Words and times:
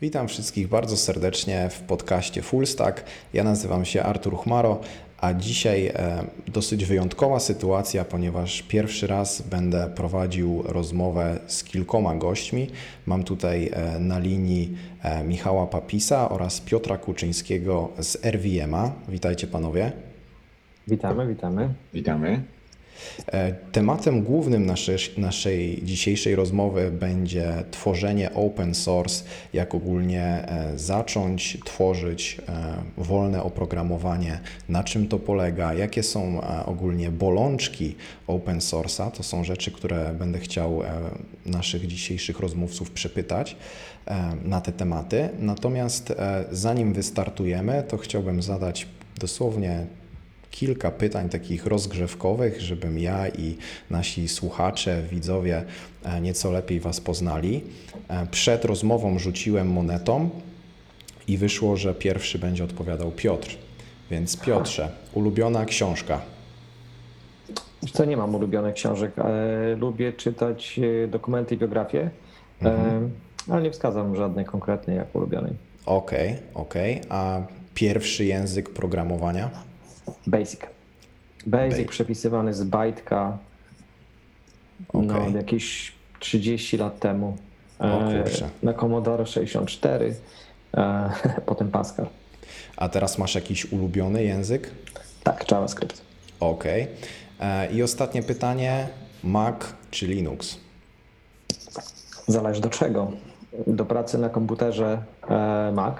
Witam 0.00 0.28
wszystkich 0.28 0.68
bardzo 0.68 0.96
serdecznie 0.96 1.68
w 1.70 1.80
podcaście 1.80 2.42
Fullstack. 2.42 3.04
Ja 3.32 3.44
nazywam 3.44 3.84
się 3.84 4.02
Artur 4.02 4.38
Chmaro, 4.38 4.80
a 5.20 5.34
dzisiaj 5.34 5.86
e, 5.86 6.24
dosyć 6.48 6.84
wyjątkowa 6.84 7.40
sytuacja, 7.40 8.04
ponieważ 8.04 8.62
pierwszy 8.62 9.06
raz 9.06 9.42
będę 9.42 9.90
prowadził 9.94 10.62
rozmowę 10.62 11.38
z 11.46 11.64
kilkoma 11.64 12.14
gośćmi. 12.14 12.70
Mam 13.06 13.24
tutaj 13.24 13.70
e, 13.72 13.98
na 13.98 14.18
linii 14.18 14.76
e, 15.02 15.24
Michała 15.24 15.66
Papisa 15.66 16.28
oraz 16.28 16.60
Piotra 16.60 16.98
Kuczyńskiego 16.98 17.88
z 17.98 18.24
RVM-a. 18.24 18.92
Witajcie 19.08 19.46
panowie. 19.46 19.92
Witamy, 20.88 21.26
witamy. 21.26 21.74
Witamy. 21.94 22.55
E, 23.32 23.52
tematem 23.52 24.22
głównym 24.22 24.66
naszej, 24.66 24.98
naszej 25.16 25.80
dzisiejszej 25.82 26.36
rozmowy 26.36 26.90
będzie 26.90 27.64
tworzenie 27.70 28.34
open 28.34 28.74
source, 28.74 29.24
jak 29.52 29.74
ogólnie 29.74 30.22
e, 30.22 30.78
zacząć 30.78 31.58
tworzyć 31.64 32.40
e, 32.48 33.02
wolne 33.02 33.42
oprogramowanie, 33.42 34.40
na 34.68 34.84
czym 34.84 35.08
to 35.08 35.18
polega, 35.18 35.74
jakie 35.74 36.02
są 36.02 36.40
ogólnie 36.66 37.10
bolączki 37.10 37.94
open 38.26 38.58
source'a. 38.58 39.10
To 39.10 39.22
są 39.22 39.44
rzeczy, 39.44 39.70
które 39.70 40.14
będę 40.18 40.38
chciał 40.38 40.82
naszych 41.46 41.86
dzisiejszych 41.86 42.40
rozmówców 42.40 42.90
przepytać 42.90 43.56
na 44.44 44.60
te 44.60 44.72
tematy. 44.72 45.28
Natomiast 45.38 46.12
zanim 46.50 46.92
wystartujemy, 46.92 47.84
to 47.88 47.96
chciałbym 47.96 48.42
zadać 48.42 48.86
dosłownie 49.18 49.86
kilka 50.56 50.90
pytań 50.90 51.28
takich 51.28 51.66
rozgrzewkowych, 51.66 52.60
żebym 52.60 52.98
ja 52.98 53.28
i 53.28 53.56
nasi 53.90 54.28
słuchacze, 54.28 55.02
widzowie 55.10 55.64
e, 56.04 56.20
nieco 56.20 56.50
lepiej 56.50 56.80
Was 56.80 57.00
poznali. 57.00 57.64
E, 58.08 58.26
przed 58.26 58.64
rozmową 58.64 59.18
rzuciłem 59.18 59.70
monetą 59.70 60.30
i 61.28 61.38
wyszło, 61.38 61.76
że 61.76 61.94
pierwszy 61.94 62.38
będzie 62.38 62.64
odpowiadał 62.64 63.12
Piotr. 63.12 63.56
Więc 64.10 64.36
Piotrze, 64.36 64.88
ulubiona 65.14 65.64
książka. 65.64 66.20
Co 67.92 68.04
nie 68.04 68.16
mam 68.16 68.34
ulubionych 68.34 68.74
książek, 68.74 69.12
lubię 69.76 70.12
czytać 70.12 70.80
e, 71.04 71.08
dokumenty 71.08 71.54
i 71.54 71.58
biografie, 71.58 72.10
mhm. 72.62 73.10
ale 73.48 73.62
nie 73.62 73.70
wskazam 73.70 74.16
żadnej 74.16 74.44
konkretnej 74.44 74.96
jak 74.96 75.14
ulubionej. 75.14 75.52
Okej, 75.86 76.28
okay, 76.28 76.42
okej. 76.54 76.96
Okay. 76.96 77.10
A 77.10 77.40
pierwszy 77.74 78.24
język 78.24 78.70
programowania? 78.70 79.50
Basic. 80.26 80.60
Basic 81.46 81.88
przepisywany 81.88 82.54
z 82.54 82.64
bajtka 82.64 83.38
okay. 84.88 85.30
no, 85.30 85.36
jakieś 85.36 85.92
30 86.20 86.76
lat 86.76 87.00
temu. 87.00 87.36
O, 87.78 88.12
e, 88.12 88.24
na 88.62 88.74
Commodore 88.74 89.26
64, 89.26 90.14
e, 90.74 91.10
potem 91.46 91.70
Pascal. 91.70 92.06
A 92.76 92.88
teraz 92.88 93.18
masz 93.18 93.34
jakiś 93.34 93.72
ulubiony 93.72 94.24
język? 94.24 94.70
Tak, 95.24 95.50
JavaScript. 95.50 96.02
Okej. 96.40 96.82
Okay. 96.82 97.48
E, 97.48 97.72
I 97.72 97.82
ostatnie 97.82 98.22
pytanie: 98.22 98.88
Mac 99.24 99.56
czy 99.90 100.06
Linux? 100.06 100.56
Zależy 102.26 102.60
do 102.60 102.70
czego. 102.70 103.12
Do 103.66 103.84
pracy 103.84 104.18
na 104.18 104.28
komputerze 104.28 105.02
Mac, 105.72 105.94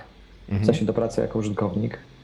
mhm. 0.49 0.62
w 0.62 0.67
sensie 0.67 0.84
do 0.84 0.93
pracy 0.93 1.21
jako 1.21 1.39
użytkownik, 1.39 1.99
E, 1.99 2.16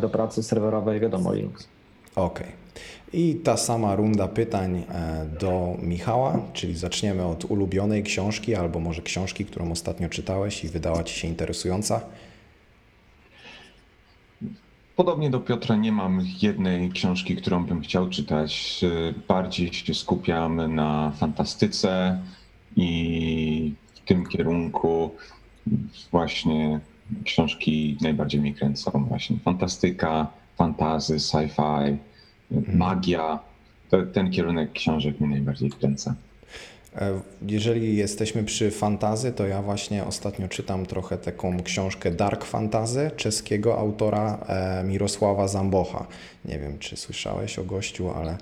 do 0.00 0.08
pracy 0.08 0.42
serwerowej, 0.42 1.00
wiadomo, 1.00 1.34
Linux. 1.34 1.68
Okej. 2.16 2.46
Okay. 2.46 2.66
I 3.12 3.34
ta 3.34 3.56
sama 3.56 3.96
runda 3.96 4.28
pytań 4.28 4.84
e, 4.88 5.26
do 5.40 5.76
Michała, 5.82 6.38
czyli 6.52 6.76
zaczniemy 6.76 7.24
od 7.24 7.44
ulubionej 7.44 8.02
książki, 8.02 8.54
albo 8.54 8.80
może 8.80 9.02
książki, 9.02 9.44
którą 9.44 9.70
ostatnio 9.70 10.08
czytałeś 10.08 10.64
i 10.64 10.68
wydała 10.68 11.04
Ci 11.04 11.20
się 11.20 11.28
interesująca. 11.28 12.00
Podobnie 14.96 15.30
do 15.30 15.40
Piotra 15.40 15.76
nie 15.76 15.92
mam 15.92 16.20
jednej 16.42 16.90
książki, 16.90 17.36
którą 17.36 17.64
bym 17.64 17.80
chciał 17.80 18.08
czytać. 18.08 18.84
Bardziej 19.28 19.72
się 19.72 19.94
skupiam 19.94 20.74
na 20.74 21.12
fantastyce 21.16 22.20
i 22.76 23.74
w 23.94 24.00
tym 24.00 24.26
kierunku 24.26 25.10
właśnie 26.10 26.80
książki 27.24 27.98
najbardziej 28.00 28.40
mnie 28.40 28.54
kręcą 28.54 29.04
właśnie. 29.08 29.36
Fantastyka, 29.44 30.26
fantazy, 30.56 31.16
sci-fi, 31.16 31.96
mhm. 32.52 32.78
magia. 32.78 33.38
Ten 34.12 34.30
kierunek 34.30 34.72
książek 34.72 35.20
mnie 35.20 35.30
najbardziej 35.30 35.70
kręca. 35.70 36.14
E, 36.96 37.20
jeżeli 37.48 37.96
jesteśmy 37.96 38.44
przy 38.44 38.70
fantazy, 38.70 39.32
to 39.32 39.46
ja 39.46 39.62
właśnie 39.62 40.04
ostatnio 40.04 40.48
czytam 40.48 40.86
trochę 40.86 41.18
taką 41.18 41.62
książkę 41.62 42.10
Dark 42.10 42.44
Fantazy 42.44 43.10
czeskiego 43.16 43.78
autora 43.78 44.38
e, 44.48 44.84
Mirosława 44.84 45.48
Zambocha. 45.48 46.06
Nie 46.44 46.58
wiem, 46.58 46.78
czy 46.78 46.96
słyszałeś 46.96 47.58
o 47.58 47.64
gościu, 47.64 48.10
ale 48.10 48.38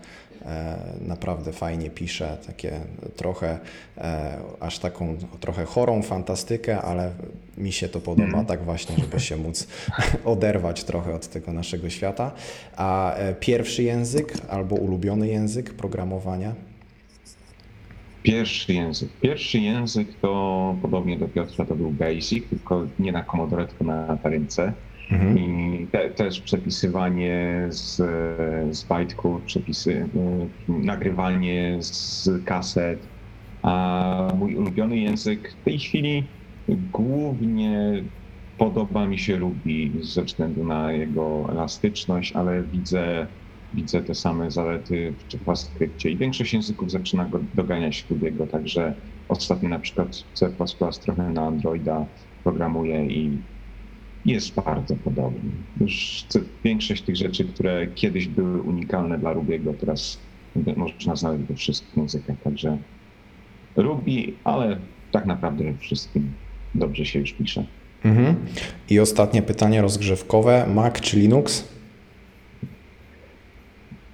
naprawdę 1.01 1.53
fajnie 1.53 1.91
pisze, 1.91 2.39
takie 2.47 2.81
trochę, 3.17 3.59
e, 3.99 4.37
aż 4.61 4.79
taką 4.79 5.17
trochę 5.41 5.65
chorą 5.65 6.03
fantastykę, 6.03 6.83
ale 6.83 7.13
mi 7.59 7.73
się 7.73 7.89
to 7.89 8.01
podoba, 8.01 8.29
mm. 8.29 8.47
tak 8.47 8.65
właśnie, 8.65 8.97
żeby 8.99 9.21
się 9.21 9.37
móc 9.37 9.69
oderwać 10.25 10.85
trochę 10.85 11.15
od 11.15 11.29
tego 11.29 11.53
naszego 11.53 11.91
świata. 11.91 12.33
A 12.77 13.15
e, 13.15 13.35
pierwszy 13.35 13.83
język 13.83 14.35
albo 14.49 14.77
ulubiony 14.77 15.29
język 15.29 15.75
programowania? 15.75 16.55
Pierwszy 18.23 18.73
język. 18.73 19.09
Pierwszy 19.21 19.59
język 19.59 20.09
to 20.23 20.77
podobnie 20.83 21.19
do 21.19 21.29
Piotra 21.29 21.65
to 21.65 21.75
był 21.75 21.91
Basic, 21.91 22.49
tylko 22.49 22.87
nie 22.99 23.13
na 23.13 23.25
Commodore, 23.25 23.67
tylko 23.67 23.85
na 23.85 24.17
Tarynce. 24.17 24.73
Mhm. 25.11 25.39
I 25.39 25.89
te, 25.93 26.11
też 26.11 26.41
przepisywanie 26.41 27.67
z, 27.69 27.97
z 28.77 28.85
bajtku, 28.85 29.41
przepisy, 29.47 29.91
y, 29.93 30.09
nagrywanie 30.69 31.79
z 31.81 32.29
kaset. 32.47 33.09
A 33.63 34.29
mój 34.39 34.57
ulubiony 34.57 34.99
język 34.99 35.57
w 35.61 35.65
tej 35.65 35.79
chwili 35.79 36.29
głównie 36.69 38.05
podoba 38.57 39.07
mi 39.07 39.19
się 39.19 39.37
Ruby 39.37 39.93
ze 40.01 40.25
względu 40.25 40.65
na 40.65 40.93
jego 40.93 41.47
elastyczność, 41.51 42.33
ale 42.33 42.63
widzę, 42.63 43.27
widzę 43.73 44.03
te 44.03 44.15
same 44.15 44.51
zalety 44.51 45.15
w 45.19 45.35
JavaScriptie 45.35 46.11
i 46.11 46.19
większość 46.19 46.53
języków 46.53 46.91
zaczyna 46.91 47.25
go 47.25 47.45
doganiać 47.55 48.07
Ruby'ego, 48.11 48.47
także 48.47 48.95
ostatnio 49.29 49.69
na 49.69 49.79
przykład 49.79 50.17
C++ 50.35 50.57
trochę 51.05 51.31
na 51.31 51.47
Androida 51.47 52.07
programuję 52.43 53.07
i 53.07 53.43
jest 54.27 54.55
bardzo 54.55 54.97
podobny. 54.97 55.51
Już 55.81 56.25
większość 56.65 57.03
tych 57.03 57.17
rzeczy, 57.17 57.45
które 57.45 57.87
kiedyś 57.87 58.29
były 58.29 58.63
unikalne 58.63 59.19
dla 59.19 59.33
Rubiego, 59.33 59.75
teraz 59.81 60.19
można 60.77 61.17
znaleźć 61.17 61.45
we 61.45 61.55
wszystkich 61.55 61.97
językach. 61.97 62.37
Także 62.45 62.79
Ruby, 63.77 64.33
ale 64.45 64.77
tak 65.13 65.27
naprawdę 65.27 65.75
wszystkim 65.79 66.33
dobrze 66.75 67.07
się 67.07 67.19
już 67.19 67.33
pisze. 67.33 67.65
Mhm. 68.05 68.35
I 68.91 69.01
ostatnie 69.01 69.43
pytanie 69.43 69.83
rozgrzewkowe. 69.83 70.67
Mac 70.75 71.01
czy 71.01 71.17
Linux? 71.21 71.69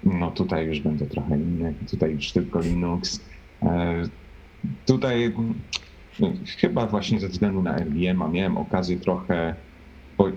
No 0.04 0.30
tutaj 0.30 0.66
już 0.66 0.80
będę 0.80 1.06
trochę 1.06 1.36
inny. 1.36 1.74
Tutaj 1.90 2.12
już 2.12 2.32
tylko 2.32 2.60
Linux. 2.60 3.20
E, 3.62 4.02
tutaj 4.86 5.32
no, 6.20 6.32
chyba 6.58 6.86
właśnie 6.86 7.20
ze 7.20 7.28
względu 7.28 7.62
na 7.62 7.76
RVM 7.76 8.32
miałem 8.32 8.56
okazję 8.56 8.96
trochę 8.96 9.54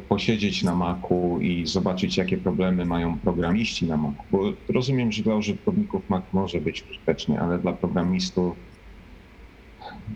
posiedzieć 0.10 0.64
na 0.64 0.76
Macu 0.76 1.40
i 1.42 1.68
zobaczyć, 1.68 2.18
jakie 2.18 2.38
problemy 2.38 2.86
mają 2.86 3.20
programiści 3.20 3.86
na 3.86 3.98
Macu. 3.98 4.24
Bo 4.32 4.54
rozumiem, 4.70 5.12
że 5.12 5.24
dla 5.24 5.36
użytkowników 5.36 6.10
Mac 6.10 6.24
może 6.34 6.62
być 6.62 6.84
użyteczny, 6.90 7.40
ale 7.40 7.60
dla 7.60 7.74
programistów 7.74 8.56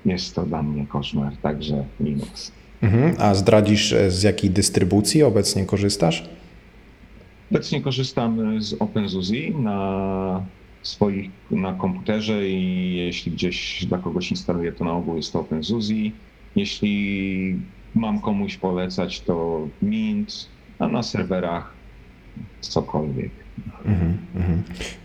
jest 0.06 0.36
to 0.36 0.44
dla 0.44 0.64
mnie 0.64 0.88
koszmar, 0.88 1.38
także 1.38 1.86
Linux. 2.00 2.52
Mhm. 2.82 3.16
A 3.20 3.36
zdradzisz, 3.36 3.94
e, 3.94 4.12
z 4.12 4.24
jakiej 4.24 4.50
dystrybucji 4.50 5.24
obecnie 5.24 5.66
korzystasz? 5.66 6.24
Obecnie 7.52 7.82
korzystam 7.82 8.62
z 8.62 8.74
OpenSUSE 8.74 9.52
na 9.60 10.42
swoich, 10.82 11.30
na 11.52 11.74
komputerze 11.74 12.50
i 12.50 12.96
jeśli 12.96 13.32
gdzieś 13.32 13.86
dla 13.86 13.98
kogoś 13.98 14.32
instaluję, 14.32 14.72
to 14.72 14.86
na 14.86 14.92
ogół 14.92 15.18
jest 15.18 15.34
to 15.34 15.40
OpenSUSE. 15.40 15.94
Jeśli 16.56 17.56
mam 17.96 18.22
komuś 18.22 18.58
polecać, 18.58 19.22
to 19.22 19.68
Mint, 19.82 20.48
a 20.80 20.88
na 20.88 21.04
serwerach 21.04 21.74
cokolwiek. 22.62 23.32
Mm 23.86 24.18
-hmm. 24.38 24.58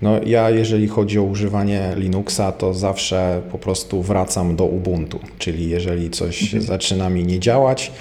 No 0.03 0.21
ja 0.27 0.51
jeżeli 0.51 0.89
chodzi 0.89 1.19
o 1.19 1.23
używanie 1.23 1.93
Linuxa, 1.97 2.53
to 2.59 2.75
zawsze 2.75 3.43
po 3.53 3.59
prostu 3.59 4.03
wracam 4.03 4.57
do 4.57 4.65
Ubuntu, 4.65 5.21
czyli 5.39 5.69
jeżeli 5.69 6.11
coś 6.11 6.43
-hmm. 6.43 6.61
zaczyna 6.61 7.11
mi 7.11 7.25
nie 7.25 7.41
działać, 7.41 7.93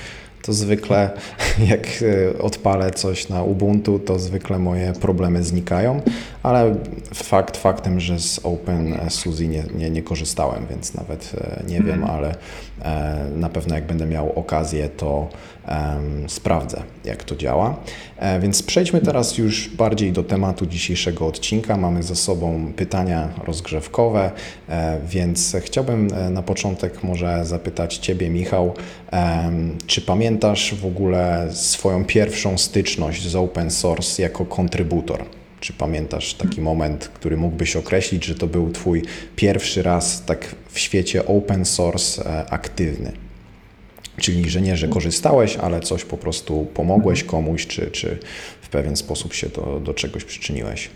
to 0.41 0.53
zwykle 0.53 1.11
jak 1.71 1.87
e, 2.01 2.39
odpalę 2.39 2.91
coś 2.91 3.29
na 3.29 3.43
Ubuntu, 3.43 3.99
to 3.99 4.19
zwykle 4.19 4.59
moje 4.59 4.93
problemy 4.93 5.43
znikają, 5.43 6.01
ale 6.43 6.75
fakt 7.13 7.57
faktem, 7.57 7.99
że 7.99 8.19
z 8.19 8.39
OpenSUSE 8.43 9.47
nie, 9.47 9.63
nie, 9.75 9.89
nie 9.89 10.03
korzystałem, 10.03 10.67
więc 10.69 10.93
nawet 10.93 11.31
e, 11.37 11.63
nie 11.67 11.81
wiem, 11.81 12.03
ale 12.03 12.35
e, 12.81 13.25
na 13.35 13.49
pewno 13.49 13.75
jak 13.75 13.85
będę 13.85 14.05
miał 14.05 14.39
okazję, 14.39 14.89
to 14.89 15.29
um, 15.67 16.29
sprawdzę, 16.29 16.83
jak 17.05 17.23
to 17.23 17.35
działa. 17.35 17.75
E, 18.17 18.39
więc 18.39 18.63
przejdźmy 18.63 19.01
teraz 19.01 19.37
już 19.37 19.69
bardziej 19.69 20.11
do 20.11 20.23
tematu 20.23 20.65
dzisiejszego 20.65 21.27
odcinka. 21.27 21.77
Mamy 21.77 22.03
za 22.03 22.15
sobą 22.15 22.73
pytania 22.75 23.29
rozgrzewkowe, 23.45 24.31
e, 24.69 24.99
więc 25.05 25.55
chciałbym 25.59 26.07
e, 26.13 26.29
na 26.29 26.41
początek 26.41 27.03
może 27.03 27.45
zapytać 27.45 27.97
Ciebie, 27.97 28.29
Michał, 28.29 28.73
czy 29.87 30.01
pamiętasz 30.01 30.75
w 30.75 30.85
ogóle 30.85 31.47
swoją 31.51 32.05
pierwszą 32.05 32.57
styczność 32.57 33.27
z 33.27 33.35
open 33.35 33.71
source 33.71 34.21
jako 34.21 34.45
kontrybutor? 34.45 35.25
Czy 35.61 35.73
pamiętasz 35.73 36.33
taki 36.33 36.61
moment, 36.61 37.07
który 37.07 37.37
mógłbyś 37.37 37.75
określić, 37.75 38.25
że 38.25 38.35
to 38.35 38.47
był 38.47 38.71
Twój 38.71 39.03
pierwszy 39.35 39.83
raz 39.83 40.25
tak 40.25 40.55
w 40.69 40.79
świecie 40.79 41.25
open 41.25 41.65
source 41.65 42.45
aktywny? 42.49 43.11
Czyli, 44.17 44.49
że 44.49 44.61
nie, 44.61 44.77
że 44.77 44.87
korzystałeś, 44.87 45.57
ale 45.57 45.79
coś 45.79 46.05
po 46.05 46.17
prostu 46.17 46.67
pomogłeś 46.73 47.23
komuś, 47.23 47.67
czy, 47.67 47.91
czy 47.91 48.19
w 48.61 48.69
pewien 48.69 48.95
sposób 48.95 49.33
się 49.33 49.49
do, 49.49 49.81
do 49.83 49.93
czegoś 49.93 50.23
przyczyniłeś. 50.23 50.89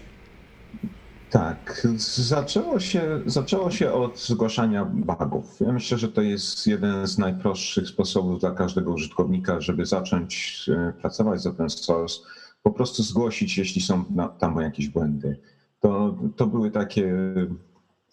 Tak, 1.29 1.88
zaczęło 2.17 2.79
się, 2.79 3.21
zaczęło 3.25 3.71
się 3.71 3.91
od 3.91 4.19
zgłaszania 4.19 4.85
bugów. 4.85 5.59
Ja 5.59 5.71
myślę, 5.71 5.97
że 5.97 6.07
to 6.07 6.21
jest 6.21 6.67
jeden 6.67 7.07
z 7.07 7.17
najprostszych 7.17 7.88
sposobów 7.88 8.39
dla 8.39 8.51
każdego 8.51 8.94
użytkownika, 8.94 9.62
żeby 9.62 9.85
zacząć 9.85 10.65
e, 10.69 10.94
pracować 11.01 11.41
z 11.41 11.47
open 11.47 11.69
source. 11.69 12.19
Po 12.65 12.71
prostu 12.71 13.03
zgłosić, 13.03 13.57
jeśli 13.57 13.81
są 13.81 14.03
tam 14.39 14.62
jakieś 14.62 14.88
błędy. 14.89 15.38
To, 15.79 16.17
to 16.35 16.47
były 16.47 16.71
takie 16.71 17.13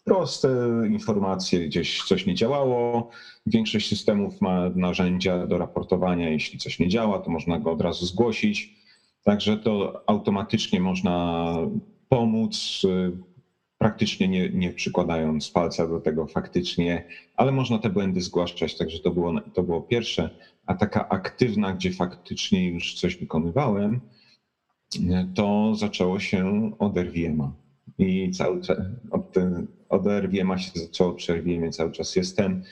proste 0.05 0.49
informacje, 0.91 1.67
gdzieś 1.67 2.03
coś 2.03 2.27
nie 2.27 2.35
działało. 2.35 3.11
Większość 3.47 3.89
systemów 3.89 4.41
ma 4.41 4.71
narzędzia 4.75 5.47
do 5.47 5.59
raportowania, 5.59 6.31
jeśli 6.31 6.59
coś 6.59 6.79
nie 6.79 6.89
działa, 6.89 7.19
to 7.19 7.31
można 7.31 7.59
go 7.59 7.73
od 7.73 7.81
razu 7.81 8.07
zgłosić. 8.07 8.75
Także 9.23 9.57
to 9.57 10.03
automatycznie 10.07 10.81
można 10.81 11.55
pomóc, 12.09 12.83
y, 12.85 13.13
praktycznie 13.79 14.29
nie, 14.29 14.49
nie 14.49 14.73
przykładając 14.73 15.51
palca 15.51 15.89
do 15.89 16.01
tego 16.01 16.27
faktycznie, 16.27 17.05
ale 17.37 17.53
można 17.53 17.79
te 17.79 17.91
błędy 17.91 18.21
zgłaszać, 18.21 18.79
także 18.79 18.99
to 18.99 19.11
było, 19.11 19.41
to 19.55 19.63
było 19.63 19.81
pierwsze. 19.81 20.31
A 20.67 20.75
taka 20.75 21.09
aktywna, 21.09 21.73
gdzie 21.73 21.93
faktycznie 21.93 22.71
już 22.71 22.95
coś 22.95 23.17
wykonywałem, 23.17 24.01
to 25.35 25.75
zaczęło 25.75 26.21
się 26.21 26.71
od 26.79 26.97
RVM-a. 26.97 27.53
I 27.99 28.31
cały 28.31 28.61
czas 28.61 28.79
od, 29.11 29.35
od 29.89 30.07
się 30.59 30.71
zaczęło 30.75 31.13
przy 31.13 31.43
cały 31.71 31.93
czas 31.93 32.17
jestem. 32.17 32.63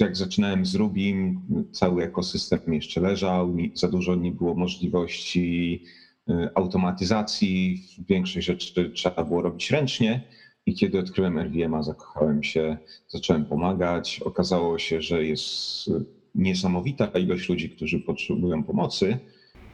Jak 0.00 0.16
zaczynałem 0.16 0.66
z 0.66 0.74
Rubim, 0.74 1.40
cały 1.72 2.04
ekosystem 2.04 2.60
jeszcze 2.74 3.00
leżał, 3.00 3.56
za 3.74 3.88
dużo 3.88 4.14
nie 4.14 4.32
było 4.32 4.54
możliwości 4.54 5.82
y, 6.30 6.32
automatyzacji, 6.54 7.84
większość 8.08 8.46
rzeczy 8.46 8.90
trzeba 8.90 9.24
było 9.24 9.42
robić 9.42 9.70
ręcznie. 9.70 10.22
I 10.66 10.74
kiedy 10.74 10.98
odkryłem 10.98 11.38
RVM-a, 11.38 11.82
zakochałem 11.82 12.42
się, 12.42 12.78
zacząłem 13.08 13.44
pomagać. 13.44 14.20
Okazało 14.24 14.78
się, 14.78 15.02
że 15.02 15.24
jest 15.24 15.90
niesamowita 16.34 17.06
ilość 17.18 17.48
ludzi, 17.48 17.70
którzy 17.70 18.00
potrzebują 18.00 18.64
pomocy, 18.64 19.18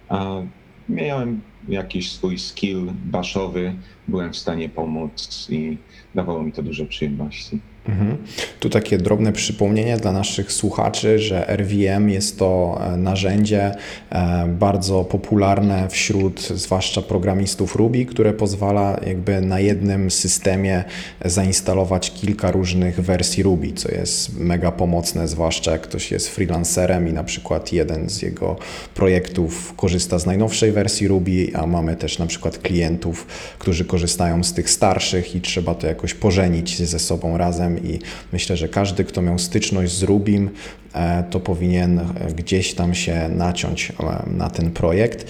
a 0.09 0.43
miałem 0.89 1.52
jakiś 1.69 2.13
swój 2.13 2.39
skill 2.39 2.93
baszowy, 3.05 3.75
byłem 4.09 4.33
w 4.33 4.37
stanie 4.37 4.69
pomóc 4.69 5.47
i 5.51 5.77
dawało 6.15 6.43
mi 6.43 6.53
to 6.53 6.63
dużo 6.63 6.87
przyjemności. 6.87 7.61
Mhm. 7.89 8.17
Tu 8.61 8.71
takie 8.71 8.99
drobne 8.99 9.33
przypomnienie 9.33 9.97
dla 9.97 10.13
naszych 10.13 10.53
słuchaczy, 10.53 11.19
że 11.19 11.47
RVM 11.57 12.11
jest 12.11 12.39
to 12.39 12.81
e, 12.81 12.97
narzędzie 12.97 13.75
e, 14.11 14.47
bardzo 14.59 15.05
popularne 15.05 15.89
wśród 15.89 16.41
zwłaszcza 16.41 17.03
programistów 17.03 17.77
Ruby, 17.77 18.07
które 18.07 18.33
pozwala 18.33 19.01
jakby 19.07 19.41
na 19.41 19.61
jednym 19.61 20.11
systemie 20.11 20.85
zainstalować 21.25 22.13
kilka 22.13 22.51
różnych 22.51 23.01
wersji 23.01 23.43
Ruby, 23.43 23.73
co 23.73 23.93
jest 23.93 24.39
mega 24.39 24.73
pomocne, 24.73 25.29
zwłaszcza 25.29 25.73
jak 25.73 25.81
ktoś 25.81 26.11
jest 26.11 26.29
freelancerem 26.29 27.09
i 27.09 27.13
na 27.13 27.25
przykład 27.25 27.73
jeden 27.73 28.11
z 28.11 28.23
jego 28.23 28.57
projektów 28.95 29.75
korzysta 29.77 30.19
z 30.19 30.27
najnowszej 30.27 30.73
wersji 30.73 31.09
Ruby, 31.09 31.51
a 31.55 31.67
mamy 31.67 31.97
też 31.97 32.19
na 32.19 32.27
przykład 32.27 32.59
klientów, 32.59 33.27
którzy 33.59 33.85
korzystają 33.85 34.45
z 34.45 34.53
tych 34.53 34.71
starszych 34.71 35.35
i 35.35 35.41
trzeba 35.41 35.75
to 35.75 35.87
jakoś 35.87 36.15
pożenić 36.15 36.83
ze 36.83 36.99
sobą 36.99 37.37
razem 37.37 37.85
i 37.85 37.99
myślę, 38.33 38.57
że 38.57 38.69
każdy, 38.69 39.05
kto 39.05 39.23
miał 39.23 39.39
styczność 39.39 39.93
z 39.93 40.03
Rubim, 40.03 40.51
e, 40.95 41.25
to 41.31 41.41
powinien 41.41 41.99
e, 41.99 42.05
gdzieś 42.37 42.75
tam 42.75 42.95
się 42.95 43.29
naciąć 43.29 43.91
e, 43.91 44.31
na 44.31 44.51
ten 44.51 44.71
projekt. 44.71 45.27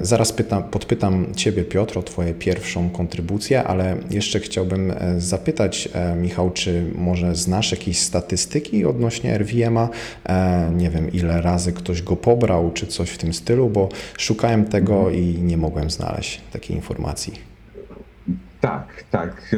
Zaraz 0.00 0.32
pytam, 0.32 0.62
podpytam 0.62 1.34
Ciebie, 1.36 1.64
Piotr, 1.64 1.98
o 1.98 2.02
Twoją 2.02 2.34
pierwszą 2.34 2.90
kontrybucję, 2.90 3.64
ale 3.64 3.96
jeszcze 4.10 4.40
chciałbym 4.40 4.92
zapytać, 5.18 5.88
Michał, 6.16 6.50
czy 6.50 6.84
może 6.94 7.34
znasz 7.34 7.70
jakieś 7.70 7.98
statystyki 7.98 8.84
odnośnie 8.84 9.38
RVM-a? 9.38 9.88
Nie 10.76 10.90
wiem, 10.90 11.12
ile 11.12 11.42
razy 11.42 11.72
ktoś 11.72 12.02
go 12.02 12.16
pobrał, 12.16 12.72
czy 12.72 12.86
coś 12.86 13.10
w 13.10 13.18
tym 13.18 13.32
stylu, 13.34 13.68
bo 13.70 13.88
szukałem 14.18 14.64
tego 14.64 15.10
i 15.10 15.38
nie 15.46 15.56
mogłem 15.56 15.90
znaleźć 15.90 16.40
takiej 16.52 16.76
informacji. 16.76 17.32
Tak, 18.60 19.04
tak. 19.10 19.56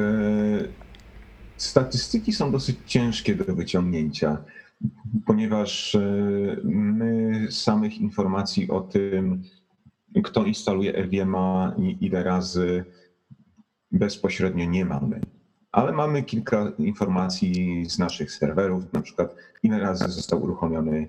Statystyki 1.56 2.32
są 2.32 2.52
dosyć 2.52 2.76
ciężkie 2.86 3.34
do 3.34 3.54
wyciągnięcia, 3.54 4.36
ponieważ 5.26 5.94
e, 5.94 6.00
my 6.64 7.46
samych 7.50 7.98
informacji 8.00 8.70
o 8.70 8.80
tym, 8.80 9.42
kto 10.24 10.44
instaluje 10.44 10.92
RVM'a 10.92 11.72
i 11.82 12.06
ile 12.06 12.22
razy 12.22 12.84
bezpośrednio 13.92 14.64
nie 14.64 14.84
mamy. 14.84 15.20
Ale 15.72 15.92
mamy 15.92 16.22
kilka 16.22 16.72
informacji 16.78 17.84
z 17.90 17.98
naszych 17.98 18.32
serwerów, 18.32 18.92
na 18.92 19.02
przykład 19.02 19.34
ile 19.62 19.78
razy 19.78 20.08
został 20.08 20.42
uruchomiony 20.42 21.08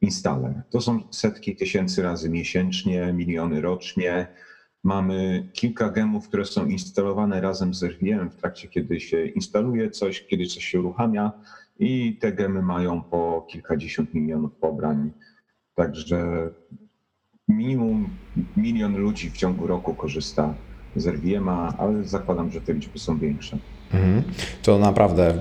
installer. 0.00 0.62
To 0.70 0.80
są 0.80 1.00
setki 1.10 1.56
tysięcy 1.56 2.02
razy 2.02 2.30
miesięcznie, 2.30 3.12
miliony 3.12 3.60
rocznie 3.60 4.26
Mamy 4.84 5.48
kilka 5.52 5.90
gemów, 5.90 6.28
które 6.28 6.44
są 6.44 6.66
instalowane 6.66 7.40
razem 7.40 7.74
z 7.74 7.82
RVM 7.82 8.30
w 8.30 8.36
trakcie, 8.36 8.68
kiedy 8.68 9.00
się 9.00 9.26
instaluje 9.26 9.90
coś, 9.90 10.26
kiedy 10.26 10.46
coś 10.46 10.64
się 10.64 10.80
uruchamia 10.80 11.32
i 11.78 12.18
te 12.20 12.32
gemy 12.32 12.62
mają 12.62 13.02
po 13.02 13.46
kilkadziesiąt 13.50 14.14
milionów 14.14 14.52
pobrań. 14.52 15.12
Także 15.74 16.50
minimum 17.48 18.18
milion 18.56 18.96
ludzi 18.96 19.30
w 19.30 19.36
ciągu 19.36 19.66
roku 19.66 19.94
korzysta 19.94 20.58
z 20.94 21.06
RVM-a, 21.06 21.76
ale 21.78 22.04
zakładam, 22.04 22.50
że 22.50 22.60
te 22.60 22.74
liczby 22.74 22.98
są 22.98 23.18
większe. 23.18 23.58
Mhm. 23.94 24.22
To 24.62 24.78
naprawdę 24.78 25.34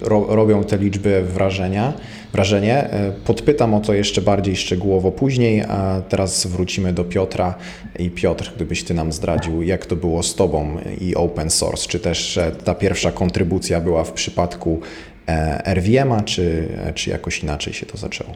ro, 0.00 0.26
robią 0.28 0.64
te 0.64 0.78
liczby 0.78 1.22
wrażenia, 1.22 1.92
wrażenie. 2.32 2.90
E, 2.90 3.12
podpytam 3.12 3.74
o 3.74 3.80
to 3.80 3.94
jeszcze 3.94 4.22
bardziej 4.22 4.56
szczegółowo 4.56 5.12
później, 5.12 5.62
a 5.62 6.02
teraz 6.08 6.46
wrócimy 6.46 6.92
do 6.92 7.04
Piotra. 7.04 7.54
I 7.98 8.10
Piotr, 8.10 8.52
gdybyś 8.56 8.84
Ty 8.84 8.94
nam 8.94 9.12
zdradził, 9.12 9.62
jak 9.62 9.86
to 9.86 9.96
było 9.96 10.22
z 10.22 10.34
Tobą 10.34 10.76
i 11.00 11.14
open 11.14 11.50
source? 11.50 11.88
Czy 11.88 12.00
też 12.00 12.38
ta 12.64 12.74
pierwsza 12.74 13.12
kontrybucja 13.12 13.80
była 13.80 14.04
w 14.04 14.12
przypadku 14.12 14.80
e, 15.28 15.74
RVM-a, 15.74 16.22
czy, 16.22 16.68
czy 16.94 17.10
jakoś 17.10 17.42
inaczej 17.42 17.72
się 17.72 17.86
to 17.86 17.96
zaczęło? 17.96 18.30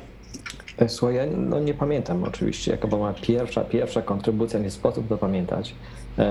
E, 0.79 0.89
słuchaj, 0.89 1.17
ja 1.17 1.27
no 1.37 1.61
nie 1.61 1.75
pamiętam 1.75 2.25
oczywiście, 2.25 2.71
jaka 2.71 2.89
była 2.89 3.15
pierwsza, 3.23 3.65
pierwsza 3.65 4.03
kontrybucja, 4.03 4.59
nie 4.61 4.71
sposób 4.71 5.09
to 5.09 5.19
pamiętać. 5.19 5.75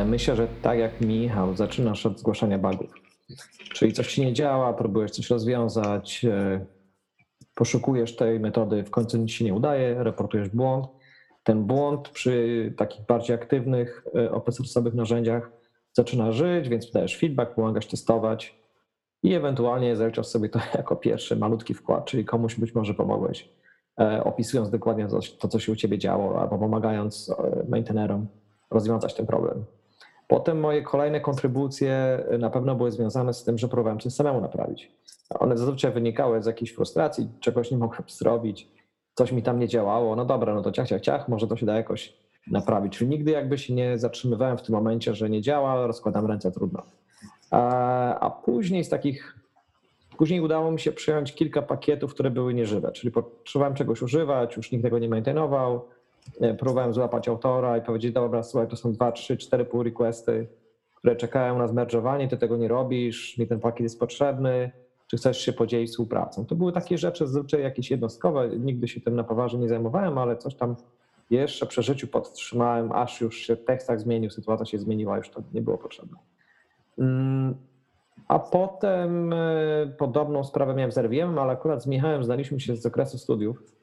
Myślę, 0.05 0.35
że 0.35 0.47
tak 0.61 0.79
jak 0.79 1.01
Michał, 1.01 1.55
zaczynasz 1.55 2.05
od 2.05 2.19
zgłaszania 2.19 2.57
bugów. 2.57 3.02
Czyli 3.73 3.93
coś 3.93 4.13
ci 4.13 4.21
nie 4.21 4.33
działa, 4.33 4.73
próbujesz 4.73 5.11
coś 5.11 5.29
rozwiązać, 5.29 6.25
e, 6.25 6.65
poszukujesz 7.55 8.15
tej 8.15 8.39
metody, 8.39 8.83
w 8.83 8.91
końcu 8.91 9.17
nic 9.17 9.31
się 9.31 9.45
nie 9.45 9.53
udaje, 9.53 10.03
reportujesz 10.03 10.49
błąd. 10.49 10.87
Ten 11.43 11.63
błąd 11.63 12.09
przy 12.09 12.73
takich 12.77 13.05
bardziej 13.05 13.35
aktywnych 13.35 14.05
e, 14.15 14.31
open 14.31 14.53
source'owych 14.53 14.93
narzędziach 14.93 15.51
zaczyna 15.93 16.31
żyć, 16.31 16.69
więc 16.69 16.91
dajesz 16.91 17.17
feedback, 17.17 17.55
pomagasz 17.55 17.87
testować 17.87 18.59
i 19.23 19.33
ewentualnie 19.33 19.95
zaliczasz 19.95 20.27
sobie 20.27 20.49
to 20.49 20.59
jako 20.77 20.95
pierwszy 20.95 21.35
malutki 21.35 21.73
wkład, 21.73 22.05
czyli 22.05 22.25
komuś 22.25 22.55
być 22.55 22.75
może 22.75 22.93
pomogłeś, 22.93 23.49
e, 23.99 24.23
opisując 24.23 24.69
dokładnie 24.69 25.07
to, 25.39 25.47
co 25.47 25.59
się 25.59 25.71
u 25.71 25.75
ciebie 25.75 25.97
działo, 25.97 26.41
albo 26.41 26.57
pomagając 26.57 27.35
maintainerom 27.69 28.27
rozwiązać 28.71 29.13
ten 29.13 29.25
problem. 29.25 29.65
Potem 30.33 30.59
moje 30.59 30.81
kolejne 30.81 31.19
kontrybucje 31.19 32.23
na 32.39 32.49
pewno 32.49 32.75
były 32.75 32.91
związane 32.91 33.33
z 33.33 33.43
tym, 33.43 33.57
że 33.57 33.67
próbowałem 33.67 33.99
coś 33.99 34.13
samemu 34.13 34.41
naprawić. 34.41 34.91
One 35.29 35.57
zazwyczaj 35.57 35.91
wynikały 35.91 36.43
z 36.43 36.45
jakiejś 36.45 36.71
frustracji, 36.71 37.29
czegoś 37.39 37.71
nie 37.71 37.77
mogłem 37.77 38.03
zrobić, 38.07 38.71
coś 39.15 39.31
mi 39.31 39.43
tam 39.43 39.59
nie 39.59 39.67
działało. 39.67 40.15
No 40.15 40.25
dobra, 40.25 40.53
no 40.53 40.61
to 40.61 40.71
ciach, 40.71 40.87
ciach, 40.87 41.01
ciach, 41.01 41.27
może 41.29 41.47
to 41.47 41.57
się 41.57 41.65
da 41.65 41.75
jakoś 41.75 42.17
naprawić. 42.47 42.97
Czyli 42.97 43.09
nigdy 43.09 43.31
jakby 43.31 43.57
się 43.57 43.73
nie 43.73 43.97
zatrzymywałem 43.97 44.57
w 44.57 44.61
tym 44.61 44.75
momencie, 44.75 45.15
że 45.15 45.29
nie 45.29 45.41
działa, 45.41 45.87
rozkładam 45.87 46.25
ręce, 46.25 46.51
trudno. 46.51 46.83
A, 47.51 48.41
później 48.45 48.83
z 48.83 48.89
takich, 48.89 49.39
później 50.17 50.41
udało 50.41 50.71
mi 50.71 50.79
się 50.79 50.91
przyjąć 50.91 51.33
kilka 51.33 51.61
pakietów, 51.61 52.13
które 52.13 52.31
były 52.31 52.53
nieżywe, 52.53 52.91
czyli 52.91 53.11
potrzebowałem 53.11 53.75
czegoś 53.75 54.01
używać, 54.01 54.57
już 54.57 54.71
nikt 54.71 54.83
tego 54.83 54.99
nie 54.99 55.09
maintainował, 55.09 55.85
próbowałem 56.59 56.93
złapać 56.93 57.27
autora 57.27 57.77
i 57.77 57.81
powiedzieć, 57.81 58.11
dobra, 58.11 58.43
słuchaj, 58.43 58.67
to 58.67 58.75
są 58.75 58.93
dwa, 58.93 59.11
trzy, 59.11 59.37
cztery 59.37 59.65
pull 59.65 59.83
requesty, 59.83 60.47
które 60.95 61.15
czekają 61.15 61.57
na 61.57 61.67
zmerdżowanie, 61.67 62.27
ty 62.27 62.37
tego 62.37 62.57
nie 62.57 62.67
robisz, 62.67 63.37
mi 63.37 63.47
ten 63.47 63.59
pakiet 63.59 63.81
jest 63.81 63.99
potrzebny, 63.99 64.71
czy 65.07 65.17
chcesz 65.17 65.37
się 65.37 65.53
podzielić 65.53 65.89
współpracą. 65.89 66.45
To 66.45 66.55
były 66.55 66.71
takie 66.71 66.97
rzeczy 66.97 67.27
zazwyczaj 67.27 67.61
jakieś 67.61 67.91
jednostkowe, 67.91 68.49
nigdy 68.59 68.87
się 68.87 69.01
tym 69.01 69.15
na 69.15 69.23
poważnie 69.23 69.59
nie 69.59 69.69
zajmowałem, 69.69 70.17
ale 70.17 70.37
coś 70.37 70.55
tam 70.55 70.75
jeszcze 71.29 71.65
przy 71.65 71.83
życiu 71.83 72.07
podtrzymałem, 72.07 72.91
aż 72.91 73.21
już 73.21 73.37
się 73.37 73.55
tekst 73.55 73.87
tak 73.87 73.99
zmienił, 73.99 74.29
sytuacja 74.29 74.65
się 74.65 74.79
zmieniła, 74.79 75.17
już 75.17 75.29
to 75.29 75.43
nie 75.53 75.61
było 75.61 75.77
potrzebne. 75.77 76.17
Mm, 76.97 77.55
a 78.27 78.39
potem 78.39 79.33
e, 79.33 79.37
podobną 79.97 80.43
sprawę 80.43 80.73
miałem 80.73 80.91
z 80.91 80.97
RVM, 80.97 81.39
ale 81.39 81.53
akurat 81.53 81.83
z 81.83 81.87
Michałem 81.87 82.23
znaliśmy 82.23 82.59
się 82.59 82.75
z 82.75 82.85
okresu 82.85 83.17
studiów 83.17 83.63
e, 83.63 83.82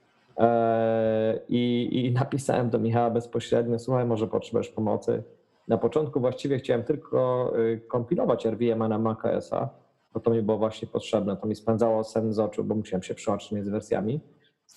i, 1.49 1.89
i 1.93 2.13
napisałem 2.21 2.71
do 2.71 2.79
Michała 2.79 3.11
bezpośrednio, 3.11 3.79
słuchaj, 3.79 4.05
może 4.05 4.27
potrzebujesz 4.27 4.69
pomocy. 4.69 5.23
Na 5.69 5.79
początku 5.79 6.21
właściwie 6.21 6.59
chciałem 6.59 6.83
tylko 6.83 7.53
y, 7.59 7.81
kompilować 7.89 8.47
RVM 8.47 8.89
na 8.89 8.99
macOSa, 8.99 9.69
bo 10.15 10.21
to 10.21 10.31
mi 10.31 10.43
było 10.43 10.59
właśnie 10.59 10.89
potrzebne. 10.89 11.37
To 11.37 11.47
mi 11.47 11.55
spędzało 11.55 12.05
sen 12.05 12.33
z 12.33 12.39
oczu, 12.39 12.65
bo 12.65 12.75
musiałem 12.75 13.03
się 13.03 13.15
przełączyć 13.15 13.53
między 13.53 13.71
wersjami. 13.71 14.21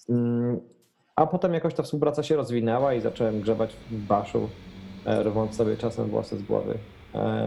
Mm, 0.10 0.60
a 1.16 1.28
potem 1.28 1.54
jakoś 1.54 1.74
ta 1.74 1.84
współpraca 1.84 2.24
się 2.24 2.36
rozwinęła 2.36 2.94
i 2.94 3.02
zacząłem 3.02 3.42
grzebać 3.42 3.76
w 3.92 3.96
baszu, 4.08 4.50
e, 5.06 5.24
rwąc 5.24 5.56
sobie 5.56 5.78
czasem 5.78 6.10
włosy 6.10 6.38
z 6.38 6.44
głowy. 6.44 6.78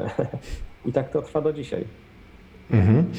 I 0.86 0.92
tak 0.92 1.10
to 1.10 1.22
trwa 1.22 1.40
do 1.40 1.52
dzisiaj. 1.52 1.84
Mhm. 2.70 3.12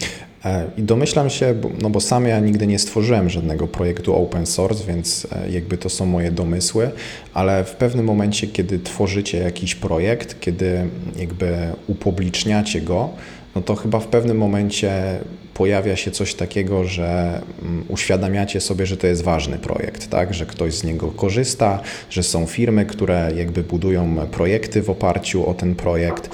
E, 0.47 0.65
I 0.77 0.83
domyślam 0.83 1.29
się, 1.29 1.55
no 1.81 1.89
bo 1.89 1.99
sam 1.99 2.27
ja 2.27 2.39
nigdy 2.39 2.67
nie 2.67 2.79
stworzyłem 2.79 3.29
żadnego 3.29 3.67
projektu 3.67 4.15
open 4.15 4.45
source, 4.45 4.83
więc 4.87 5.27
e, 5.31 5.51
jakby 5.51 5.77
to 5.77 5.89
są 5.89 6.05
moje 6.05 6.31
domysły, 6.31 6.91
ale 7.33 7.63
w 7.63 7.71
pewnym 7.71 8.05
momencie, 8.05 8.47
kiedy 8.47 8.79
tworzycie 8.79 9.37
jakiś 9.37 9.75
projekt, 9.75 10.39
kiedy 10.39 10.87
jakby 11.19 11.57
upubliczniacie 11.87 12.81
go, 12.81 13.09
no 13.57 13.61
to 13.61 13.75
chyba 13.75 13.99
w 13.99 14.07
pewnym 14.07 14.37
momencie 14.37 15.19
pojawia 15.53 15.95
się 15.95 16.11
coś 16.11 16.33
takiego, 16.33 16.83
że 16.83 17.41
mm, 17.61 17.85
uświadamiacie 17.87 18.61
sobie, 18.61 18.85
że 18.85 18.97
to 18.97 19.07
jest 19.07 19.23
ważny 19.23 19.57
projekt, 19.57 20.09
tak? 20.09 20.33
że 20.33 20.45
ktoś 20.45 20.73
z 20.73 20.83
niego 20.83 21.07
korzysta, 21.07 21.79
że 22.09 22.23
są 22.23 22.45
firmy, 22.45 22.85
które 22.85 23.31
jakby 23.35 23.63
budują 23.63 24.15
projekty 24.31 24.81
w 24.81 24.89
oparciu 24.89 25.49
o 25.49 25.53
ten 25.53 25.75
projekt. 25.75 26.29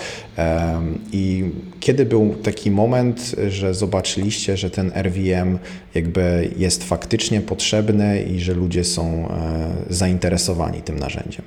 I 1.12 1.52
kiedy 1.80 2.06
był 2.06 2.36
taki 2.44 2.72
moment, 2.72 3.36
że 3.48 3.74
zobaczyliście, 3.74 4.58
że 4.58 4.70
ten 4.70 4.92
RVM 4.96 5.60
jakby 5.96 6.50
jest 6.58 6.84
faktycznie 6.84 7.42
potrzebny 7.42 8.24
i 8.24 8.40
że 8.40 8.54
ludzie 8.54 8.84
są 8.84 9.28
e, 9.30 9.94
zainteresowani 9.94 10.82
tym 10.82 11.00
narzędziem? 11.00 11.46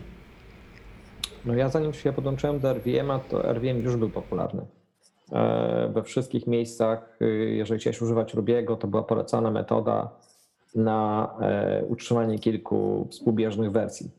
No 1.45 1.54
ja 1.54 1.68
zanim 1.68 1.92
się 1.92 2.12
podłączyłem 2.12 2.61
do 2.61 2.71
RVM, 2.71 3.11
to 3.30 3.52
RVM 3.52 3.83
już 3.85 3.97
był 3.97 4.11
popularny. 4.11 4.62
E, 5.33 5.88
we 5.92 6.02
wszystkich 6.02 6.47
miejscach, 6.47 7.16
y, 7.23 7.54
jeżeli 7.56 7.80
chciałeś 7.80 8.02
używać 8.02 8.35
Rubiego, 8.35 8.76
to 8.76 8.87
była 8.87 9.02
polecana 9.02 9.50
metoda 9.50 10.11
na 10.75 11.30
e, 11.40 11.85
utrzymanie 11.85 12.38
kilku 12.38 13.09
współbieżnych 13.11 13.73
wersji. 13.73 14.11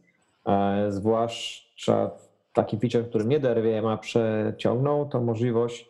E, 0.45 0.85
zwłaszcza 0.91 2.11
taki 2.53 2.77
feature, 2.77 3.09
który 3.09 3.25
mnie 3.25 3.39
DRVMA 3.39 3.97
przeciągnął, 3.97 5.09
to 5.09 5.21
możliwość 5.21 5.89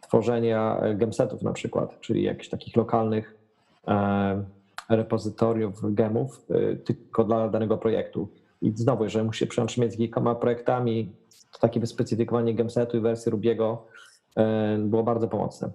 tworzenia 0.00 0.80
gemsetów 0.94 1.42
na 1.42 1.52
przykład, 1.52 2.00
czyli 2.00 2.22
jakichś 2.22 2.48
takich 2.48 2.76
lokalnych 2.76 3.34
repozytoriów 4.88 5.94
gemów 5.94 6.46
tylko 6.84 7.24
dla 7.24 7.48
danego 7.48 7.78
projektu. 7.78 8.28
I 8.62 8.72
znowu, 8.74 9.04
jeżeli 9.04 9.26
musi 9.26 9.38
się 9.38 9.46
przełączyć 9.46 9.78
między 9.78 9.96
kilkoma 9.96 10.34
projektami, 10.34 11.12
to 11.52 11.58
takie 11.58 11.80
wyspecyfikowanie 11.80 12.54
gemsetu 12.54 12.96
i 12.96 13.00
wersji 13.00 13.30
Rubiego 13.30 13.86
było 14.78 15.02
bardzo 15.02 15.28
pomocne. 15.28 15.70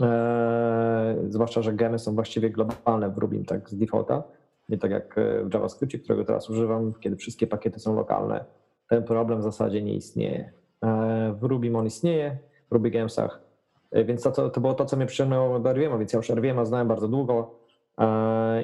E, 0.00 1.16
zwłaszcza, 1.28 1.62
że 1.62 1.72
gemy 1.72 1.98
są 1.98 2.14
właściwie 2.14 2.50
globalne 2.50 3.10
w 3.10 3.18
Rubim, 3.18 3.44
tak 3.44 3.70
z 3.70 3.76
defaulta. 3.76 4.22
Nie 4.68 4.78
tak 4.78 4.90
jak 4.90 5.16
w 5.44 5.54
JavaScriptie, 5.54 5.98
którego 5.98 6.24
teraz 6.24 6.50
używam, 6.50 6.92
kiedy 7.00 7.16
wszystkie 7.16 7.46
pakiety 7.46 7.80
są 7.80 7.94
lokalne. 7.94 8.44
Ten 8.88 9.04
problem 9.04 9.40
w 9.40 9.42
zasadzie 9.42 9.82
nie 9.82 9.94
istnieje. 9.94 10.52
E, 10.82 11.34
w 11.40 11.42
Rubim 11.42 11.76
on 11.76 11.86
istnieje, 11.86 12.38
w 12.70 12.72
Ruby 12.72 12.90
Gemsach. 12.90 13.40
Więc 14.04 14.22
to, 14.22 14.50
to 14.50 14.60
było 14.60 14.74
to, 14.74 14.84
co 14.84 14.96
mnie 14.96 15.06
przyciągnęło 15.06 15.60
do 15.60 15.70
RVM, 15.70 15.98
więc 15.98 16.12
ja 16.12 16.16
już 16.16 16.30
RVM 16.30 16.66
znałem 16.66 16.88
bardzo 16.88 17.08
długo 17.08 17.54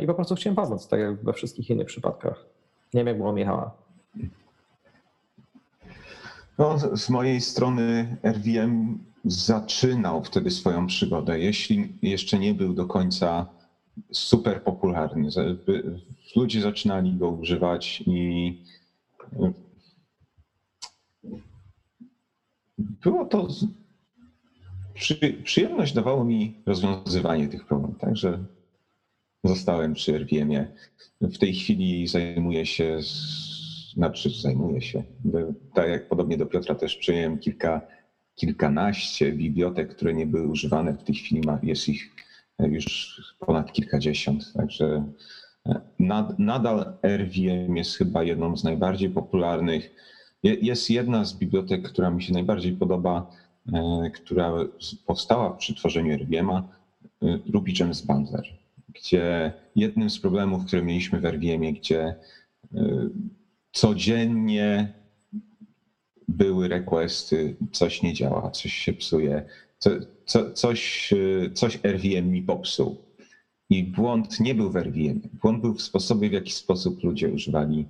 i 0.01 0.07
po 0.07 0.15
prostu 0.15 0.35
chciałem 0.35 0.57
pomóc, 0.57 0.89
tak 0.89 1.01
jak 1.01 1.25
we 1.25 1.33
wszystkich 1.33 1.71
innych 1.71 1.87
przypadkach. 1.87 2.45
Nie 2.95 3.01
wiem, 3.01 3.07
jak 3.07 3.17
było 3.17 3.33
Michała. 3.33 3.77
No, 6.59 6.97
z 6.97 7.11
mojej 7.11 7.41
strony 7.41 8.17
RVM 8.23 8.99
zaczynał 9.25 10.25
wtedy 10.25 10.51
swoją 10.51 10.87
przygodę, 10.87 11.41
jeśli 11.41 11.93
jeszcze 12.03 12.39
nie 12.39 12.55
był 12.55 12.75
do 12.75 12.87
końca 12.87 13.47
super 14.13 14.63
popularny. 14.63 15.29
Ludzie 16.37 16.61
zaczynali 16.61 17.13
go 17.17 17.29
używać 17.29 18.03
i 18.07 18.55
było 22.79 23.25
to. 23.25 23.49
Przyjemność 25.45 25.93
dawało 25.93 26.25
mi 26.25 26.55
rozwiązywanie 26.67 27.49
tych 27.49 27.67
problemów, 27.67 27.99
także 27.99 28.45
zostałem 29.45 29.95
przy 29.95 30.19
RVM-ie. 30.19 30.73
W 31.21 31.39
tej 31.39 31.55
chwili 31.55 32.07
zajmuję 32.07 32.67
się 32.67 32.99
znaczy 33.95 34.31
zajmuję 34.43 34.81
się. 34.81 35.03
Tak 35.75 35.89
jak 35.89 36.09
podobnie 36.09 36.37
do 36.37 36.47
Piotra 36.47 36.75
też 36.75 36.97
przyjąłem 36.97 37.39
kilka, 37.39 37.81
kilkanaście 38.35 39.33
bibliotek, 39.33 39.95
które 39.97 40.15
nie 40.15 40.27
były 40.27 40.49
używane. 40.49 40.95
W 40.95 41.05
tej 41.05 41.15
chwili 41.15 41.43
jest 41.63 41.89
ich 41.89 42.11
już 42.59 43.21
ponad 43.39 43.73
kilkadziesiąt. 43.73 44.53
Także 44.53 45.13
e, 45.67 45.81
nad, 45.99 46.39
nadal 46.39 46.93
RVM 47.03 47.77
jest 47.77 47.97
chyba 47.97 48.23
jedną 48.23 48.57
z 48.57 48.65
najbardziej 48.65 49.11
popularnych. 49.11 49.95
Jest 50.43 50.91
jedna 50.91 51.25
z 51.25 51.35
bibliotek, 51.35 51.89
która 51.89 52.11
mi 52.11 52.23
się 52.23 52.33
najbardziej 52.33 52.73
podoba, 52.73 53.31
e, 53.73 54.11
która 54.15 54.53
powstała 55.07 55.51
przy 55.51 55.75
tworzeniu 55.75 56.15
RVM-a, 56.15 56.69
e, 57.23 57.39
Ruby 57.53 57.73
Gems 57.73 58.03
Bundler, 58.03 58.45
gdzie 58.95 59.53
jednym 59.77 60.11
z 60.11 60.21
problemów, 60.21 60.65
które 60.67 60.83
mieliśmy 60.83 61.21
w 61.21 61.25
RVM-ie, 61.25 61.73
gdzie 61.73 62.15
codziennie 63.73 64.95
były 66.29 66.69
requesty, 66.69 67.57
coś 67.73 68.03
nie 68.03 68.15
działa, 68.15 68.51
coś 68.51 68.73
się 68.73 68.93
psuje, 68.93 69.43
co, 69.79 69.91
co, 70.25 70.53
coś, 70.53 71.11
coś 71.55 71.79
RVM 71.85 72.31
mi 72.31 72.43
popsuł. 72.43 73.09
I 73.71 73.85
błąd 73.85 74.41
nie 74.41 74.55
był 74.55 74.71
w 74.71 74.77
RVM. 74.77 75.21
Błąd 75.43 75.61
był 75.61 75.75
w 75.75 75.83
sposobie, 75.83 76.29
w 76.29 76.33
jaki 76.33 76.53
sposób 76.53 77.05
ludzie 77.05 77.29
używali 77.29 77.87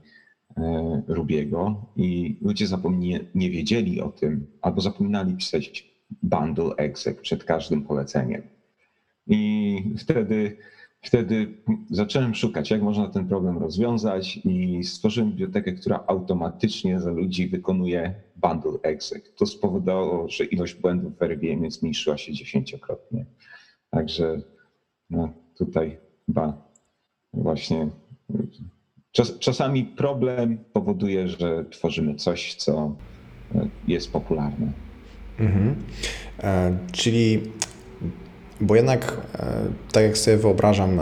e, 0.56 1.02
Rubiego 1.08 1.86
i 1.96 2.38
ludzie 2.42 2.66
zapomnie, 2.66 3.20
nie 3.34 3.50
wiedzieli 3.50 4.00
o 4.00 4.08
tym, 4.08 4.46
albo 4.62 4.80
zapominali 4.80 5.34
pisać 5.34 5.90
bundle 6.22 6.76
exec 6.76 7.20
przed 7.20 7.44
każdym 7.44 7.82
poleceniem. 7.82 8.42
I 9.26 9.94
wtedy 9.98 10.56
Wtedy 11.00 11.54
zacząłem 11.90 12.34
szukać, 12.34 12.70
jak 12.70 12.82
można 12.82 13.08
ten 13.08 13.28
problem 13.28 13.58
rozwiązać 13.58 14.36
i 14.36 14.84
stworzyłem 14.84 15.30
bibliotekę, 15.30 15.72
która 15.72 16.04
automatycznie 16.06 17.00
za 17.00 17.10
ludzi 17.10 17.48
wykonuje 17.48 18.14
bundle 18.36 18.78
exec. 18.82 19.34
To 19.36 19.46
spowodowało, 19.46 20.28
że 20.28 20.44
ilość 20.44 20.74
błędów 20.74 21.18
w 21.18 21.22
RVM 21.22 21.70
zmniejszyła 21.70 22.18
się 22.18 22.32
dziesięciokrotnie. 22.32 23.26
Także 23.90 24.42
no, 25.10 25.32
tutaj 25.58 25.98
chyba 26.26 26.68
właśnie 27.32 27.88
czas, 29.12 29.38
czasami 29.38 29.84
problem 29.84 30.58
powoduje, 30.72 31.28
że 31.28 31.64
tworzymy 31.70 32.14
coś, 32.14 32.54
co 32.54 32.96
jest 33.88 34.12
popularne. 34.12 34.72
Mhm. 35.38 35.74
E, 36.42 36.78
czyli 36.92 37.40
bo 38.60 38.76
jednak, 38.76 39.16
e, 39.38 39.46
tak 39.92 40.04
jak 40.04 40.18
sobie 40.18 40.36
wyobrażam, 40.36 41.00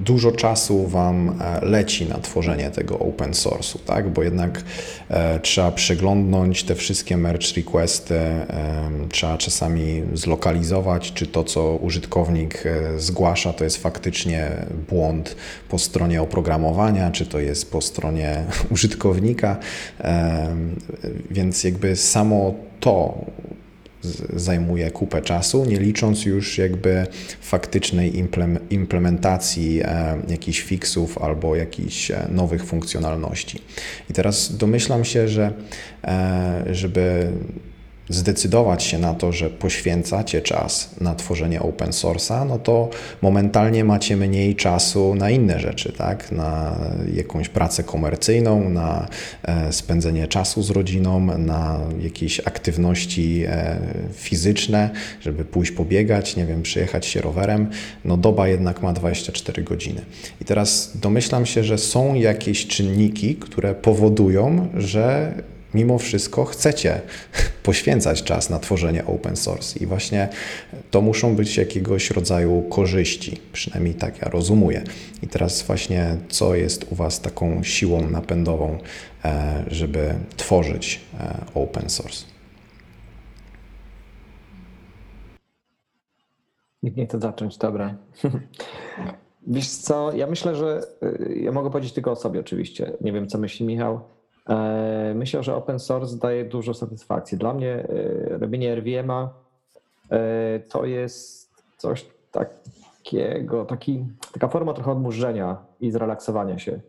dużo 0.00 0.32
czasu 0.32 0.86
Wam 0.86 1.36
e, 1.40 1.64
leci 1.64 2.06
na 2.06 2.18
tworzenie 2.18 2.70
tego 2.70 2.98
open 2.98 3.30
source'u, 3.30 3.78
tak? 3.86 4.08
Bo 4.08 4.22
jednak 4.22 4.64
e, 5.08 5.40
trzeba 5.40 5.70
przeglądnąć 5.70 6.64
te 6.64 6.74
wszystkie 6.74 7.16
merge 7.16 7.46
requesty, 7.56 8.14
e, 8.14 8.90
trzeba 9.10 9.38
czasami 9.38 10.02
zlokalizować, 10.14 11.12
czy 11.12 11.26
to, 11.26 11.44
co 11.44 11.76
użytkownik 11.76 12.66
e, 12.66 13.00
zgłasza, 13.00 13.52
to 13.52 13.64
jest 13.64 13.76
faktycznie 13.76 14.50
błąd 14.88 15.36
po 15.68 15.78
stronie 15.78 16.22
oprogramowania, 16.22 17.10
czy 17.10 17.26
to 17.26 17.40
jest 17.40 17.70
po 17.72 17.80
stronie 17.80 18.44
użytkownika. 18.74 19.56
E, 20.00 20.56
więc 21.30 21.64
jakby 21.64 21.96
samo 21.96 22.54
to 22.80 23.24
zajmuje 24.36 24.90
kupę 24.90 25.22
czasu, 25.22 25.64
nie 25.64 25.80
licząc 25.80 26.24
już 26.24 26.58
jakby 26.58 27.06
faktycznej 27.40 28.24
implementacji 28.70 29.80
e, 29.84 30.16
jakichś 30.28 30.60
fixów 30.60 31.18
albo 31.18 31.56
jakichś 31.56 32.10
e, 32.10 32.28
nowych 32.30 32.64
funkcjonalności. 32.64 33.62
I 34.10 34.12
teraz 34.12 34.56
domyślam 34.56 35.04
się, 35.04 35.28
że 35.28 35.52
e, 36.04 36.64
żeby 36.70 37.32
zdecydować 38.10 38.82
się 38.82 38.98
na 38.98 39.14
to, 39.14 39.32
że 39.32 39.50
poświęcacie 39.50 40.42
czas 40.42 40.90
na 41.00 41.14
tworzenie 41.14 41.62
open 41.62 41.90
source'a, 41.90 42.46
no 42.46 42.58
to 42.58 42.90
momentalnie 43.22 43.84
macie 43.84 44.16
mniej 44.16 44.56
czasu 44.56 45.14
na 45.14 45.30
inne 45.30 45.60
rzeczy, 45.60 45.92
tak? 45.92 46.32
Na 46.32 46.76
jakąś 47.14 47.48
pracę 47.48 47.84
komercyjną, 47.84 48.70
na 48.70 49.08
e, 49.42 49.72
spędzenie 49.72 50.28
czasu 50.28 50.62
z 50.62 50.70
rodziną, 50.70 51.38
na 51.38 51.80
jakieś 52.00 52.40
aktywności 52.40 53.44
e, 53.48 53.78
fizyczne, 54.12 54.90
żeby 55.20 55.44
pójść 55.44 55.72
pobiegać, 55.72 56.36
nie 56.36 56.46
wiem, 56.46 56.62
przyjechać 56.62 57.06
się 57.06 57.20
rowerem. 57.20 57.70
No 58.04 58.16
doba 58.16 58.48
jednak 58.48 58.82
ma 58.82 58.92
24 58.92 59.62
godziny. 59.62 60.00
I 60.40 60.44
teraz 60.44 60.92
domyślam 60.94 61.46
się, 61.46 61.64
że 61.64 61.78
są 61.78 62.14
jakieś 62.14 62.66
czynniki, 62.66 63.36
które 63.36 63.74
powodują, 63.74 64.68
że 64.74 65.32
mimo 65.74 65.98
wszystko 65.98 66.44
chcecie 66.44 67.00
poświęcać 67.62 68.22
czas 68.22 68.50
na 68.50 68.58
tworzenie 68.58 69.06
open 69.06 69.36
source 69.36 69.78
i 69.78 69.86
właśnie 69.86 70.28
to 70.90 71.00
muszą 71.00 71.36
być 71.36 71.56
jakiegoś 71.56 72.10
rodzaju 72.10 72.62
korzyści, 72.62 73.40
przynajmniej 73.52 73.94
tak 73.94 74.22
ja 74.22 74.28
rozumuję. 74.28 74.84
I 75.22 75.26
teraz 75.26 75.62
właśnie 75.62 76.16
co 76.28 76.54
jest 76.54 76.92
u 76.92 76.94
Was 76.94 77.20
taką 77.20 77.62
siłą 77.62 78.10
napędową, 78.10 78.78
e, 79.24 79.64
żeby 79.66 80.14
tworzyć 80.36 81.00
e, 81.20 81.44
open 81.54 81.90
source? 81.90 82.24
Nie 86.82 87.06
chce 87.06 87.20
zacząć, 87.20 87.58
dobra. 87.58 87.96
Wiesz 89.46 89.68
co, 89.68 90.12
ja 90.12 90.26
myślę, 90.26 90.56
że 90.56 90.82
y, 91.02 91.38
ja 91.42 91.52
mogę 91.52 91.70
powiedzieć 91.70 91.92
tylko 91.92 92.10
o 92.10 92.16
sobie 92.16 92.40
oczywiście. 92.40 92.92
Nie 93.00 93.12
wiem, 93.12 93.28
co 93.28 93.38
myśli 93.38 93.66
Michał. 93.66 94.00
E, 94.48 95.12
myślę, 95.14 95.42
że 95.42 95.56
open 95.56 95.78
source 95.78 96.16
daje 96.16 96.44
dużo 96.44 96.74
satysfakcji. 96.74 97.38
Dla 97.38 97.54
mnie 97.54 97.72
e, 97.72 98.38
robienie 98.38 98.74
RVM-a 98.74 99.34
e, 100.10 100.60
to 100.60 100.84
jest 100.84 101.50
coś 101.76 102.06
takiego, 102.30 103.64
taki, 103.64 104.06
taka 104.32 104.48
forma 104.48 104.72
trochę 104.72 104.92
odmurzenia 104.92 105.56
i 105.80 105.90
zrelaksowania 105.90 106.58
się. 106.58 106.80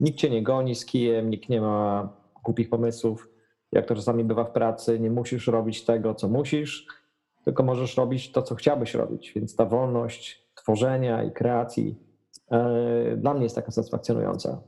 Nikt 0.00 0.18
cię 0.18 0.30
nie 0.30 0.42
goni 0.42 0.74
z 0.74 0.86
kijem, 0.86 1.30
nikt 1.30 1.48
nie 1.48 1.60
ma 1.60 2.08
głupich 2.44 2.70
pomysłów. 2.70 3.28
Jak 3.72 3.86
to 3.86 3.94
czasami 3.94 4.24
bywa 4.24 4.44
w 4.44 4.50
pracy, 4.50 5.00
nie 5.00 5.10
musisz 5.10 5.46
robić 5.46 5.84
tego, 5.84 6.14
co 6.14 6.28
musisz, 6.28 6.86
tylko 7.44 7.62
możesz 7.62 7.96
robić 7.96 8.32
to, 8.32 8.42
co 8.42 8.54
chciałbyś 8.54 8.94
robić. 8.94 9.32
Więc 9.36 9.56
ta 9.56 9.64
wolność 9.64 10.48
tworzenia 10.54 11.22
i 11.22 11.32
kreacji 11.32 11.98
dla 13.16 13.34
mnie 13.34 13.42
jest 13.42 13.54
taka 13.54 13.70
satysfakcjonująca. 13.70 14.60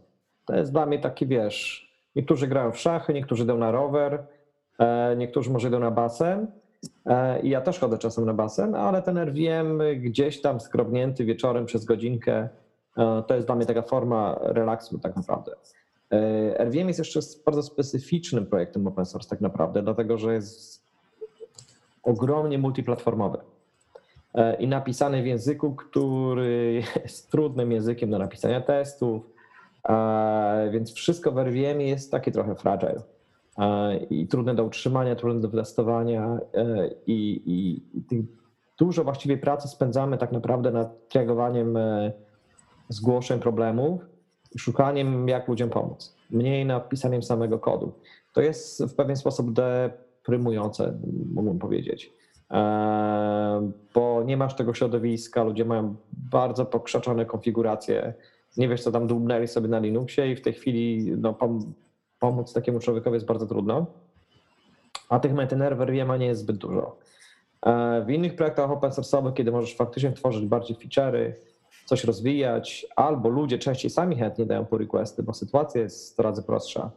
To 0.44 0.56
jest 0.56 0.72
dla 0.72 0.86
mnie 0.86 0.98
taki, 0.98 1.26
wiesz, 1.26 1.89
Niektórzy 2.16 2.46
grają 2.46 2.72
w 2.72 2.78
szachy, 2.78 3.14
niektórzy 3.14 3.44
idą 3.44 3.58
na 3.58 3.70
rower, 3.70 4.26
e, 4.78 5.16
niektórzy 5.16 5.50
może 5.50 5.68
idą 5.68 5.78
na 5.78 5.90
basen. 5.90 6.46
E, 7.06 7.40
I 7.40 7.48
ja 7.48 7.60
też 7.60 7.78
chodzę 7.78 7.98
czasem 7.98 8.24
na 8.24 8.34
basen, 8.34 8.74
ale 8.74 9.02
ten 9.02 9.18
RVM 9.18 9.80
gdzieś 9.96 10.40
tam 10.40 10.60
skrobnięty 10.60 11.24
wieczorem 11.24 11.66
przez 11.66 11.84
godzinkę, 11.84 12.48
e, 12.96 13.22
to 13.26 13.34
jest 13.34 13.46
dla 13.46 13.56
mnie 13.56 13.66
taka 13.66 13.82
forma 13.82 14.38
relaksu 14.40 14.98
tak 14.98 15.16
naprawdę. 15.16 15.52
RVM 16.58 16.88
jest 16.88 16.98
jeszcze 16.98 17.20
bardzo 17.46 17.62
specyficznym 17.62 18.46
projektem 18.46 18.86
open 18.86 19.06
source 19.06 19.30
tak 19.30 19.40
naprawdę, 19.40 19.82
dlatego 19.82 20.18
że 20.18 20.34
jest 20.34 20.82
ogromnie 22.02 22.58
multiplatformowy 22.58 23.38
i 24.58 24.68
napisany 24.68 25.22
w 25.22 25.26
języku, 25.26 25.74
który 25.74 26.82
jest 27.04 27.30
trudnym 27.30 27.72
językiem 27.72 28.10
do 28.10 28.18
napisania 28.18 28.60
testów, 28.60 29.22
więc 30.70 30.92
wszystko 30.92 31.32
w 31.32 31.38
RVM 31.38 31.80
jest 31.80 32.10
takie 32.10 32.32
trochę 32.32 32.54
fragile 32.54 33.02
i 34.10 34.28
trudne 34.28 34.54
do 34.54 34.64
utrzymania, 34.64 35.16
trudne 35.16 35.40
do 35.40 35.48
wytestowania 35.48 36.38
e, 36.54 36.90
i, 37.06 37.42
i, 37.46 37.82
i 38.14 38.24
dużo 38.78 39.04
właściwie 39.04 39.38
pracy 39.38 39.68
spędzamy 39.68 40.18
tak 40.18 40.32
naprawdę 40.32 40.70
nad 40.70 41.08
triagowaniem 41.08 41.76
e, 41.76 42.12
zgłoszeń 42.88 43.40
problemów 43.40 44.00
szukaniem, 44.58 45.28
jak 45.28 45.48
ludziom 45.48 45.70
pomóc. 45.70 46.16
Mniej 46.30 46.66
nad 46.66 46.88
pisaniem 46.88 47.22
samego 47.22 47.58
kodu. 47.58 47.92
To 48.32 48.40
jest 48.40 48.84
w 48.84 48.94
pewien 48.94 49.16
sposób 49.16 49.52
deprymujące, 49.52 50.98
mógłbym 51.34 51.58
powiedzieć, 51.58 52.12
e, 52.50 53.70
bo 53.94 54.22
nie 54.22 54.36
masz 54.36 54.54
tego 54.54 54.74
środowiska, 54.74 55.44
ludzie 55.44 55.64
mają 55.64 55.96
bardzo 56.12 56.66
pokrzaczone 56.66 57.26
konfiguracje 57.26 58.14
nie 58.56 58.68
wiesz, 58.68 58.82
co 58.82 58.92
tam 58.92 59.06
dłubnęli 59.06 59.48
sobie 59.48 59.68
na 59.68 59.78
Linuxie 59.78 60.32
i 60.32 60.36
w 60.36 60.40
tej 60.40 60.52
chwili 60.52 61.12
no, 61.16 61.34
pom 61.34 61.72
pomóc 62.20 62.52
takiemu 62.52 62.80
człowiekowi 62.80 63.14
jest 63.14 63.26
bardzo 63.26 63.46
trudno. 63.46 63.86
A 65.08 65.20
tych 65.20 65.34
maintainer 65.34 65.76
w 65.76 65.80
RVM 65.80 66.18
nie 66.18 66.26
jest 66.26 66.40
zbyt 66.40 66.56
dużo. 66.56 66.98
E, 67.66 68.04
w 68.06 68.10
innych 68.10 68.36
projektach 68.36 68.70
open 68.70 68.90
source'owych, 68.90 69.32
kiedy 69.32 69.52
możesz 69.52 69.76
faktycznie 69.76 70.12
tworzyć 70.12 70.46
bardziej 70.46 70.76
feature'y, 70.76 71.32
coś 71.84 72.04
rozwijać, 72.04 72.86
albo 72.96 73.28
ludzie 73.28 73.58
częściej 73.58 73.90
sami 73.90 74.16
chętnie 74.16 74.46
dają 74.46 74.66
pull 74.66 74.78
requesty, 74.78 75.22
bo 75.22 75.34
sytuacja 75.34 75.80
jest 75.80 76.06
100 76.06 76.22
razy 76.22 76.42
prostsza, 76.42 76.90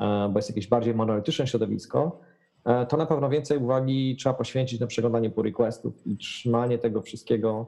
e, 0.00 0.28
bo 0.32 0.38
jest 0.38 0.48
jakieś 0.48 0.66
bardziej 0.66 0.94
monolityczne 0.94 1.46
środowisko, 1.46 2.20
e, 2.64 2.86
to 2.86 2.96
na 2.96 3.06
pewno 3.06 3.28
więcej 3.28 3.58
uwagi 3.58 4.16
trzeba 4.16 4.34
poświęcić 4.34 4.80
na 4.80 4.86
przeglądanie 4.86 5.30
pull 5.30 5.44
requestów 5.44 6.06
i 6.06 6.16
trzymanie 6.16 6.78
tego 6.78 7.02
wszystkiego 7.02 7.66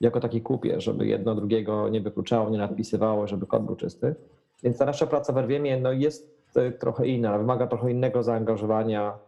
jako 0.00 0.20
taki 0.20 0.40
kupie, 0.40 0.80
żeby 0.80 1.06
jedno 1.06 1.34
drugiego 1.34 1.88
nie 1.88 2.00
wykluczało, 2.00 2.50
nie 2.50 2.58
nadpisywało, 2.58 3.26
żeby 3.26 3.46
kod 3.46 3.64
był 3.64 3.76
czysty. 3.76 4.14
Więc 4.62 4.78
ta 4.78 4.84
nasza 4.84 5.06
praca 5.06 5.32
w 5.32 5.38
RVM 5.38 5.82
no 5.82 5.92
jest 5.92 6.38
e, 6.56 6.72
trochę 6.72 7.06
inna, 7.06 7.38
wymaga 7.38 7.66
trochę 7.66 7.90
innego 7.90 8.22
zaangażowania 8.22 9.18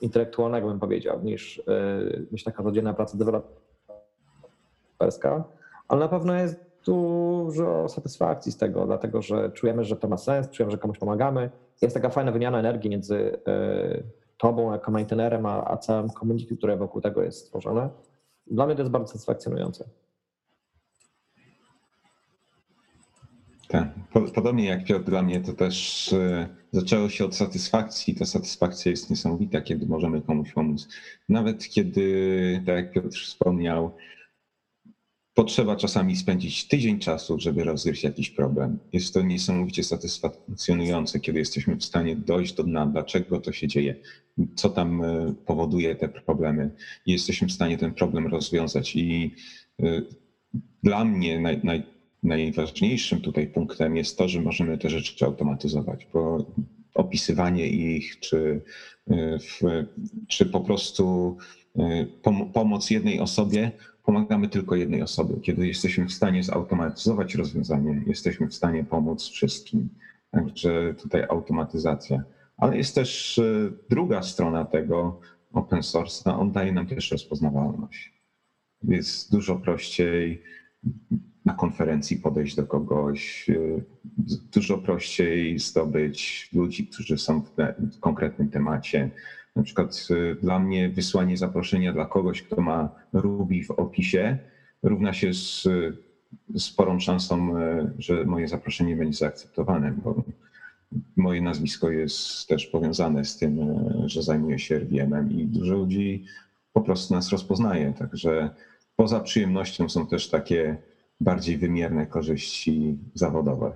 intelektualnego, 0.00 0.68
bym 0.68 0.80
powiedział, 0.80 1.20
niż, 1.22 1.58
e, 1.58 1.62
niż 2.32 2.44
taka 2.44 2.62
codzienna 2.62 2.94
praca 2.94 3.18
deweloperska, 3.18 5.44
ale 5.88 6.00
na 6.00 6.08
pewno 6.08 6.34
jest 6.34 6.64
dużo 6.86 7.88
satysfakcji 7.88 8.52
z 8.52 8.56
tego, 8.56 8.86
dlatego 8.86 9.22
że 9.22 9.50
czujemy, 9.50 9.84
że 9.84 9.96
to 9.96 10.08
ma 10.08 10.16
sens, 10.16 10.50
czujemy, 10.50 10.70
że 10.70 10.78
komuś 10.78 10.98
pomagamy. 10.98 11.50
Jest 11.82 11.94
taka 11.94 12.08
fajna 12.08 12.32
wymiana 12.32 12.58
energii 12.58 12.90
między 12.90 13.38
e, 13.46 14.02
tobą 14.38 14.72
jako 14.72 14.90
maintainerem, 14.90 15.46
a, 15.46 15.70
a 15.70 15.76
całym 15.76 16.10
community, 16.10 16.56
które 16.56 16.76
wokół 16.76 17.00
tego 17.00 17.22
jest 17.22 17.38
stworzone. 17.38 17.88
Dla 18.46 18.66
mnie 18.66 18.74
to 18.74 18.82
jest 18.82 18.92
bardzo 18.92 19.08
satysfakcjonujące. 19.08 19.84
Tak. 23.74 24.32
Podobnie 24.34 24.64
jak 24.64 24.84
Piotr, 24.84 25.04
dla 25.04 25.22
mnie 25.22 25.40
to 25.40 25.52
też 25.52 26.12
e, 26.12 26.48
zaczęło 26.72 27.08
się 27.08 27.24
od 27.24 27.36
satysfakcji. 27.36 28.14
Ta 28.14 28.24
satysfakcja 28.24 28.90
jest 28.90 29.10
niesamowita, 29.10 29.60
kiedy 29.60 29.86
możemy 29.86 30.22
komuś 30.22 30.52
pomóc. 30.52 30.88
Nawet 31.28 31.68
kiedy, 31.68 32.62
tak 32.66 32.76
jak 32.76 32.92
Piotr 32.92 33.18
wspomniał, 33.18 33.96
potrzeba 35.34 35.76
czasami 35.76 36.16
spędzić 36.16 36.68
tydzień 36.68 36.98
czasu, 36.98 37.40
żeby 37.40 37.64
rozgryźć 37.64 38.04
jakiś 38.04 38.30
problem. 38.30 38.78
Jest 38.92 39.14
to 39.14 39.22
niesamowicie 39.22 39.82
satysfakcjonujące, 39.82 41.20
kiedy 41.20 41.38
jesteśmy 41.38 41.76
w 41.76 41.84
stanie 41.84 42.16
dojść 42.16 42.54
do 42.54 42.62
dna, 42.62 42.86
dlaczego 42.86 43.40
to 43.40 43.52
się 43.52 43.68
dzieje, 43.68 43.94
co 44.54 44.68
tam 44.68 45.02
e, 45.02 45.34
powoduje 45.46 45.94
te 45.94 46.08
problemy 46.08 46.70
i 47.06 47.12
jesteśmy 47.12 47.48
w 47.48 47.52
stanie 47.52 47.78
ten 47.78 47.94
problem 47.94 48.26
rozwiązać. 48.26 48.96
I 48.96 49.34
e, 49.82 50.02
dla 50.82 51.04
mnie 51.04 51.40
naj, 51.40 51.60
naj, 51.64 51.93
najważniejszym 52.24 53.20
tutaj 53.20 53.46
punktem 53.46 53.96
jest 53.96 54.18
to, 54.18 54.28
że 54.28 54.40
możemy 54.40 54.78
te 54.78 54.90
rzeczy 54.90 55.24
automatyzować, 55.24 56.06
bo 56.12 56.46
opisywanie 56.94 57.68
ich, 57.68 58.20
czy, 58.20 58.60
y, 59.10 59.38
w, 59.38 59.60
czy 60.28 60.46
po 60.46 60.60
prostu 60.60 61.36
y, 61.76 62.06
pom 62.22 62.52
pomoc 62.52 62.90
jednej 62.90 63.20
osobie, 63.20 63.70
pomagamy 64.04 64.48
tylko 64.48 64.76
jednej 64.76 65.02
osobie. 65.02 65.34
Kiedy 65.42 65.66
jesteśmy 65.66 66.06
w 66.06 66.12
stanie 66.12 66.42
zautomatyzować 66.42 67.34
rozwiązanie, 67.34 68.02
jesteśmy 68.06 68.48
w 68.48 68.54
stanie 68.54 68.84
pomóc 68.84 69.28
wszystkim. 69.28 69.88
Także 70.30 70.94
tutaj 70.94 71.22
automatyzacja. 71.28 72.22
Ale 72.56 72.76
jest 72.76 72.94
też 72.94 73.38
y, 73.38 73.72
druga 73.90 74.22
strona 74.22 74.64
tego 74.64 75.20
open 75.52 75.82
source, 75.82 76.34
on 76.34 76.52
daje 76.52 76.72
nam 76.72 76.86
też 76.86 77.10
rozpoznawalność. 77.10 78.12
Jest 78.82 79.32
dużo 79.32 79.56
prościej 79.56 80.42
na 81.44 81.54
konferencji 81.54 82.16
podejść 82.16 82.56
do 82.56 82.66
kogoś, 82.66 83.50
dużo 84.52 84.78
prościej 84.78 85.58
zdobyć 85.58 86.48
ludzi, 86.52 86.86
którzy 86.86 87.18
są 87.18 87.42
w 87.78 88.00
konkretnym 88.00 88.48
temacie. 88.48 89.10
Na 89.56 89.62
przykład 89.62 90.08
dla 90.42 90.58
mnie 90.58 90.88
wysłanie 90.88 91.36
zaproszenia 91.36 91.92
dla 91.92 92.06
kogoś, 92.06 92.42
kto 92.42 92.60
ma 92.60 92.88
Ruby 93.12 93.64
w 93.64 93.70
opisie, 93.70 94.38
równa 94.82 95.12
się 95.12 95.34
z 95.34 95.68
sporą 96.58 97.00
szansą, 97.00 97.54
że 97.98 98.24
moje 98.24 98.48
zaproszenie 98.48 98.96
będzie 98.96 99.18
zaakceptowane, 99.18 99.92
bo 100.04 100.22
moje 101.16 101.42
nazwisko 101.42 101.90
jest 101.90 102.48
też 102.48 102.66
powiązane 102.66 103.24
z 103.24 103.36
tym, 103.36 103.58
że 104.06 104.22
zajmuję 104.22 104.58
się 104.58 104.78
RVM-em 104.78 105.32
i 105.32 105.46
dużo 105.46 105.74
ludzi 105.74 106.24
po 106.72 106.80
prostu 106.80 107.14
nas 107.14 107.30
rozpoznaje. 107.30 107.92
Także 107.98 108.50
poza 108.96 109.20
przyjemnością 109.20 109.88
są 109.88 110.06
też 110.06 110.30
takie 110.30 110.76
bardziej 111.20 111.58
wymierne 111.58 112.06
korzyści 112.06 112.98
zawodowe. 113.14 113.72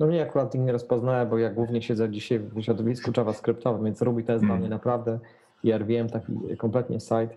No 0.00 0.06
mnie 0.06 0.22
akurat 0.22 0.54
nie 0.54 0.72
rozpoznaje, 0.72 1.26
bo 1.26 1.38
ja 1.38 1.50
głównie 1.50 1.82
siedzę 1.82 2.10
dzisiaj 2.10 2.38
w 2.38 2.62
środowisku 2.62 3.10
JavaScriptowym, 3.16 3.84
więc 3.84 4.02
Ruby 4.02 4.22
to 4.22 4.32
jest 4.32 4.44
dla 4.44 4.56
mnie 4.56 4.68
naprawdę 4.68 5.18
i 5.62 5.72
RVM 5.72 6.08
taki 6.08 6.56
kompletnie 6.58 7.00
side, 7.00 7.36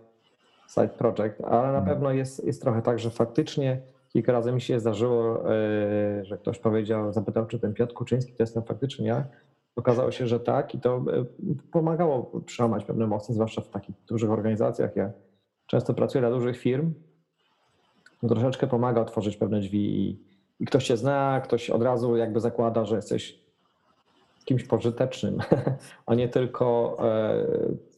side 0.69 0.87
project, 0.87 1.41
ale 1.41 1.71
na 1.71 1.81
pewno 1.81 2.11
jest, 2.11 2.45
jest 2.45 2.61
trochę 2.61 2.81
tak, 2.81 2.99
że 2.99 3.09
faktycznie 3.09 3.81
kilka 4.13 4.31
razy 4.31 4.51
mi 4.51 4.61
się 4.61 4.79
zdarzyło, 4.79 5.51
e, 5.51 6.25
że 6.25 6.37
ktoś 6.37 6.59
powiedział, 6.59 7.13
zapytał, 7.13 7.45
czy 7.45 7.59
ten 7.59 7.73
Piotr 7.73 7.93
Kuczyński 7.93 8.33
to 8.33 8.43
jestem 8.43 8.63
faktycznie 8.63 9.07
ja. 9.07 9.25
Okazało 9.75 10.11
się, 10.11 10.27
że 10.27 10.39
tak 10.39 10.75
i 10.75 10.79
to 10.79 10.95
e, 10.97 11.25
pomagało 11.71 12.41
przełamać 12.45 12.85
pewne 12.85 13.05
emocje, 13.05 13.35
zwłaszcza 13.35 13.61
w 13.61 13.69
takich 13.69 13.95
dużych 14.07 14.31
organizacjach. 14.31 14.95
Ja 14.95 15.11
często 15.67 15.93
pracuję 15.93 16.21
dla 16.21 16.31
dużych 16.31 16.57
firm, 16.57 16.93
troszeczkę 18.21 18.67
pomaga 18.67 19.01
otworzyć 19.01 19.37
pewne 19.37 19.59
drzwi 19.59 19.99
i, 19.99 20.19
i 20.59 20.65
ktoś 20.65 20.87
cię 20.87 20.97
zna, 20.97 21.41
ktoś 21.43 21.69
od 21.69 21.81
razu 21.81 22.15
jakby 22.15 22.39
zakłada, 22.39 22.85
że 22.85 22.95
jesteś 22.95 23.39
kimś 24.45 24.63
pożytecznym, 24.63 25.37
a 26.05 26.15
nie 26.15 26.29
tylko 26.29 26.97
e, 26.99 27.45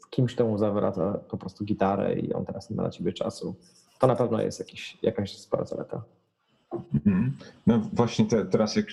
kimś, 0.10 0.36
kto 0.36 0.48
mu 0.48 0.58
zawraca 0.58 1.20
po 1.30 1.38
prostu 1.38 1.66
gitarę 1.66 2.14
i 2.14 2.34
on 2.34 2.46
teraz 2.46 2.70
nie 2.70 2.76
ma 2.76 2.84
na 2.84 2.90
ciebie 2.90 3.14
czasu. 3.14 3.56
To 4.00 4.08
na 4.08 4.16
pewno 4.16 4.42
jest 4.42 4.60
jakiś, 4.60 4.98
jakaś 5.02 5.38
spora 5.38 5.66
zaleta. 5.66 6.02
Mhm. 6.94 7.38
No 7.68 7.82
właśnie 7.94 8.26
te, 8.26 8.46
teraz 8.46 8.76
jak 8.76 8.86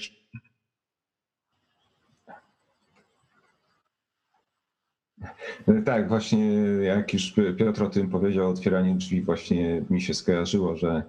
Tak, 5.84 6.08
właśnie 6.08 6.46
jak 6.82 7.12
już 7.12 7.34
Piotr 7.58 7.82
o 7.82 7.88
tym 7.88 8.08
powiedział, 8.08 8.50
otwieranie 8.50 8.94
drzwi, 8.94 9.22
właśnie 9.22 9.82
mi 9.90 10.00
się 10.00 10.14
skojarzyło, 10.14 10.76
że 10.76 11.02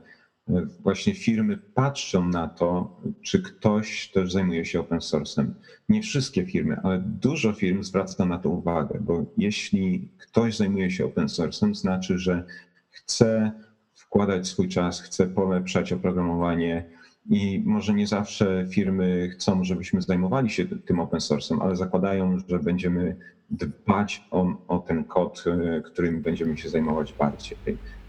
właśnie 0.83 1.13
firmy 1.13 1.57
patrzą 1.57 2.29
na 2.29 2.47
to, 2.47 3.01
czy 3.21 3.41
ktoś 3.41 4.11
też 4.11 4.31
zajmuje 4.31 4.65
się 4.65 4.79
open 4.79 4.99
source'em. 4.99 5.45
Nie 5.89 6.01
wszystkie 6.01 6.45
firmy, 6.45 6.77
ale 6.83 7.03
dużo 7.05 7.53
firm 7.53 7.83
zwraca 7.83 8.25
na 8.25 8.37
to 8.37 8.49
uwagę, 8.49 8.99
bo 9.01 9.25
jeśli 9.37 10.11
ktoś 10.17 10.57
zajmuje 10.57 10.91
się 10.91 11.05
open 11.05 11.25
source'em, 11.25 11.75
znaczy, 11.75 12.17
że 12.19 12.43
chce 12.89 13.51
wkładać 13.95 14.47
swój 14.47 14.67
czas, 14.67 15.01
chce 15.01 15.27
polepszać 15.27 15.93
oprogramowanie, 15.93 16.89
i 17.29 17.63
może 17.65 17.93
nie 17.93 18.07
zawsze 18.07 18.67
firmy 18.69 19.29
chcą, 19.29 19.63
żebyśmy 19.63 20.01
zajmowali 20.01 20.49
się 20.49 20.65
tym 20.65 20.99
open 20.99 21.19
source'em, 21.19 21.57
ale 21.61 21.75
zakładają, 21.75 22.37
że 22.47 22.59
będziemy 22.59 23.15
dbać 23.49 24.27
o, 24.31 24.47
o 24.67 24.79
ten 24.79 25.03
kod, 25.03 25.43
e, 25.47 25.81
którym 25.81 26.21
będziemy 26.21 26.57
się 26.57 26.69
zajmować 26.69 27.13
bardziej. 27.13 27.57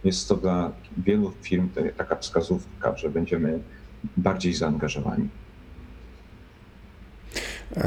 Jest 0.04 0.28
to 0.28 0.36
dla 0.36 0.72
wielu 0.96 1.32
firm 1.42 1.70
taka 1.96 2.16
wskazówka, 2.16 2.96
że 2.96 3.10
będziemy 3.10 3.62
bardziej 4.16 4.54
zaangażowani. 4.54 5.28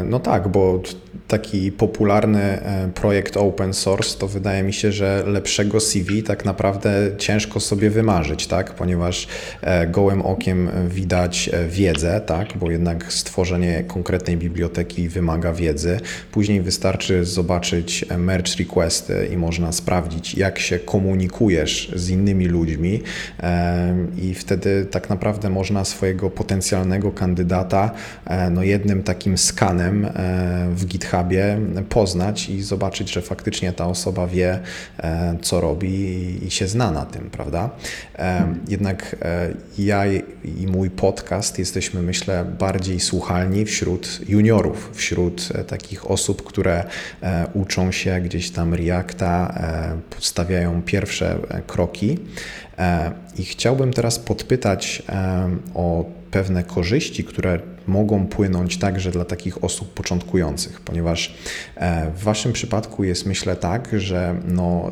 No 0.03 0.19
tak, 0.19 0.47
bo 0.47 0.81
taki 1.27 1.71
popularny 1.71 2.41
e, 2.41 2.89
projekt 2.95 3.37
open 3.37 3.73
source 3.73 4.19
to 4.19 4.27
wydaje 4.27 4.63
mi 4.63 4.73
się, 4.73 4.91
że 4.91 5.23
lepszego 5.27 5.79
CV 5.79 6.23
tak 6.23 6.45
naprawdę 6.45 6.91
ciężko 7.17 7.59
sobie 7.59 7.89
wymarzyć, 7.89 8.47
tak? 8.47 8.73
Ponieważ 8.73 9.27
e, 9.61 9.87
gołym 9.87 10.21
okiem 10.21 10.69
widać 10.87 11.49
e, 11.53 11.67
wiedzę, 11.67 12.21
tak? 12.25 12.57
Bo 12.57 12.71
jednak 12.71 13.13
stworzenie 13.13 13.83
konkretnej 13.87 14.37
biblioteki 14.37 15.09
wymaga 15.09 15.53
wiedzy. 15.53 15.99
Później 16.31 16.61
wystarczy 16.61 17.25
zobaczyć 17.25 18.05
merge 18.17 18.51
requesty 18.59 19.29
i 19.33 19.37
można 19.37 19.71
sprawdzić, 19.71 20.35
jak 20.35 20.59
się 20.59 20.79
komunikujesz 20.79 21.91
z 21.95 22.09
innymi 22.09 22.45
ludźmi 22.45 23.01
i 24.17 24.33
wtedy 24.33 24.85
tak 24.91 25.09
naprawdę 25.09 25.49
można 25.49 25.85
swojego 25.85 26.29
potencjalnego 26.29 27.11
kandydata 27.11 27.91
no 28.51 28.63
jednym 28.63 29.03
takim 29.03 29.37
skanem 29.37 29.70
E, 29.79 30.69
w 30.75 30.85
GitHubie 30.85 31.59
poznać 31.89 32.49
i 32.49 32.61
zobaczyć, 32.61 33.11
że 33.11 33.21
faktycznie 33.21 33.73
ta 33.73 33.87
osoba 33.87 34.27
wie, 34.27 34.59
e, 34.99 35.37
co 35.41 35.61
robi 35.61 36.45
i 36.45 36.51
się 36.51 36.67
zna 36.67 36.91
na 36.91 37.05
tym, 37.05 37.29
prawda? 37.29 37.69
E, 38.15 38.55
jednak 38.67 39.15
ja 39.77 40.05
i 40.43 40.67
mój 40.71 40.89
podcast 40.89 41.59
jesteśmy, 41.59 42.01
myślę, 42.01 42.45
bardziej 42.59 42.99
słuchalni 42.99 43.65
wśród 43.65 44.19
juniorów, 44.29 44.91
wśród 44.93 45.49
takich 45.67 46.11
osób, 46.11 46.43
które 46.43 46.83
uczą 47.53 47.91
się 47.91 48.21
gdzieś 48.21 48.51
tam 48.51 48.73
Reacta, 48.73 49.61
podstawiają 50.09 50.81
pierwsze 50.81 51.39
kroki. 51.67 52.19
I 53.37 53.45
chciałbym 53.45 53.93
teraz 53.93 54.19
podpytać 54.19 55.03
o 55.73 56.05
pewne 56.31 56.63
korzyści, 56.63 57.23
które 57.23 57.59
mogą 57.87 58.27
płynąć 58.27 58.77
także 58.77 59.11
dla 59.11 59.25
takich 59.25 59.63
osób 59.63 59.93
początkujących, 59.93 60.81
ponieważ 60.81 61.35
e, 61.75 62.11
w 62.11 62.23
Waszym 62.23 62.53
przypadku 62.53 63.03
jest 63.03 63.25
myślę 63.25 63.55
tak, 63.55 63.89
że 63.99 64.35
no, 64.47 64.91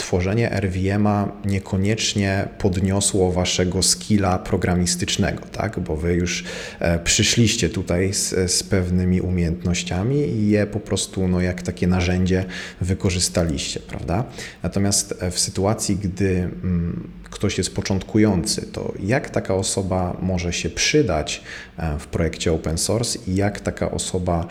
tworzenie 0.00 0.50
RVM-a 0.50 1.28
niekoniecznie 1.44 2.48
podniosło 2.58 3.32
waszego 3.32 3.82
skilla 3.82 4.38
programistycznego, 4.38 5.42
tak? 5.52 5.80
bo 5.80 5.96
wy 5.96 6.14
już 6.14 6.44
e, 6.78 6.98
przyszliście 6.98 7.68
tutaj 7.68 8.14
z, 8.14 8.52
z 8.52 8.62
pewnymi 8.62 9.20
umiejętnościami 9.20 10.16
i 10.16 10.50
je 10.50 10.66
po 10.66 10.80
prostu 10.80 11.28
no, 11.28 11.40
jak 11.40 11.62
takie 11.62 11.86
narzędzie 11.86 12.44
wykorzystaliście, 12.80 13.80
prawda? 13.80 14.24
Natomiast 14.62 15.14
e, 15.20 15.30
w 15.30 15.38
sytuacji, 15.38 15.96
gdy 15.96 16.28
mm, 16.28 17.10
ktoś 17.30 17.58
jest 17.58 17.74
początkujący, 17.74 18.66
to 18.72 18.92
jak 19.00 19.30
taka 19.30 19.54
osoba 19.54 20.16
może 20.22 20.52
się 20.52 20.70
przydać 20.70 21.42
e, 21.76 21.98
w 21.98 22.06
projekcie 22.06 22.52
open 22.52 22.78
source 22.78 23.18
i 23.26 23.36
jak 23.36 23.60
taka 23.60 23.90
osoba 23.90 24.46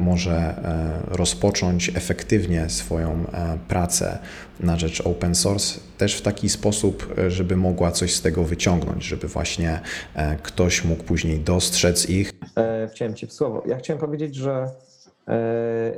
może 0.00 0.54
rozpocząć 1.08 1.88
efektywnie 1.88 2.70
swoją 2.70 3.24
pracę 3.68 4.18
na 4.60 4.78
rzecz 4.78 5.00
open 5.00 5.34
source 5.34 5.80
też 5.98 6.16
w 6.16 6.22
taki 6.22 6.48
sposób, 6.48 7.14
e, 7.18 7.30
żeby 7.30 7.56
mogła 7.56 7.90
coś 7.90 8.14
z 8.14 8.22
tego 8.22 8.44
wyciągnąć, 8.44 9.04
żeby 9.04 9.28
właśnie 9.28 9.80
e, 10.14 10.36
ktoś 10.36 10.84
mógł 10.84 11.04
później 11.04 11.40
dostrzec 11.40 12.10
ich. 12.10 12.32
E, 12.56 12.88
chciałem 12.92 13.14
Ci 13.14 13.26
w 13.26 13.32
słowo. 13.32 13.62
Ja 13.66 13.76
chciałem 13.76 14.00
powiedzieć, 14.00 14.34
że 14.34 14.70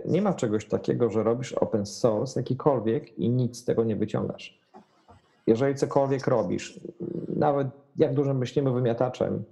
nie 0.04 0.22
ma 0.22 0.34
czegoś 0.34 0.66
takiego, 0.66 1.10
że 1.10 1.22
robisz 1.22 1.52
open 1.52 1.86
source 1.86 2.40
jakikolwiek 2.40 3.18
i 3.18 3.30
nic 3.30 3.56
z 3.56 3.64
tego 3.64 3.84
nie 3.84 3.96
wyciągasz. 3.96 4.58
Jeżeli 5.46 5.74
cokolwiek 5.74 6.26
robisz, 6.26 6.80
nawet 7.36 7.68
jak 7.96 8.14
dużym 8.14 8.38
myślimy 8.38 8.72
wymiataczem, 8.72 9.44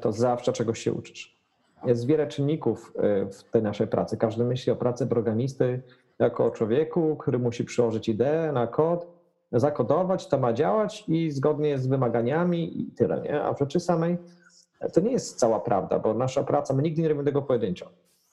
to 0.00 0.12
zawsze 0.12 0.52
czegoś 0.52 0.78
się 0.78 0.92
uczysz. 0.92 1.40
Jest 1.86 2.06
wiele 2.06 2.26
czynników 2.26 2.92
w 3.32 3.50
tej 3.50 3.62
naszej 3.62 3.86
pracy. 3.86 4.16
Każdy 4.16 4.44
myśli 4.44 4.72
o 4.72 4.76
pracy 4.76 5.06
programisty 5.06 5.82
jako 6.18 6.44
o 6.44 6.50
człowieku, 6.50 7.16
który 7.16 7.38
musi 7.38 7.64
przyłożyć 7.64 8.08
ideę 8.08 8.52
na 8.52 8.66
kod, 8.66 9.06
zakodować, 9.52 10.28
to 10.28 10.38
ma 10.38 10.52
działać 10.52 11.04
i 11.08 11.30
zgodnie 11.30 11.78
z 11.78 11.86
wymaganiami 11.86 12.80
i 12.80 12.92
tyle, 12.92 13.20
nie? 13.20 13.42
A 13.42 13.54
w 13.54 13.58
rzeczy 13.58 13.80
samej 13.80 14.18
to 14.92 15.00
nie 15.00 15.12
jest 15.12 15.38
cała 15.38 15.60
prawda, 15.60 15.98
bo 15.98 16.14
nasza 16.14 16.44
praca, 16.44 16.74
my 16.74 16.82
nigdy 16.82 17.02
nie 17.02 17.08
robimy 17.08 17.24
tego 17.24 17.42
pojedynczo. 17.42 17.90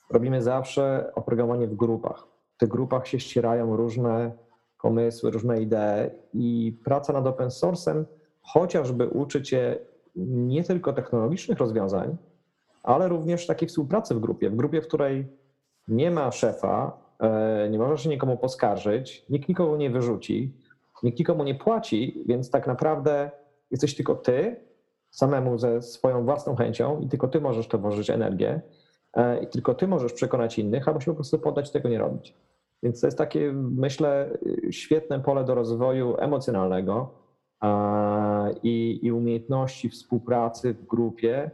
Robimy 0.10 0.41
zawsze 0.41 1.12
oprogramowanie 1.15 1.67
w 1.67 1.75
grupach. 1.75 2.27
W 2.56 2.58
tych 2.58 2.69
grupach 2.69 3.08
się 3.08 3.19
ścierają 3.19 3.75
różne 3.75 4.32
pomysły, 4.82 5.32
różne 5.32 5.62
idee 5.62 6.10
i 6.34 6.78
praca 6.84 7.13
nad 7.13 7.28
open 7.28 7.48
source'em 7.48 8.04
chociażby 8.41 9.08
uczy 9.08 9.41
cię 9.41 9.80
nie 10.15 10.63
tylko 10.63 10.94
technologicznych 10.94 11.58
rozwiązań, 11.58 12.17
ale 12.84 13.08
również 13.08 13.48
takiej 13.48 13.67
współpracy 13.67 14.15
w 14.15 14.20
grupie, 14.20 14.50
w 14.50 14.56
grupie, 14.56 14.82
w 14.82 14.88
której 14.88 15.28
nie 15.88 16.12
ma 16.12 16.32
szefa, 16.32 17.02
E, 17.22 17.70
nie 17.70 17.80
możesz 17.80 18.04
się 18.04 18.10
nikomu 18.10 18.38
poskarżyć, 18.38 19.26
nikt 19.30 19.50
nikogo 19.50 19.78
nie 19.78 19.89
wyrzuci, 19.89 20.54
nikt 21.04 21.20
nikomu 21.20 21.44
nie 21.44 21.56
płaci, 21.56 22.24
więc 22.26 22.50
tak 22.50 22.67
naprawdę 22.67 23.32
jesteś 23.72 23.96
tylko 23.96 24.15
ty, 24.15 24.56
samemu 25.12 25.58
ze 25.58 25.82
swoją 25.82 26.26
własną 26.26 26.56
chęcią 26.56 27.00
i 27.00 27.08
tylko 27.08 27.28
ty 27.28 27.41
możesz 27.41 27.67
to 27.67 27.78
włożyć 27.78 28.10
energię 28.10 28.62
e, 29.13 29.44
i 29.44 29.48
tylko 29.48 29.74
ty 29.74 29.88
możesz 29.88 30.13
przekonać 30.13 30.60
innych, 30.60 30.88
albo 30.88 31.00
się 31.00 31.12
po 31.12 31.15
prostu 31.15 31.39
poddać 31.39 31.72
tego 31.72 31.89
nie 31.89 31.98
robić. 31.98 32.34
Więc 32.84 33.02
to 33.02 33.08
jest 33.08 33.17
takie, 33.17 33.52
myślę, 33.54 34.38
świetne 34.72 35.20
pole 35.20 35.44
do 35.44 35.56
rozwoju 35.56 36.15
emocjonalnego, 36.20 37.22
i, 38.63 39.00
i 39.02 39.12
umiejętności 39.12 39.89
współpracy 39.89 40.74
w 40.74 40.86
grupie, 40.86 41.52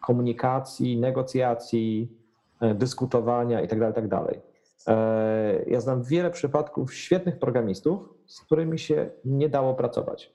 komunikacji, 0.00 0.96
negocjacji, 0.96 2.12
e, 2.60 2.74
dyskutowania 2.74 3.60
itd. 3.60 3.92
Tak 3.92 4.04
itd. 4.04 4.24
Tak 4.26 4.38
e, 4.88 5.64
ja 5.66 5.80
znam 5.80 6.02
wiele 6.02 6.30
przypadków 6.30 6.94
świetnych 6.94 7.38
programistów, 7.38 8.14
z 8.26 8.40
którymi 8.40 8.78
się 8.78 9.10
nie 9.24 9.48
dało 9.48 9.74
pracować. 9.74 10.32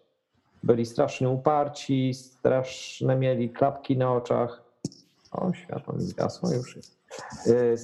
Byli 0.64 0.86
strasznie 0.86 1.30
uparci, 1.30 2.14
straszne 2.14 3.16
mieli 3.16 3.50
klapki 3.50 3.98
na 3.98 4.14
oczach. 4.14 4.64
O, 5.32 5.54
światło 5.54 5.94
mi 5.94 6.02
zgasło 6.02 6.54
już. 6.54 6.78
E, 6.78 6.82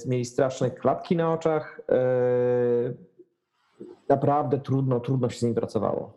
mieli 0.06 0.24
straszne 0.24 0.70
klapki 0.70 1.16
na 1.16 1.32
oczach. 1.32 1.80
Naprawdę 4.08 4.58
trudno, 4.58 5.00
trudno 5.00 5.30
się 5.30 5.38
z 5.38 5.42
nimi 5.42 5.54
pracowało. 5.54 6.12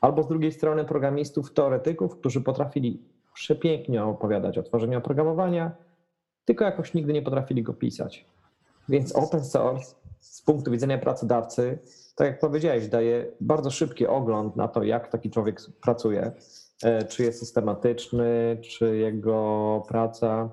Albo 0.00 0.22
z 0.22 0.28
drugiej 0.28 0.52
strony 0.52 0.84
programistów, 0.84 1.52
teoretyków, 1.52 2.16
którzy 2.16 2.40
potrafili 2.40 3.02
przepięknie 3.34 4.04
opowiadać 4.04 4.58
o 4.58 4.62
tworzeniu 4.62 4.98
oprogramowania, 4.98 5.70
tylko 6.44 6.64
jakoś 6.64 6.94
nigdy 6.94 7.12
nie 7.12 7.22
potrafili 7.22 7.62
go 7.62 7.74
pisać. 7.74 8.26
Więc 8.88 9.16
open 9.16 9.44
source 9.44 9.94
z 10.20 10.42
punktu 10.42 10.70
widzenia 10.70 10.98
pracodawcy, 10.98 11.78
tak 12.16 12.26
jak 12.26 12.40
powiedziałeś, 12.40 12.88
daje 12.88 13.26
bardzo 13.40 13.70
szybki 13.70 14.06
ogląd 14.06 14.56
na 14.56 14.68
to, 14.68 14.82
jak 14.82 15.08
taki 15.08 15.30
człowiek 15.30 15.60
pracuje, 15.82 16.32
e, 16.82 17.04
czy 17.04 17.22
jest 17.22 17.38
systematyczny, 17.38 18.58
czy 18.62 18.96
jego 18.96 19.82
praca 19.88 20.50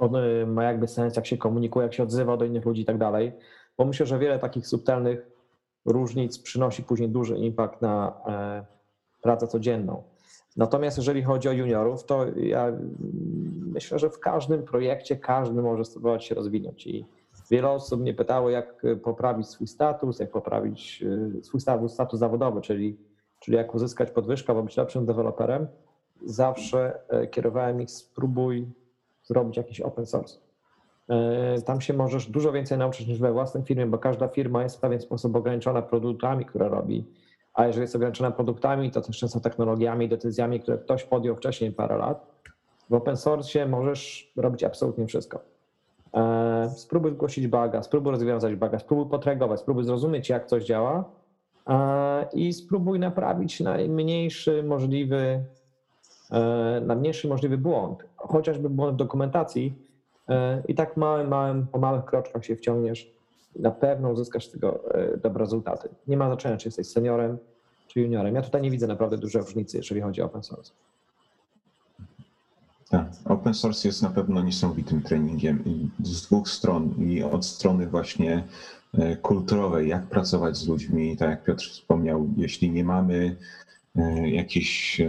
e, 0.00 0.46
ma 0.46 0.64
jakby 0.64 0.88
sens, 0.88 1.16
jak 1.16 1.26
się 1.26 1.36
komunikuje, 1.36 1.82
jak 1.82 1.94
się 1.94 2.02
odzywa 2.02 2.36
do 2.36 2.44
innych 2.44 2.64
ludzi 2.64 2.82
i 2.82 2.84
tak 2.84 2.98
dalej. 2.98 3.32
Bo 3.78 3.84
myślę, 3.84 4.06
że 4.06 4.18
wiele 4.18 4.38
takich 4.38 4.66
subtelnych 4.66 5.30
różnic 5.84 6.38
przynosi 6.38 6.82
później 6.82 7.08
duży 7.08 7.36
impact 7.38 7.82
na 7.82 8.20
e, 8.26 8.64
pracę 9.22 9.46
codzienną. 9.46 10.02
Natomiast 10.56 10.96
jeżeli 10.96 11.22
chodzi 11.22 11.48
o 11.48 11.52
juniorów, 11.52 12.04
to 12.04 12.26
ja 12.36 12.72
myślę, 13.66 13.98
że 13.98 14.10
w 14.10 14.20
każdym 14.20 14.62
projekcie 14.62 15.16
każdy 15.16 15.62
może 15.62 15.84
spróbować 15.84 16.24
się 16.24 16.34
rozwinąć. 16.34 16.86
I 16.86 17.06
wiele 17.50 17.70
osób 17.70 18.00
mnie 18.00 18.14
pytało, 18.14 18.50
jak 18.50 18.82
poprawić 19.04 19.48
swój 19.48 19.66
status, 19.66 20.18
jak 20.18 20.30
poprawić 20.30 21.04
e, 21.38 21.42
swój 21.42 21.60
status, 21.60 21.92
status 21.92 22.20
zawodowy, 22.20 22.60
czyli, 22.60 22.98
czyli 23.40 23.56
jak 23.56 23.74
uzyskać 23.74 24.10
podwyżkę, 24.10 24.52
aby 24.52 24.62
być 24.62 24.76
lepszym 24.76 25.06
deweloperem. 25.06 25.66
Zawsze 26.24 27.00
e, 27.08 27.26
kierowałem 27.26 27.82
ich, 27.82 27.90
spróbuj 27.90 28.66
zrobić 29.28 29.56
jakiś 29.56 29.80
open 29.80 30.06
source. 30.06 30.38
E, 31.08 31.62
tam 31.62 31.80
się 31.80 31.94
możesz 31.94 32.26
dużo 32.26 32.52
więcej 32.52 32.78
nauczyć 32.78 33.06
niż 33.06 33.18
we 33.18 33.32
własnym 33.32 33.64
firmie, 33.64 33.86
bo 33.86 33.98
każda 33.98 34.28
firma 34.28 34.62
jest 34.62 34.76
w 34.76 34.80
pewien 34.80 35.00
sposób 35.00 35.36
ograniczona 35.36 35.82
produktami, 35.82 36.44
które 36.44 36.68
robi. 36.68 37.04
A 37.54 37.66
jeżeli 37.66 37.82
jest 37.82 37.96
ograniczona 37.96 38.30
produktami, 38.30 38.90
to 38.90 39.00
też 39.00 39.18
często 39.18 39.40
technologiami, 39.40 40.08
decyzjami, 40.08 40.60
które 40.60 40.78
ktoś 40.78 41.04
podjął 41.04 41.36
wcześniej 41.36 41.72
parę 41.72 41.96
lat. 41.96 42.26
W 42.90 42.94
open 42.94 43.16
source 43.16 43.66
możesz 43.66 44.32
robić 44.36 44.64
absolutnie 44.64 45.06
wszystko. 45.06 45.40
E, 46.14 46.70
spróbuj 46.76 47.12
zgłosić 47.12 47.46
baga, 47.46 47.82
spróbuj 47.82 48.12
rozwiązać 48.12 48.54
baga, 48.54 48.78
spróbuj 48.78 49.10
potregować, 49.10 49.60
spróbuj 49.60 49.84
zrozumieć, 49.84 50.28
jak 50.28 50.46
coś 50.46 50.64
działa 50.64 51.04
e, 51.66 52.26
i 52.32 52.52
spróbuj 52.52 52.98
naprawić 52.98 53.60
najmniejszy 53.60 54.62
możliwy, 54.62 55.44
najmniejszy 56.80 57.28
możliwy 57.28 57.58
błąd. 57.58 58.04
Chociażby 58.16 58.70
błąd 58.70 58.94
w 58.94 58.96
dokumentacji, 58.96 59.74
E, 60.28 60.62
I 60.68 60.74
tak 60.74 60.96
małym, 60.96 61.28
małym, 61.28 61.66
po 61.66 61.78
małych 61.78 62.04
kroczkach 62.04 62.44
się 62.44 62.56
wciągniesz, 62.56 63.10
na 63.56 63.70
pewno 63.70 64.10
uzyskasz 64.10 64.46
z 64.46 64.50
tego 64.50 64.94
e, 64.94 65.16
dobre 65.16 65.40
rezultaty. 65.40 65.88
Nie 66.06 66.16
ma 66.16 66.26
znaczenia, 66.26 66.56
czy 66.56 66.68
jesteś 66.68 66.86
seniorem, 66.86 67.38
czy 67.88 68.00
juniorem. 68.00 68.34
Ja 68.34 68.42
tutaj 68.42 68.62
nie 68.62 68.70
widzę 68.70 68.86
naprawdę 68.86 69.18
dużej 69.18 69.42
różnicy, 69.42 69.76
jeżeli 69.76 70.00
chodzi 70.00 70.22
o 70.22 70.24
open 70.24 70.42
source. 70.42 70.72
Tak, 72.90 73.06
open 73.24 73.54
source 73.54 73.88
jest 73.88 74.02
na 74.02 74.10
pewno 74.10 74.42
niesamowitym 74.42 75.02
treningiem 75.02 75.64
i 75.64 75.88
z 76.02 76.22
dwóch 76.22 76.48
stron. 76.48 76.94
I 76.98 77.22
od 77.22 77.46
strony 77.46 77.86
właśnie 77.86 78.44
e, 78.94 79.16
kulturowej, 79.16 79.88
jak 79.88 80.06
pracować 80.06 80.56
z 80.56 80.68
ludźmi, 80.68 81.16
tak 81.16 81.30
jak 81.30 81.44
Piotr 81.44 81.64
wspomniał, 81.64 82.28
jeśli 82.36 82.70
nie 82.70 82.84
mamy 82.84 83.36
jakichś 84.24 85.00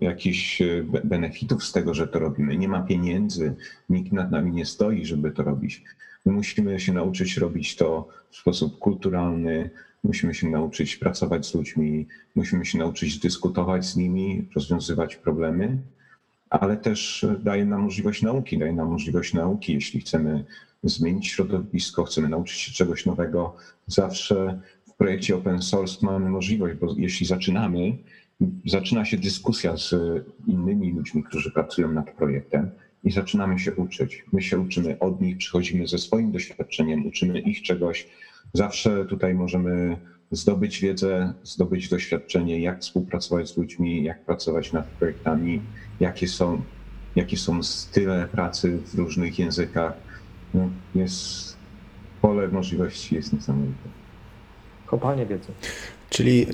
jakichś 0.00 0.62
e, 0.62 0.84
benefitów 1.04 1.64
z 1.64 1.72
tego, 1.72 1.94
że 1.94 2.08
to 2.08 2.18
robimy. 2.18 2.56
Nie 2.56 2.68
ma 2.68 2.82
pieniędzy, 2.82 3.54
nikt 3.88 4.12
nad 4.12 4.30
nami 4.30 4.52
nie 4.52 4.66
stoi, 4.66 5.06
żeby 5.06 5.30
to 5.30 5.42
robić. 5.42 5.84
My 6.26 6.32
musimy 6.32 6.80
się 6.80 6.92
nauczyć 6.92 7.36
robić 7.36 7.76
to 7.76 8.08
w 8.30 8.36
sposób 8.36 8.78
kulturalny, 8.78 9.70
musimy 10.04 10.34
się 10.34 10.48
nauczyć 10.48 10.96
pracować 10.96 11.46
z 11.46 11.54
ludźmi, 11.54 12.06
musimy 12.34 12.64
się 12.66 12.78
nauczyć 12.78 13.18
dyskutować 13.18 13.86
z 13.86 13.96
nimi, 13.96 14.48
rozwiązywać 14.54 15.16
problemy, 15.16 15.78
ale 16.50 16.76
też 16.76 17.26
daje 17.42 17.64
nam 17.64 17.80
możliwość 17.80 18.22
nauki, 18.22 18.58
daje 18.58 18.72
nam 18.72 18.88
możliwość 18.88 19.34
nauki, 19.34 19.74
jeśli 19.74 20.00
chcemy 20.00 20.44
zmienić 20.84 21.28
środowisko, 21.28 22.04
chcemy 22.04 22.28
nauczyć 22.28 22.58
się 22.58 22.72
czegoś 22.72 23.06
nowego. 23.06 23.56
Zawsze 23.86 24.60
projekcie 25.00 25.36
open 25.36 25.62
source 25.62 26.06
mamy 26.06 26.28
możliwość, 26.30 26.74
bo 26.80 26.94
jeśli 26.96 27.26
zaczynamy, 27.26 27.96
zaczyna 28.66 29.04
się 29.04 29.16
dyskusja 29.16 29.76
z 29.76 29.94
innymi 30.46 30.92
ludźmi, 30.92 31.22
którzy 31.22 31.50
pracują 31.50 31.92
nad 31.92 32.10
projektem 32.10 32.70
i 33.04 33.10
zaczynamy 33.10 33.58
się 33.58 33.74
uczyć. 33.74 34.24
My 34.32 34.42
się 34.42 34.58
uczymy 34.58 34.98
od 34.98 35.20
nich, 35.20 35.36
przychodzimy 35.36 35.86
ze 35.86 35.98
swoim 35.98 36.32
doświadczeniem, 36.32 37.06
uczymy 37.06 37.40
ich 37.40 37.62
czegoś. 37.62 38.08
Zawsze 38.52 39.04
tutaj 39.04 39.34
możemy 39.34 39.96
zdobyć 40.30 40.80
wiedzę, 40.80 41.34
zdobyć 41.42 41.88
doświadczenie, 41.88 42.60
jak 42.60 42.80
współpracować 42.80 43.48
z 43.48 43.56
ludźmi, 43.56 44.04
jak 44.04 44.24
pracować 44.24 44.72
nad 44.72 44.90
projektami, 44.98 45.62
jakie 46.00 46.28
są, 46.28 46.62
jakie 47.14 47.36
są 47.36 47.62
style 47.62 48.28
pracy 48.32 48.78
w 48.78 48.94
różnych 48.94 49.38
językach. 49.38 49.94
No, 50.54 50.70
jest 50.94 51.56
pole 52.20 52.48
możliwości 52.48 53.14
jest 53.14 53.32
niesamowite. 53.32 54.00
Kopanie 54.90 55.26
wiedzy. 55.26 55.48
Czyli, 56.10 56.46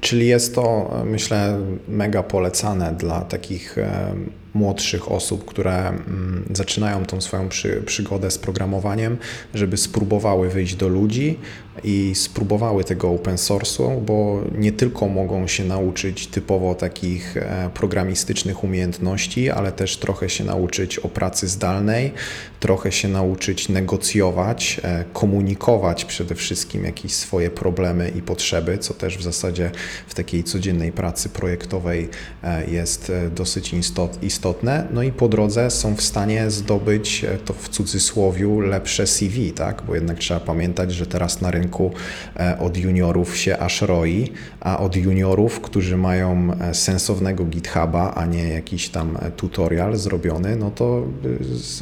Czyli 0.00 0.26
jest 0.26 0.54
to, 0.54 0.94
myślę, 1.04 1.58
mega 1.88 2.22
polecane 2.22 2.94
dla 2.94 3.20
takich 3.20 3.78
e, 3.78 4.14
młodszych 4.54 5.12
osób, 5.12 5.44
które 5.44 5.88
mm, 5.88 6.44
zaczynają 6.52 7.06
tą 7.06 7.20
swoją 7.20 7.48
przy, 7.48 7.82
przygodę 7.86 8.30
z 8.30 8.38
programowaniem, 8.38 9.16
żeby 9.54 9.76
spróbowały 9.76 10.48
wyjść 10.50 10.74
do 10.74 10.88
ludzi 10.88 11.38
i 11.84 12.12
spróbowały 12.14 12.84
tego 12.84 13.10
open 13.10 13.36
source'u, 13.36 14.00
bo 14.00 14.40
nie 14.58 14.72
tylko 14.72 15.08
mogą 15.08 15.46
się 15.46 15.64
nauczyć 15.64 16.26
typowo 16.26 16.74
takich 16.74 17.36
e, 17.36 17.70
programistycznych 17.74 18.64
umiejętności, 18.64 19.50
ale 19.50 19.72
też 19.72 19.96
trochę 19.96 20.28
się 20.28 20.44
nauczyć 20.44 20.98
o 20.98 21.08
pracy 21.08 21.48
zdalnej, 21.48 22.12
trochę 22.60 22.92
się 22.92 23.08
nauczyć 23.08 23.68
negocjować, 23.68 24.80
e, 24.84 25.04
komunikować 25.12 26.04
przede 26.04 26.34
wszystkim 26.34 26.84
jakieś 26.84 27.12
swoje 27.12 27.50
problemy 27.50 28.12
i 28.16 28.22
potrzeby, 28.22 28.78
co 28.78 28.94
też 28.94 29.18
w 29.18 29.22
zasadzie 29.22 29.70
w 30.06 30.14
takiej 30.14 30.44
codziennej 30.44 30.92
pracy 30.92 31.28
projektowej 31.28 32.08
e, 32.42 32.70
jest 32.70 33.12
dosyć 33.34 33.74
istotne. 34.22 34.86
No 34.90 35.02
i 35.02 35.12
po 35.12 35.28
drodze 35.28 35.70
są 35.70 35.94
w 35.94 36.02
stanie 36.02 36.50
zdobyć 36.50 37.24
to 37.44 37.54
w 37.54 37.68
cudzysłowiu 37.68 38.60
lepsze 38.60 39.06
CV, 39.06 39.52
tak? 39.52 39.82
bo 39.86 39.94
jednak 39.94 40.18
trzeba 40.18 40.40
pamiętać, 40.40 40.92
że 40.92 41.06
teraz 41.06 41.40
na 41.40 41.50
rynku 41.50 41.92
e, 42.36 42.58
od 42.58 42.76
juniorów 42.76 43.36
się 43.36 43.58
aż 43.58 43.82
roi, 43.82 44.32
a 44.60 44.78
od 44.78 44.96
juniorów, 44.96 45.60
którzy 45.60 45.96
mają 45.96 46.52
e, 46.60 46.74
sensownego 46.74 47.44
GitHuba, 47.44 48.14
a 48.14 48.26
nie 48.26 48.48
jakiś 48.48 48.88
tam 48.88 49.18
e, 49.22 49.30
tutorial 49.30 49.96
zrobiony, 49.96 50.56
no 50.56 50.70
to 50.70 51.06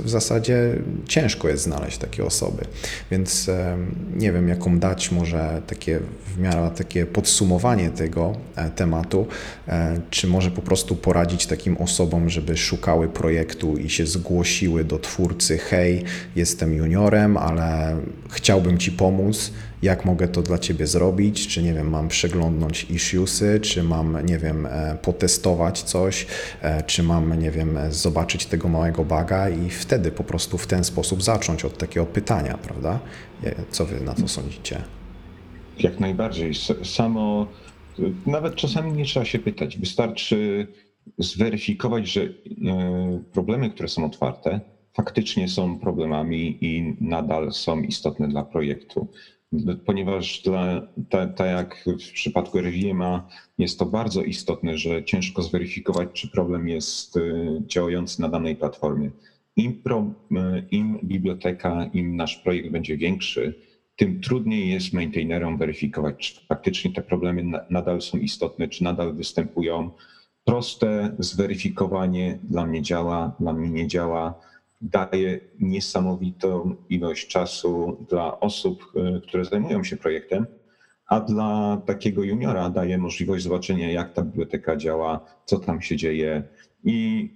w 0.04 0.08
zasadzie 0.08 0.78
ciężko 1.08 1.48
jest 1.48 1.64
znaleźć 1.64 1.98
takie 1.98 2.24
osoby. 2.24 2.64
Więc 3.10 3.50
nie 4.16 4.32
wiem, 4.32 4.48
jaką 4.48 4.78
dać 4.78 5.10
może 5.10 5.62
takie 5.66 6.00
w 6.26 6.38
miarę 6.38 6.70
takie 6.76 7.06
podsumowanie 7.06 7.85
tego 7.90 8.32
tematu, 8.76 9.26
czy 10.10 10.26
może 10.26 10.50
po 10.50 10.62
prostu 10.62 10.96
poradzić 10.96 11.46
takim 11.46 11.76
osobom, 11.76 12.30
żeby 12.30 12.56
szukały 12.56 13.08
projektu 13.08 13.76
i 13.76 13.90
się 13.90 14.06
zgłosiły 14.06 14.84
do 14.84 14.98
twórcy, 14.98 15.58
hej, 15.58 16.04
jestem 16.36 16.74
juniorem, 16.74 17.36
ale 17.36 17.96
chciałbym 18.30 18.78
Ci 18.78 18.92
pomóc, 18.92 19.52
jak 19.82 20.04
mogę 20.04 20.28
to 20.28 20.42
dla 20.42 20.58
Ciebie 20.58 20.86
zrobić, 20.86 21.48
czy 21.48 21.62
nie 21.62 21.74
wiem, 21.74 21.90
mam 21.90 22.08
przeglądnąć 22.08 22.84
issuesy, 22.90 23.60
czy 23.60 23.82
mam, 23.82 24.26
nie 24.26 24.38
wiem, 24.38 24.66
e, 24.66 24.98
potestować 25.02 25.82
coś, 25.82 26.26
e, 26.62 26.82
czy 26.82 27.02
mam, 27.02 27.38
nie 27.38 27.50
wiem, 27.50 27.78
zobaczyć 27.90 28.46
tego 28.46 28.68
małego 28.68 29.04
baga 29.04 29.48
i 29.48 29.70
wtedy 29.70 30.10
po 30.10 30.24
prostu 30.24 30.58
w 30.58 30.66
ten 30.66 30.84
sposób 30.84 31.22
zacząć 31.22 31.64
od 31.64 31.78
takiego 31.78 32.06
pytania, 32.06 32.58
prawda? 32.58 32.98
Co 33.70 33.84
Wy 33.84 34.00
na 34.00 34.14
to 34.14 34.28
sądzicie? 34.28 34.82
Jak 35.78 36.00
najbardziej. 36.00 36.52
Samo, 36.84 37.46
nawet 38.26 38.54
czasami 38.54 38.92
nie 38.92 39.04
trzeba 39.04 39.26
się 39.26 39.38
pytać. 39.38 39.78
Wystarczy 39.78 40.66
zweryfikować, 41.18 42.08
że 42.08 42.22
e, 42.22 42.28
problemy, 43.32 43.70
które 43.70 43.88
są 43.88 44.04
otwarte, 44.04 44.60
faktycznie 44.96 45.48
są 45.48 45.78
problemami 45.78 46.58
i 46.60 46.96
nadal 47.00 47.52
są 47.52 47.82
istotne 47.82 48.28
dla 48.28 48.42
projektu. 48.42 49.08
ponieważ 49.86 50.42
tak 51.10 51.36
ta 51.36 51.46
jak 51.46 51.84
w 51.86 52.12
przypadku 52.12 52.58
RVMA 52.58 53.28
jest 53.58 53.78
to 53.78 53.86
bardzo 53.86 54.22
istotne, 54.22 54.78
że 54.78 55.04
ciężko 55.04 55.42
zweryfikować, 55.42 56.08
czy 56.12 56.28
problem 56.28 56.68
jest 56.68 57.16
y, 57.16 57.62
działający 57.66 58.20
na 58.20 58.28
danej 58.28 58.56
platformie. 58.56 59.10
Im, 59.56 59.82
pro, 59.82 60.10
y, 60.32 60.36
im 60.70 60.98
biblioteka, 61.04 61.90
im 61.92 62.16
nasz 62.16 62.36
projekt 62.36 62.70
będzie 62.70 62.96
większy, 62.96 63.54
tym 63.96 64.20
trudniej 64.20 64.70
jest 64.70 64.92
maintainerom 64.92 65.58
weryfikować, 65.58 66.16
czy 66.18 66.46
faktycznie 66.46 66.92
te 66.92 67.02
problemy 67.02 67.60
nadal 67.70 68.00
są 68.00 68.18
istotne, 68.18 68.68
czy 68.68 68.84
nadal 68.84 69.14
występują. 69.14 69.90
Proste 70.44 71.16
zweryfikowanie 71.18 72.38
dla 72.42 72.66
mnie 72.66 72.82
działa, 72.82 73.36
dla 73.40 73.52
mnie 73.52 73.70
nie 73.70 73.86
działa 73.86 74.34
daje 74.80 75.40
niesamowitą 75.60 76.76
ilość 76.88 77.28
czasu 77.28 78.06
dla 78.08 78.40
osób, 78.40 78.92
e, 78.96 79.20
które 79.20 79.44
zajmują 79.44 79.84
się 79.84 79.96
projektem, 79.96 80.46
a 81.06 81.20
dla 81.20 81.82
takiego 81.86 82.22
juniora 82.22 82.70
daje 82.70 82.98
możliwość 82.98 83.44
zobaczenia, 83.44 83.92
jak 83.92 84.12
ta 84.12 84.22
biblioteka 84.22 84.76
działa, 84.76 85.20
co 85.44 85.58
tam 85.58 85.80
się 85.82 85.96
dzieje. 85.96 86.42
I 86.84 87.28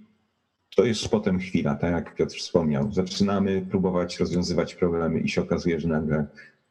to 0.75 0.85
jest 0.85 1.09
potem 1.09 1.39
chwila, 1.39 1.75
tak 1.75 1.91
jak 1.91 2.15
Piotr 2.15 2.35
wspomniał. 2.35 2.91
Zaczynamy 2.91 3.61
próbować 3.61 4.19
rozwiązywać 4.19 4.75
problemy 4.75 5.19
i 5.19 5.29
się 5.29 5.41
okazuje, 5.41 5.79
że 5.79 5.87
nagle 5.87 6.25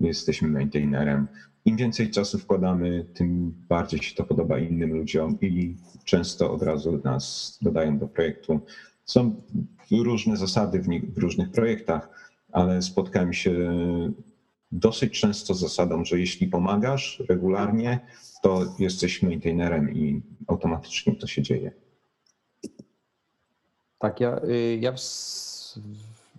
jesteśmy 0.09 0.49
maintainerem. 0.49 1.29
Im 1.65 1.77
więcej 1.77 2.11
czasu 2.11 2.39
wkładamy, 2.39 3.07
tym 3.15 3.55
bardziej 3.69 4.03
się 4.03 4.15
to 4.15 4.25
podoba 4.25 4.59
innym 4.59 4.93
ludziom 4.93 5.39
i 5.41 5.77
często 6.05 6.53
od 6.53 6.63
razu 6.63 7.01
nas 7.05 7.59
dodają 7.63 7.99
do 7.99 8.09
projektu. 8.09 8.61
Są 9.05 9.43
różne 9.91 10.37
zasady 10.37 10.79
w, 10.79 10.89
w 11.15 11.19
różnych 11.19 11.51
projektach, 11.51 12.09
ale 12.53 12.83
spotkałem 12.83 13.33
się 13.33 13.53
dosyć 14.73 15.21
często 15.21 15.55
z 15.55 15.61
zasadą, 15.61 16.05
że 16.05 16.21
jeśli 16.21 16.47
pomagasz 16.47 17.23
regularnie, 17.29 18.01
to 18.43 18.75
jesteś 18.79 19.23
maintainerem 19.23 19.95
i 19.95 20.23
automatycznie 20.47 21.17
to 21.17 21.27
się 21.27 21.43
dzieje. 21.43 21.73
Tak, 23.99 24.21
ja, 24.21 24.41
y, 24.45 24.79
ja 24.81 24.93
w, 24.93 25.01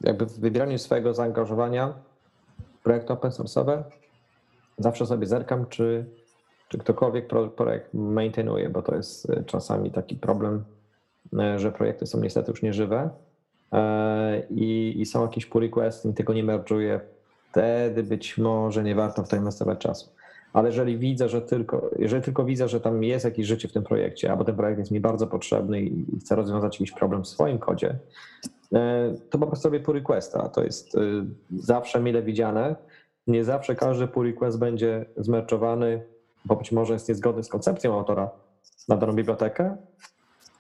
jakby 0.02 0.26
w 0.26 0.40
wybieraniu 0.40 0.78
swojego 0.78 1.14
zaangażowania 1.14 1.94
w 2.82 2.84
projekt 2.84 3.12
open 3.12 3.32
source'owe 3.32 3.84
zawsze 4.78 5.06
sobie 5.06 5.28
zerkam, 5.28 5.66
czy, 5.66 6.06
czy 6.68 6.78
ktokolwiek 6.78 7.28
projekt 7.56 7.94
maintainuje, 7.94 8.70
bo 8.70 8.82
to 8.82 8.96
jest 8.96 9.30
y, 9.30 9.44
czasami 9.46 9.92
taki 9.92 10.16
problem, 10.16 10.64
y, 11.34 11.60
że 11.60 11.72
projekty 11.72 12.08
są 12.08 12.22
niestety 12.22 12.52
już 12.52 12.62
nieżywe. 12.62 13.10
E, 13.74 14.44
i, 14.50 15.02
i 15.02 15.06
są 15.06 15.22
jakieś 15.22 15.46
pull 15.46 15.62
requesty 15.62 16.10
i 16.10 16.14
tego 16.14 16.34
nie 16.34 16.44
merge'uję, 16.44 17.00
wtedy 17.50 18.04
być 18.04 18.38
może 18.38 18.84
nie 18.84 18.96
warto 18.96 19.24
w 19.24 19.30
to 19.30 19.36
inwestować 19.36 19.80
czasu. 19.80 20.10
Ale 20.54 20.70
jeżeli 20.70 20.98
widzę, 20.98 21.30
że 21.30 21.42
tylko, 21.42 21.90
jeżeli 22.00 22.24
tylko 22.24 22.46
widzę, 22.46 22.68
że 22.68 22.82
tam 22.82 23.04
jest 23.04 23.26
jakieś 23.26 23.48
życie 23.48 23.68
w 23.68 23.74
tym 23.74 23.84
projekcie, 23.84 24.32
albo 24.32 24.44
ten 24.44 24.56
projekt 24.56 24.80
jest 24.80 24.92
mi 24.92 25.00
bardzo 25.00 25.28
potrzebny 25.28 25.82
i 25.82 26.20
chcę 26.20 26.36
rozwiązać 26.36 26.80
jakiś 26.80 26.92
problem 26.92 27.24
w 27.24 27.28
swoim 27.28 27.60
kodzie, 27.60 27.90
e, 27.90 28.61
to 29.30 29.38
po 29.38 29.48
prostu 29.48 29.68
robię 29.68 29.80
pull 29.80 29.96
requesta. 29.96 30.50
To 30.50 30.64
jest 30.64 30.96
e, 30.96 31.00
zawsze 31.58 32.00
mile 32.00 32.22
widziane. 32.22 32.76
Nie 33.28 33.44
zawsze 33.44 33.76
każdy 33.76 34.08
pull 34.08 34.26
request 34.26 34.60
będzie 34.60 35.06
zmerczowany, 35.18 36.06
bo 36.46 36.56
być 36.56 36.72
może 36.72 36.94
jest 36.94 37.10
niezgodny 37.10 37.44
z 37.44 37.50
koncepcją 37.50 37.98
autora 37.98 38.30
na 38.90 38.98
daną 38.98 39.14
bibliotekę, 39.14 39.78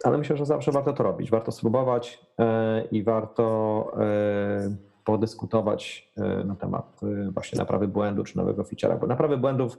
ale 0.04 0.18
myślę, 0.18 0.38
że 0.38 0.46
zawsze 0.46 0.72
warto 0.72 0.94
to 0.94 1.04
robić. 1.04 1.32
Warto 1.32 1.52
spróbować 1.52 2.26
e, 2.40 2.84
i 2.92 3.04
warto 3.04 3.88
e, 4.00 4.76
podyskutować 5.06 6.12
e, 6.18 6.44
na 6.44 6.56
temat 6.56 7.00
właśnie 7.34 7.60
naprawy 7.60 7.88
błędu 7.88 8.24
czy 8.24 8.38
nowego 8.38 8.64
feature'a, 8.64 9.00
bo 9.00 9.08
naprawy 9.08 9.38
błędów 9.38 9.78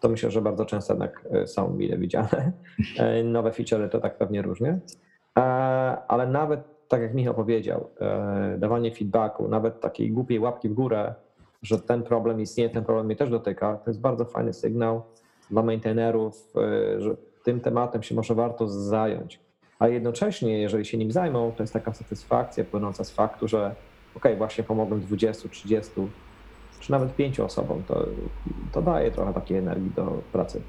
to 0.00 0.08
myślę, 0.08 0.30
że 0.30 0.42
bardzo 0.42 0.64
często 0.64 0.92
jednak 0.92 1.28
są 1.46 1.70
mile 1.70 1.98
widziane. 1.98 2.52
Nowe 3.24 3.50
feature'y 3.50 3.88
to 3.88 4.00
tak 4.00 4.18
pewnie 4.18 4.42
różnie, 4.42 4.78
ale 6.08 6.26
nawet 6.26 6.75
tak 6.88 7.02
jak 7.02 7.14
Michał 7.14 7.34
powiedział, 7.34 7.90
dawanie 8.58 8.94
feedbacku, 8.94 9.48
nawet 9.48 9.80
takiej 9.80 10.12
głupiej 10.12 10.40
łapki 10.40 10.68
w 10.68 10.74
górę, 10.74 11.14
że 11.62 11.78
ten 11.78 12.02
problem 12.02 12.40
istnieje, 12.40 12.70
ten 12.70 12.84
problem 12.84 13.06
mnie 13.06 13.16
też 13.16 13.30
dotyka, 13.30 13.76
to 13.76 13.90
jest 13.90 14.00
bardzo 14.00 14.24
fajny 14.24 14.52
sygnał 14.52 15.02
dla 15.50 15.62
maintainerów, 15.62 16.52
że 16.98 17.16
tym 17.44 17.60
tematem 17.60 18.02
się 18.02 18.14
może 18.14 18.34
warto 18.34 18.68
zająć 18.68 19.46
a 19.78 19.88
jednocześnie, 19.88 20.58
jeżeli 20.58 20.84
się 20.84 20.98
nim 20.98 21.12
zajmą, 21.12 21.52
to 21.56 21.62
jest 21.62 21.72
taka 21.72 21.92
satysfakcja 21.92 22.64
płynąca 22.64 23.04
z 23.04 23.10
faktu, 23.10 23.48
że 23.48 23.74
ok, 24.14 24.24
właśnie 24.38 24.64
pomogłem 24.64 25.00
20, 25.00 25.48
30 25.48 25.92
czy 26.80 26.92
nawet 26.92 27.16
5 27.16 27.40
osobom, 27.40 27.82
to, 27.88 28.06
to 28.72 28.82
daje 28.82 29.10
trochę 29.10 29.34
takiej 29.34 29.58
energii 29.58 29.90
do 29.96 30.22
pracy. 30.32 30.62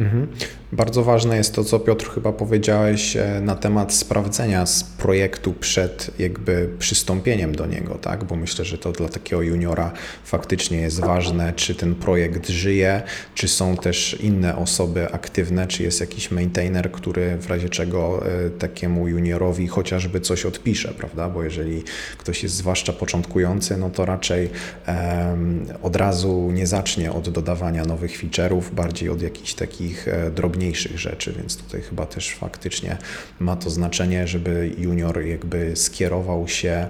Mhm. 0.00 0.26
Bardzo 0.72 1.04
ważne 1.04 1.36
jest 1.36 1.54
to, 1.54 1.64
co 1.64 1.78
Piotr 1.78 2.10
chyba 2.10 2.32
powiedziałeś 2.32 3.16
e, 3.16 3.40
na 3.40 3.54
temat 3.54 3.94
sprawdzenia 3.94 4.66
z 4.66 4.84
projektu 4.84 5.52
przed 5.52 6.10
jakby 6.18 6.68
przystąpieniem 6.78 7.54
do 7.54 7.66
niego, 7.66 7.94
tak? 7.94 8.24
Bo 8.24 8.36
myślę, 8.36 8.64
że 8.64 8.78
to 8.78 8.92
dla 8.92 9.08
takiego 9.08 9.42
juniora 9.42 9.92
faktycznie 10.24 10.80
jest 10.80 11.00
ważne, 11.00 11.52
czy 11.52 11.74
ten 11.74 11.94
projekt 11.94 12.48
żyje, 12.48 13.02
czy 13.34 13.48
są 13.48 13.76
też 13.76 14.16
inne 14.20 14.56
osoby 14.56 15.12
aktywne, 15.12 15.66
czy 15.66 15.82
jest 15.82 16.00
jakiś 16.00 16.30
maintainer, 16.30 16.92
który 16.92 17.36
w 17.36 17.48
razie 17.50 17.68
czego 17.68 18.26
e, 18.26 18.50
takiemu 18.50 19.08
juniorowi 19.08 19.68
chociażby 19.68 20.20
coś 20.20 20.46
odpisze, 20.46 20.88
prawda? 20.88 21.28
Bo 21.28 21.44
jeżeli 21.44 21.82
ktoś 22.18 22.42
jest 22.42 22.54
zwłaszcza 22.54 22.92
początkujący, 22.92 23.76
no 23.76 23.90
to 23.90 24.04
raczej 24.04 24.48
um, 24.88 25.66
od 25.82 25.96
razu 25.96 26.50
nie 26.52 26.66
zacznie 26.66 27.12
od 27.12 27.28
dodawania 27.28 27.84
nowych 27.84 28.22
feature'ów, 28.22 28.62
bardziej 28.72 29.08
od 29.08 29.22
jakichś 29.22 29.54
takich 29.54 29.89
takich 29.90 30.08
e, 30.08 30.30
drobniejszych 30.30 30.98
rzeczy, 30.98 31.32
więc 31.32 31.56
tutaj 31.56 31.80
chyba 31.80 32.06
też 32.06 32.34
faktycznie 32.34 32.98
ma 33.40 33.56
to 33.56 33.70
znaczenie, 33.70 34.26
żeby 34.26 34.74
junior 34.78 35.22
jakby 35.22 35.76
skierował 35.76 36.48
się 36.48 36.86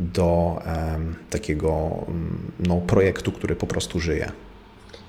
do 0.00 0.62
takiego 1.30 1.90
no, 2.60 2.76
projektu, 2.76 3.32
który 3.32 3.56
po 3.56 3.66
prostu 3.66 4.00
żyje. 4.00 4.32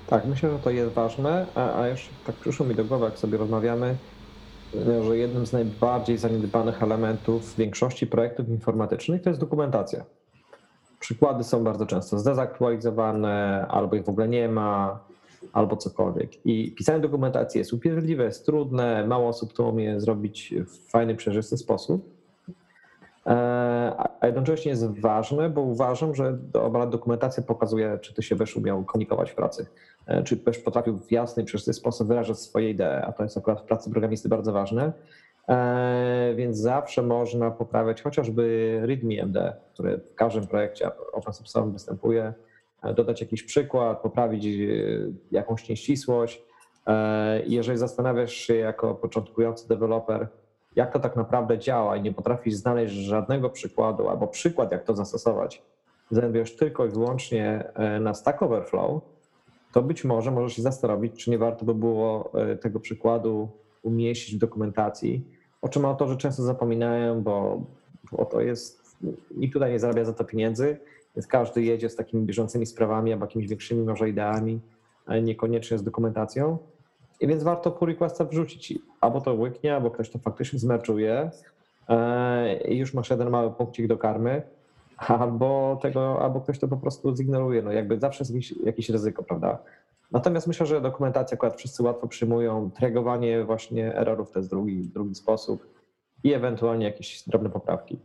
Tak, 0.08 0.26
myślę, 0.26 0.52
że 0.52 0.60
to 0.60 0.70
jest 0.70 0.94
ważne, 0.94 1.46
a, 1.56 1.82
a 1.82 1.88
jeszcze 1.88 2.10
tak 2.26 2.36
przyszło 2.36 2.66
mi 2.66 2.76
do 2.76 2.86
głowy, 2.86 3.06
jak 3.06 3.20
sobie 3.20 3.38
rozmawiamy, 3.38 3.96
że 5.08 5.18
jednym 5.18 5.46
z 5.46 5.54
najbardziej 5.54 6.18
zaniedbanych 6.18 6.84
elementów 6.84 7.56
większości 7.58 8.08
projektów 8.08 8.50
informatycznych 8.50 9.22
to 9.22 9.30
jest 9.30 9.42
dokumentacja. 9.42 10.04
Przykłady 11.00 11.44
są 11.44 11.64
bardzo 11.64 11.86
często 11.86 12.20
zdezaktualizowane, 12.20 13.66
albo 13.70 13.96
ich 13.96 14.04
w 14.04 14.10
ogóle 14.10 14.28
nie 14.28 14.50
ma, 14.50 15.00
albo 15.54 15.78
cokolwiek. 15.78 16.46
I 16.46 16.72
pisanie 16.72 17.00
dokumentacji 17.00 17.60
jest 17.60 17.74
upierdliwe, 17.74 18.24
jest 18.24 18.46
trudne, 18.46 19.08
mało 19.08 19.28
osób 19.28 19.54
to 19.54 19.70
umie 19.70 20.00
zrobić 20.00 20.54
w 20.66 20.92
fajny, 20.92 21.16
przejrzysty 21.16 21.58
sposób. 21.58 22.14
E, 23.28 23.32
a 24.20 24.28
jednocześnie 24.28 24.72
jest 24.72 25.00
ważne, 25.00 25.50
bo 25.50 25.62
uważam, 25.62 26.16
że 26.16 26.38
dobra 26.54 26.86
dokumentacja 26.86 27.44
pokazuje, 27.44 28.00
czy 28.02 28.14
ty 28.14 28.24
się 28.24 28.36
będziesz 28.36 28.58
umiał 28.58 28.84
komunikować 28.84 29.32
w 29.32 29.36
pracy, 29.36 29.66
e, 30.06 30.24
czy 30.24 30.36
będziesz 30.36 30.64
potrafił 30.64 30.98
w 30.98 31.12
jasny, 31.12 31.44
przejrzysty 31.44 31.74
sposób 31.74 32.08
wyrażać 32.08 32.40
swoje 32.40 32.70
idee, 32.70 33.04
a 33.06 33.12
to 33.12 33.24
jest 33.24 33.38
akurat 33.38 33.62
w 33.62 33.64
pracy 33.64 33.90
programisty 33.92 34.30
bardzo 34.30 34.54
ważne. 34.54 34.94
E, 35.50 36.34
więc 36.36 36.58
zawsze 36.58 37.02
można 37.02 37.52
poprawiać 37.52 38.02
chociażby 38.02 38.80
README-MD, 38.86 39.54
który 39.74 39.98
w 39.98 40.16
każdym 40.16 40.48
projekcie 40.48 40.92
open 41.14 41.34
source 41.34 41.72
występuje 41.72 42.34
dodać 42.96 43.22
jakiś 43.22 43.44
przykład, 43.44 44.02
poprawić 44.02 44.46
e, 44.46 44.50
jakąś 45.32 45.70
nieścisłość. 45.70 46.44
E, 46.88 47.42
jeżeli 47.46 47.78
zastanawiasz 47.78 48.34
się 48.34 48.56
jako 48.56 48.96
początkujący 48.96 49.68
deweloper, 49.68 50.28
jak 50.76 50.94
to 50.94 51.00
tak 51.00 51.16
naprawdę 51.16 51.60
działa 51.60 51.98
i 51.98 52.02
nie 52.02 52.14
potrafisz 52.14 52.54
znaleźć 52.54 52.94
żadnego 52.94 53.50
przykładu 53.50 54.10
albo 54.10 54.28
przykład, 54.28 54.72
jak 54.72 54.84
to 54.84 54.96
zastosować, 54.96 55.64
zajmujesz 56.12 56.56
tylko 56.56 56.86
i 56.86 56.90
wyłącznie 56.90 57.72
e, 57.74 58.00
na 58.00 58.14
Stack 58.14 58.42
Overflow, 58.42 59.02
to 59.72 59.82
być 59.82 60.04
może 60.04 60.32
możesz 60.32 60.54
się 60.54 60.62
zastanowić, 60.62 61.24
czy 61.24 61.32
nie 61.32 61.38
warto 61.38 61.66
by 61.66 61.76
było 61.76 62.32
tego 62.62 62.80
przykładu 62.80 63.50
umieścić 63.84 64.36
w 64.36 64.40
dokumentacji, 64.40 65.28
o 65.62 65.70
czym 65.70 65.86
autorzy 65.86 66.18
często 66.18 66.44
zapominają, 66.44 67.22
bo, 67.22 67.62
bo 68.12 68.26
to 68.26 68.42
jest, 68.42 68.82
nikt 69.38 69.54
tutaj 69.54 69.72
nie 69.72 69.80
zarabia 69.80 70.06
za 70.06 70.14
to 70.14 70.24
pieniędzy 70.24 70.78
więc 71.16 71.28
każdy 71.28 71.64
jedzie 71.64 71.90
z 71.90 71.96
takimi 71.96 72.24
bieżącymi 72.24 72.66
sprawami 72.66 73.14
albo 73.14 73.26
jakimiś 73.26 73.48
większymi 73.48 73.84
może 73.84 74.10
ideami, 74.10 74.60
ale 75.06 75.22
niekoniecznie 75.22 75.78
z 75.78 75.84
dokumentacją. 75.84 76.58
I 77.20 77.28
więc 77.28 77.44
warto 77.44 77.72
pull 77.72 77.88
requesta 77.88 78.26
wrzucić. 78.26 78.80
Albo 79.02 79.22
to 79.22 79.34
łyknie, 79.34 79.76
albo 79.76 79.92
ktoś 79.92 80.10
to 80.10 80.20
faktycznie 80.20 80.60
zmerczuje 80.60 81.32
e, 81.90 82.68
i 82.68 82.78
już 82.78 82.94
masz 82.94 83.10
jeden 83.10 83.30
mały 83.30 83.52
punkcik 83.52 83.88
do 83.88 83.98
karmy, 83.98 84.42
albo 84.98 85.80
tego, 85.82 86.22
albo 86.22 86.42
ktoś 86.42 86.60
to 86.60 86.68
po 86.68 86.78
prostu 86.78 87.16
zignoruje. 87.16 87.62
No 87.62 87.72
jakby 87.72 88.00
zawsze 88.00 88.24
jest 88.24 88.66
jakieś, 88.66 88.90
ryzyko, 88.90 89.24
prawda? 89.24 89.58
Natomiast 90.12 90.48
myślę, 90.48 90.66
że 90.66 90.82
dokumentacja 90.82 91.36
akurat 91.36 91.58
wszyscy 91.58 91.84
łatwo 91.84 92.08
przyjmują. 92.08 92.72
Tragowanie 92.72 93.44
właśnie 93.44 93.96
errorów 93.96 94.32
to 94.32 94.40
jest 94.40 94.50
drugi, 94.50 94.90
drugi 94.94 95.16
sposób 95.16 95.68
i 96.24 96.34
ewentualnie 96.34 96.86
jakieś 96.86 97.24
drobne 97.28 97.50
poprawki. 97.50 98.00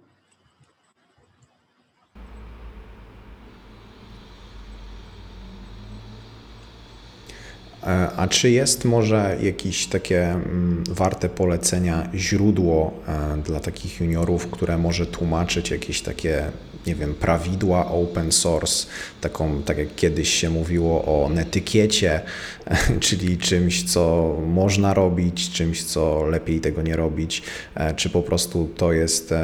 A 8.16 8.28
czy 8.28 8.50
jest 8.50 8.84
może 8.84 9.36
jakieś 9.42 9.86
takie 9.86 10.22
mm, 10.24 10.84
warte 10.90 11.28
polecenia 11.28 12.08
źródło 12.14 12.92
e, 13.08 13.42
dla 13.42 13.60
takich 13.60 14.00
juniorów, 14.00 14.46
które 14.46 14.78
może 14.78 15.06
tłumaczyć 15.06 15.70
jakieś 15.70 16.02
takie, 16.02 16.44
nie 16.86 16.94
wiem, 16.94 17.14
prawidła 17.14 17.90
open 17.90 18.32
source, 18.32 18.86
taką, 19.20 19.62
tak 19.62 19.78
jak 19.78 19.94
kiedyś 19.94 20.28
się 20.34 20.50
mówiło 20.50 21.04
o 21.04 21.28
netykiecie, 21.28 22.20
czyli 23.00 23.38
czymś, 23.38 23.92
co 23.92 24.34
można 24.46 24.94
robić, 24.94 25.50
czymś, 25.50 25.84
co 25.84 26.24
lepiej 26.24 26.60
tego 26.60 26.82
nie 26.82 26.96
robić, 26.96 27.42
e, 27.74 27.94
czy 27.94 28.10
po 28.10 28.22
prostu 28.22 28.68
to 28.76 28.92
jest 28.92 29.34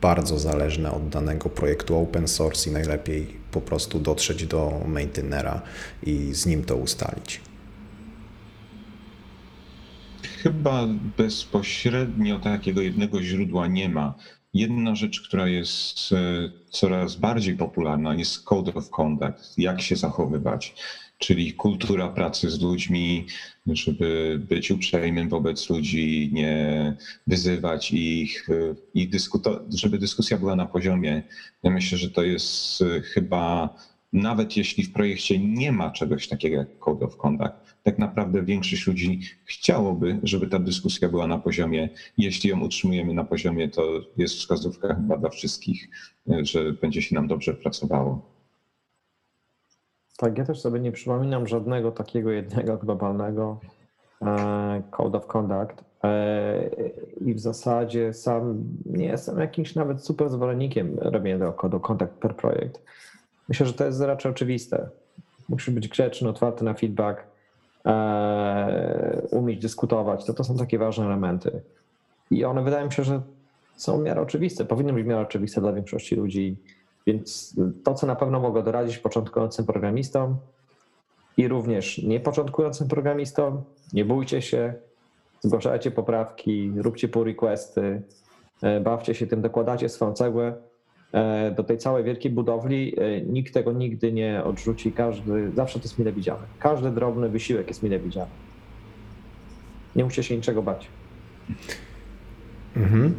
bardzo 0.00 0.38
zależne 0.38 0.92
od 0.92 1.08
danego 1.08 1.48
projektu 1.48 1.98
open 1.98 2.28
source 2.28 2.70
i 2.70 2.72
najlepiej 2.72 3.26
po 3.52 3.60
prostu 3.60 3.98
dotrzeć 4.00 4.46
do 4.46 4.80
maintainera 4.86 5.62
i 6.02 6.34
z 6.34 6.46
nim 6.46 6.64
to 6.64 6.76
ustalić. 6.76 7.40
Chyba 10.44 10.86
bezpośrednio 11.16 12.38
takiego 12.38 12.80
jednego 12.80 13.22
źródła 13.22 13.66
nie 13.66 13.88
ma. 13.88 14.14
Jedna 14.54 14.94
rzecz, 14.94 15.20
która 15.28 15.48
jest 15.48 16.12
e, 16.12 16.16
coraz 16.70 17.16
bardziej 17.16 17.56
popularna, 17.56 18.14
jest 18.14 18.44
Code 18.44 18.74
of 18.74 18.90
Conduct, 18.90 19.58
jak 19.58 19.82
się 19.82 19.96
zachowywać, 19.96 20.74
czyli 21.18 21.52
kultura 21.52 22.08
pracy 22.08 22.50
z 22.50 22.60
ludźmi, 22.60 23.26
żeby 23.66 24.40
być 24.48 24.70
uprzejmym 24.70 25.28
wobec 25.28 25.70
ludzi, 25.70 26.30
nie 26.32 26.94
wyzywać 27.26 27.90
ich 27.90 28.48
e, 28.50 28.74
i 28.94 29.08
dyskuto- 29.08 29.60
żeby 29.78 29.98
dyskusja 29.98 30.38
była 30.38 30.56
na 30.56 30.66
poziomie. 30.66 31.22
Ja 31.62 31.70
myślę, 31.70 31.98
że 31.98 32.10
to 32.10 32.22
jest 32.22 32.82
e, 32.82 33.00
chyba, 33.00 33.68
nawet 34.12 34.56
jeśli 34.56 34.84
w 34.84 34.92
projekcie 34.92 35.38
nie 35.38 35.72
ma 35.72 35.90
czegoś 35.90 36.28
takiego 36.28 36.56
jak 36.56 36.78
Code 36.78 37.06
of 37.06 37.16
Conduct, 37.16 37.63
tak 37.84 37.98
naprawdę 37.98 38.42
większość 38.42 38.86
ludzi 38.86 39.20
chciałoby, 39.44 40.18
żeby 40.22 40.46
ta 40.46 40.58
dyskusja 40.58 41.08
była 41.08 41.26
na 41.26 41.38
poziomie. 41.38 41.88
Jeśli 42.18 42.50
ją 42.50 42.60
utrzymujemy 42.60 43.14
na 43.14 43.24
poziomie, 43.24 43.68
to 43.68 43.82
jest 44.16 44.34
wskazówka 44.34 44.94
chyba 44.94 45.16
dla 45.16 45.30
wszystkich, 45.30 45.88
że 46.42 46.72
będzie 46.72 47.02
się 47.02 47.14
nam 47.14 47.28
dobrze 47.28 47.54
pracowało. 47.54 48.34
Tak, 50.16 50.38
ja 50.38 50.44
też 50.44 50.60
sobie 50.60 50.80
nie 50.80 50.92
przypominam 50.92 51.46
żadnego 51.46 51.92
takiego 51.92 52.30
jednego 52.30 52.76
globalnego 52.76 53.60
e, 54.22 54.82
Code 54.90 55.18
of 55.18 55.26
Conduct. 55.26 55.84
E, 56.04 56.70
I 57.20 57.34
w 57.34 57.40
zasadzie 57.40 58.12
sam 58.12 58.64
nie 58.86 59.06
jestem 59.06 59.38
jakimś 59.38 59.74
nawet 59.74 60.04
super 60.04 60.30
zwolennikiem 60.30 60.98
robienia 60.98 61.52
Code 61.52 61.76
of 61.76 61.82
Conduct 61.82 62.12
per 62.12 62.36
projekt. 62.36 62.82
Myślę, 63.48 63.66
że 63.66 63.72
to 63.72 63.84
jest 63.84 64.00
raczej 64.00 64.32
oczywiste. 64.32 64.88
Musisz 65.48 65.74
być 65.74 65.88
grzeczny, 65.88 66.28
otwarty 66.28 66.64
na 66.64 66.74
feedback 66.74 67.18
E, 67.18 67.33
umieć 69.30 69.60
dyskutować, 69.60 70.24
to 70.24 70.34
to 70.34 70.44
są 70.44 70.56
takie 70.56 70.78
ważne 70.78 71.04
elementy. 71.04 71.62
I 72.30 72.44
one 72.44 72.62
wydaje 72.62 72.86
mi 72.86 72.92
się, 72.92 73.04
że 73.04 73.22
są 73.76 73.98
w 73.98 74.02
miarę 74.02 74.20
oczywiste, 74.20 74.64
powinny 74.64 74.92
być 74.92 75.04
w 75.04 75.06
miarę 75.06 75.22
oczywiste 75.22 75.60
dla 75.60 75.72
większości 75.72 76.16
ludzi. 76.16 76.56
Więc 77.06 77.56
to, 77.84 77.94
co 77.94 78.06
na 78.06 78.16
pewno 78.16 78.40
mogę 78.40 78.62
doradzić 78.62 78.98
początkującym 78.98 79.66
programistom 79.66 80.36
i 81.36 81.48
również 81.48 82.02
niepoczątkującym 82.02 82.88
programistom, 82.88 83.62
nie 83.92 84.04
bójcie 84.04 84.42
się, 84.42 84.74
zgłaszajcie 85.40 85.90
poprawki, 85.90 86.72
róbcie 86.76 87.08
pull 87.08 87.24
requesty, 87.24 88.02
e, 88.62 88.80
bawcie 88.80 89.14
się 89.14 89.26
tym, 89.26 89.42
dokładacie 89.42 89.88
swoją 89.88 90.12
cegłę 90.12 90.54
E, 90.54 90.73
do 91.56 91.64
tej 91.64 91.78
całej 91.78 92.04
wielkiej 92.04 92.30
budowli. 92.32 92.94
E, 93.00 93.20
nikt 93.20 93.54
tego 93.54 93.72
nigdy 93.72 94.12
nie 94.12 94.44
odrzuci, 94.44 94.92
każdy, 94.92 95.50
zawsze 95.54 95.78
to 95.78 95.84
jest 95.84 95.98
mile 95.98 96.12
widziane. 96.12 96.42
Każdy 96.58 96.90
drobny 96.90 97.28
wysiłek 97.28 97.68
jest 97.68 97.82
mile 97.82 97.98
widziany. 97.98 98.30
Nie 99.96 100.04
musicie 100.04 100.22
się 100.22 100.36
niczego 100.36 100.62
bać. 100.62 100.86
Mhm. 102.76 103.14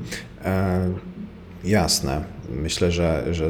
E, 0.46 0.90
jasne. 1.64 2.24
Myślę, 2.50 2.92
że, 2.92 3.34
że 3.34 3.50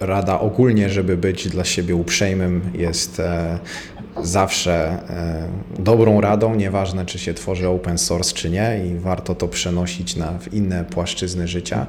rada 0.00 0.40
ogólnie, 0.40 0.90
żeby 0.90 1.16
być 1.16 1.48
dla 1.48 1.64
siebie 1.64 1.96
uprzejmym, 1.96 2.60
jest 2.74 3.20
e, 3.20 3.58
zawsze 4.22 4.74
e, 4.74 5.82
dobrą 5.82 6.20
radą, 6.20 6.54
nieważne 6.54 7.06
czy 7.06 7.18
się 7.18 7.34
tworzy 7.34 7.68
open 7.68 7.98
source 7.98 8.34
czy 8.34 8.50
nie 8.50 8.86
i 8.86 8.98
warto 8.98 9.34
to 9.34 9.48
przenosić 9.48 10.16
na 10.16 10.38
inne 10.52 10.84
płaszczyzny 10.84 11.48
życia. 11.48 11.86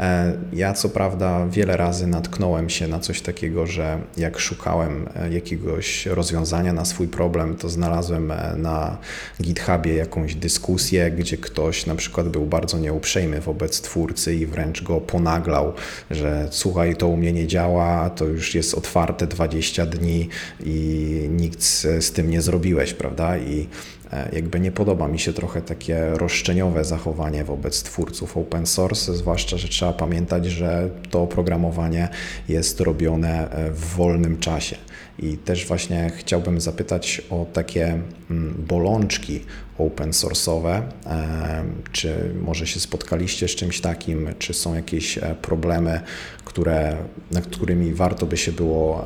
E, 0.00 0.32
ja 0.52 0.72
co 0.72 0.88
prawda 0.88 1.46
wiele 1.46 1.76
razy 1.76 2.06
natknąłem 2.06 2.70
się 2.70 2.88
na 2.88 3.00
coś 3.00 3.20
takiego, 3.20 3.66
że 3.66 3.98
jak 4.16 4.38
szukałem 4.38 5.08
e, 5.14 5.32
jakiegoś 5.32 6.06
rozwiązania 6.06 6.72
na 6.72 6.84
swój 6.84 7.08
problem, 7.08 7.56
to 7.56 7.68
znalazłem 7.68 8.32
na 8.56 8.98
GitHubie 9.42 9.94
jakąś 9.94 10.34
dyskusję, 10.34 11.10
gdzie 11.10 11.36
ktoś 11.36 11.86
na 11.86 11.94
przykład 11.94 12.28
był 12.28 12.46
bardzo 12.46 12.78
nieuprzejmy 12.78 13.40
wobec 13.40 13.80
twórcy 13.80 14.34
i 14.34 14.46
wręcz 14.46 14.82
go 14.82 15.00
ponaglał, 15.00 15.72
że 16.10 16.48
słuchaj, 16.50 16.96
to 16.96 17.08
u 17.08 17.16
mnie 17.16 17.32
nie 17.32 17.46
działa, 17.46 18.10
to 18.10 18.24
już 18.24 18.54
jest 18.54 18.74
otwarte 18.74 19.26
20 19.26 19.86
dni 19.86 20.28
i 20.64 21.28
nikt 21.30 21.65
nic 21.66 21.86
z 22.00 22.12
tym 22.12 22.30
nie 22.30 22.42
zrobiłeś, 22.42 22.94
prawda? 22.94 23.38
I 23.38 23.68
e, 24.12 24.28
jakby 24.32 24.60
nie 24.60 24.72
podoba 24.72 25.08
mi 25.08 25.18
się 25.18 25.32
trochę 25.32 25.62
takie 25.62 26.10
roszczeniowe 26.10 26.84
zachowanie 26.84 27.44
wobec 27.44 27.82
twórców 27.82 28.36
open 28.36 28.66
source, 28.66 29.16
zwłaszcza, 29.16 29.56
że 29.56 29.68
trzeba 29.68 29.92
pamiętać, 29.92 30.46
że 30.46 30.90
to 31.10 31.22
oprogramowanie 31.22 32.08
jest 32.48 32.80
robione 32.80 33.50
e, 33.50 33.70
w 33.70 33.84
wolnym 33.84 34.38
czasie. 34.38 34.76
I 35.18 35.38
też 35.38 35.66
właśnie 35.66 36.10
chciałbym 36.16 36.60
zapytać 36.60 37.22
o 37.30 37.46
takie 37.52 37.98
mm, 38.30 38.64
bolączki 38.68 39.40
open 39.78 40.10
source'owe. 40.10 40.82
E, 41.06 41.64
czy 41.92 42.34
może 42.42 42.66
się 42.66 42.80
spotkaliście 42.80 43.48
z 43.48 43.50
czymś 43.54 43.80
takim, 43.80 44.28
czy 44.38 44.54
są 44.54 44.74
jakieś 44.74 45.18
problemy, 45.42 46.00
które, 46.44 46.96
nad 47.30 47.46
którymi 47.46 47.94
warto 47.94 48.26
by 48.26 48.36
się 48.36 48.52
było 48.52 49.04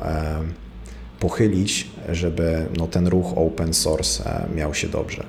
pochylić, 1.21 1.89
żeby 2.09 2.65
no, 2.77 2.87
ten 2.87 3.07
ruch 3.07 3.33
open 3.35 3.73
source 3.73 4.25
e, 4.25 4.55
miał 4.55 4.73
się 4.73 4.87
dobrze? 4.87 5.23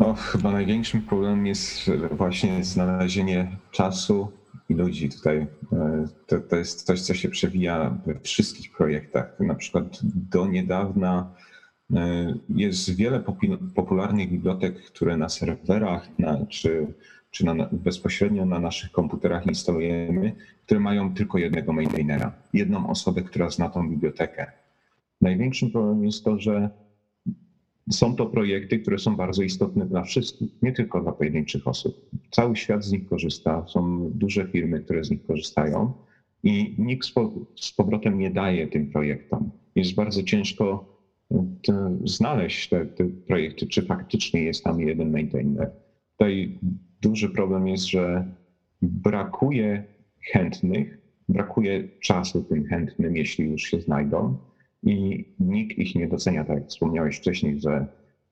No, 0.00 0.14
chyba 0.14 0.52
największym 0.52 1.02
problemem 1.02 1.46
jest 1.46 1.90
właśnie 2.10 2.64
znalezienie 2.64 3.56
czasu 3.70 4.32
i 4.68 4.74
ludzi 4.74 5.08
tutaj. 5.08 5.46
E, 5.72 6.04
to, 6.26 6.40
to 6.40 6.56
jest 6.56 6.82
coś, 6.82 7.00
co 7.00 7.14
się 7.14 7.28
przewija 7.28 7.98
we 8.06 8.20
wszystkich 8.20 8.72
projektach. 8.72 9.40
Na 9.40 9.54
przykład 9.54 9.98
do 10.02 10.46
niedawna 10.46 11.34
e, 11.94 12.34
jest 12.48 12.96
wiele 12.96 13.24
popularnych 13.74 14.30
bibliotek, 14.30 14.84
które 14.84 15.16
na 15.16 15.28
serwerach 15.28 16.08
na, 16.18 16.46
czy 16.46 16.86
czy 17.30 17.44
na, 17.44 17.68
bezpośrednio 17.72 18.44
na 18.46 18.60
naszych 18.60 18.90
komputerach 18.90 19.46
instalujemy, 19.46 20.32
które 20.64 20.80
mają 20.80 21.14
tylko 21.14 21.38
jednego 21.38 21.72
maintainera, 21.72 22.32
jedną 22.52 22.90
osobę, 22.90 23.22
która 23.22 23.50
zna 23.50 23.68
tą 23.68 23.90
bibliotekę. 23.90 24.52
Największym 25.20 25.70
problemem 25.70 26.04
jest 26.04 26.24
to, 26.24 26.38
że 26.38 26.70
są 27.90 28.16
to 28.16 28.26
projekty, 28.26 28.78
które 28.78 28.98
są 28.98 29.16
bardzo 29.16 29.42
istotne 29.42 29.86
dla 29.86 30.02
wszystkich, 30.02 30.50
nie 30.62 30.72
tylko 30.72 31.00
dla 31.00 31.12
pojedynczych 31.12 31.68
osób. 31.68 32.10
Cały 32.30 32.56
świat 32.56 32.84
z 32.84 32.92
nich 32.92 33.08
korzysta, 33.08 33.66
są 33.66 34.10
duże 34.14 34.46
firmy, 34.46 34.80
które 34.80 35.04
z 35.04 35.10
nich 35.10 35.26
korzystają 35.26 35.92
i 36.42 36.74
nikt 36.78 37.08
z 37.60 37.72
powrotem 37.72 38.18
nie 38.18 38.30
daje 38.30 38.66
tym 38.66 38.90
projektom. 38.90 39.50
Jest 39.74 39.94
bardzo 39.94 40.22
ciężko 40.22 40.96
e, 41.30 41.98
znaleźć 42.04 42.68
te, 42.68 42.86
te 42.86 43.04
projekty, 43.04 43.66
czy 43.66 43.82
faktycznie 43.82 44.42
jest 44.42 44.64
tam 44.64 44.80
jeden 44.80 45.10
maintainer. 45.10 45.70
Tutaj 46.18 46.58
duży 47.02 47.28
problem 47.28 47.68
jest, 47.68 47.88
że 47.88 48.24
brakuje 48.82 49.84
chętnych, 50.32 50.98
brakuje 51.28 51.88
czasu 52.00 52.42
tym 52.42 52.64
chętnym, 52.64 53.16
jeśli 53.16 53.44
już 53.44 53.62
się 53.62 53.80
znajdą, 53.80 54.36
i 54.82 55.24
nikt 55.40 55.78
ich 55.78 55.94
nie 55.94 56.08
docenia, 56.08 56.44
tak 56.44 56.56
jak 56.56 56.68
wspomniałeś 56.68 57.16
wcześniej, 57.16 57.60
że 57.60 57.86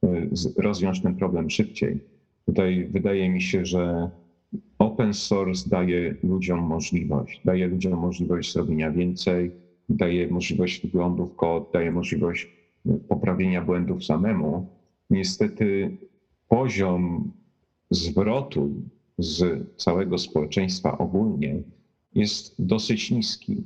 y, 0.05 0.29
rozwiąż 0.57 1.01
ten 1.01 1.15
problem 1.15 1.51
szybciej. 1.51 2.01
Tutaj 2.47 2.89
wydaje 2.91 3.31
mi 3.31 3.43
się, 3.43 3.65
że 3.67 4.11
open 4.79 5.15
source 5.15 5.71
daje 5.71 6.15
ludziom 6.23 6.61
możliwość, 6.61 7.41
daje 7.45 7.67
ludziom 7.67 7.99
możliwość 7.99 8.53
zrobienia 8.53 8.91
więcej, 8.91 9.51
daje 9.89 10.29
możliwość 10.29 10.87
wglądu 10.87 11.27
w 11.27 11.37
kod, 11.37 11.71
daje 11.73 11.91
możliwość 11.91 12.49
y, 12.87 12.99
poprawienia 13.09 13.63
błędów 13.63 14.05
samemu. 14.05 14.67
Niestety 15.11 15.97
poziom 16.49 17.33
zwrotu 17.91 18.71
z 19.19 19.63
całego 19.77 20.19
społeczeństwa 20.19 20.99
ogólnie 20.99 21.63
jest 22.15 22.67
dosyć 22.67 23.11
niski. 23.11 23.65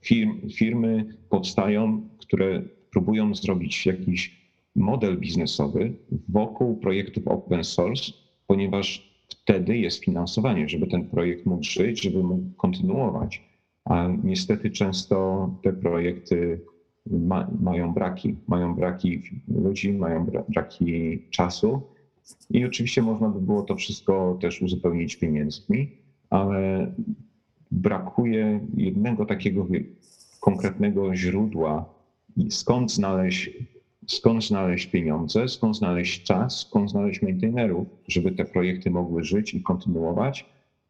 Firm, 0.00 0.48
firmy 0.50 1.18
powstają, 1.28 2.08
które 2.18 2.62
próbują 2.90 3.34
zrobić 3.34 3.86
jakiś 3.86 4.40
model 4.76 5.18
biznesowy 5.18 5.92
wokół 6.28 6.76
projektów 6.76 7.28
open 7.28 7.64
source, 7.64 8.12
ponieważ 8.46 9.10
wtedy 9.28 9.78
jest 9.78 10.04
finansowanie, 10.04 10.68
żeby 10.68 10.86
ten 10.86 11.08
projekt 11.08 11.46
mógł 11.46 11.64
żyć, 11.64 12.02
żeby 12.02 12.22
mógł 12.22 12.56
kontynuować. 12.56 13.42
A 13.84 14.08
niestety 14.24 14.70
często 14.70 15.48
te 15.62 15.72
projekty 15.72 16.60
ma, 17.06 17.50
mają 17.60 17.94
braki. 17.94 18.36
Mają 18.48 18.74
braki 18.74 19.22
ludzi, 19.48 19.92
mają 19.92 20.26
braki 20.48 21.18
czasu. 21.30 21.82
I 22.50 22.64
oczywiście 22.64 23.02
można 23.02 23.28
by 23.28 23.40
było 23.40 23.62
to 23.62 23.76
wszystko 23.76 24.38
też 24.40 24.62
uzupełnić 24.62 25.16
pieniędzmi, 25.16 25.90
ale 26.30 26.92
brakuje 27.70 28.60
jednego 28.76 29.26
takiego 29.26 29.66
konkretnego 30.40 31.16
źródła, 31.16 31.94
skąd 32.50 32.92
znaleźć, 32.92 33.50
skąd 34.06 34.44
znaleźć 34.44 34.86
pieniądze, 34.86 35.48
skąd 35.48 35.76
znaleźć 35.76 36.22
czas, 36.22 36.60
skąd 36.60 36.90
znaleźć 36.90 37.22
maintainerów, 37.22 37.86
żeby 38.08 38.32
te 38.32 38.44
projekty 38.44 38.90
mogły 38.90 39.24
żyć 39.24 39.54
i 39.54 39.62
kontynuować, 39.62 40.46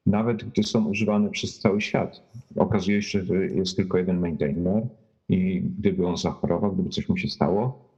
nawet 0.06 0.44
gdy 0.44 0.62
są 0.62 0.84
używane 0.84 1.30
przez 1.30 1.58
cały 1.58 1.80
świat. 1.80 2.22
Okazuje 2.56 3.02
się, 3.02 3.24
że 3.24 3.46
jest 3.46 3.76
tylko 3.76 3.98
jeden 3.98 4.20
maintainer 4.20 4.86
i 5.28 5.60
gdyby 5.60 6.06
on 6.06 6.16
zachorował, 6.16 6.72
gdyby 6.72 6.88
coś 6.88 7.08
mu 7.08 7.16
się 7.16 7.28
stało, 7.28 7.90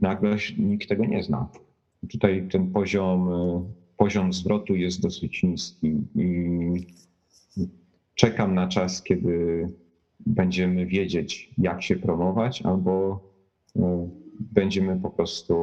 nagle 0.00 0.36
nikt 0.58 0.88
tego 0.88 1.04
nie 1.04 1.22
zna. 1.22 1.48
Tutaj 2.10 2.48
ten 2.52 2.72
poziom, 2.72 3.28
poziom 3.96 4.32
zwrotu 4.32 4.76
jest 4.76 5.00
dosyć 5.00 5.42
niski 5.42 6.02
i 6.14 6.86
czekam 8.14 8.54
na 8.54 8.68
czas, 8.68 9.02
kiedy 9.02 9.68
będziemy 10.26 10.86
wiedzieć, 10.86 11.50
jak 11.58 11.82
się 11.82 11.96
promować, 11.96 12.62
albo 12.62 13.20
no, 13.74 14.08
będziemy 14.40 15.00
po 15.00 15.10
prostu. 15.10 15.54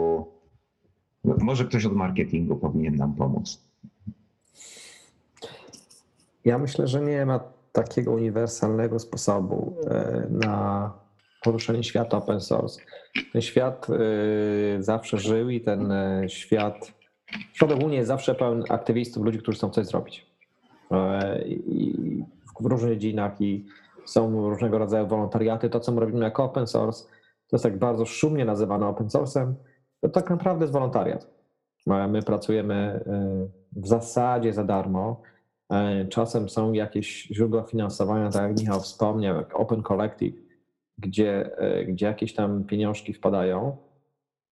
No, 1.24 1.36
może 1.42 1.66
ktoś 1.66 1.86
od 1.86 1.96
marketingu 1.96 2.56
powinien 2.56 2.96
nam 2.96 3.16
pomóc. 3.16 3.62
Ja 6.46 6.58
myślę, 6.58 6.88
że 6.88 7.02
nie 7.02 7.26
ma 7.26 7.40
takiego 7.72 8.12
uniwersalnego 8.12 9.00
sposobu 9.00 9.76
e, 9.88 10.28
na 10.30 10.92
poruszenie 11.46 11.84
świata 11.84 12.18
open 12.18 12.42
source. 12.42 12.82
Ten 13.34 13.42
świat 13.42 13.88
e, 13.90 14.84
zawsze 14.84 15.18
żył 15.18 15.50
i 15.50 15.62
ten 15.62 15.92
e, 15.92 16.30
świat, 16.30 16.94
świat 17.54 17.72
ogólnie 17.72 17.98
jest 17.98 18.08
zawsze 18.08 18.36
pełen 18.36 18.64
aktywistów, 18.70 19.24
ludzi, 19.24 19.40
którzy 19.40 19.58
chcą 19.58 19.70
coś 19.70 19.86
zrobić. 19.86 20.26
I 21.66 22.24
w 22.60 22.66
różnych 22.66 22.98
dziedzinach 22.98 23.42
i 23.42 23.66
są 24.06 24.50
różnego 24.50 24.78
rodzaju 24.78 25.08
wolontariaty. 25.08 25.70
To, 25.70 25.80
co 25.80 25.92
my 25.92 26.00
robimy 26.00 26.26
jako 26.26 26.44
open 26.44 26.68
source, 26.68 27.04
to 27.48 27.56
jest 27.56 27.64
tak 27.64 27.78
bardzo 27.78 28.06
szumnie 28.06 28.46
nazywane 28.46 28.88
open 28.88 29.08
source'em, 29.08 29.54
to 30.02 30.10
tak 30.10 30.30
naprawdę 30.30 30.64
jest 30.64 30.74
wolontariat. 30.74 31.28
My 31.88 32.22
pracujemy 32.22 33.04
w 33.72 33.88
zasadzie 33.88 34.54
za 34.54 34.64
darmo. 34.64 35.22
E, 35.70 36.06
czasem 36.06 36.50
są 36.50 36.74
jakieś 36.74 37.28
źródła 37.28 37.64
finansowania, 37.64 38.30
tak 38.30 38.42
jak 38.42 38.60
Michał 38.60 38.82
wspomniał, 38.82 39.36
jak 39.36 39.60
Open 39.60 39.84
Collective, 39.84 40.45
gdzie, 40.98 41.58
e, 41.58 41.86
gdzie 41.86 42.06
jakieś 42.06 42.34
tam 42.34 42.64
pieniążki 42.64 43.14
wpadają, 43.14 43.78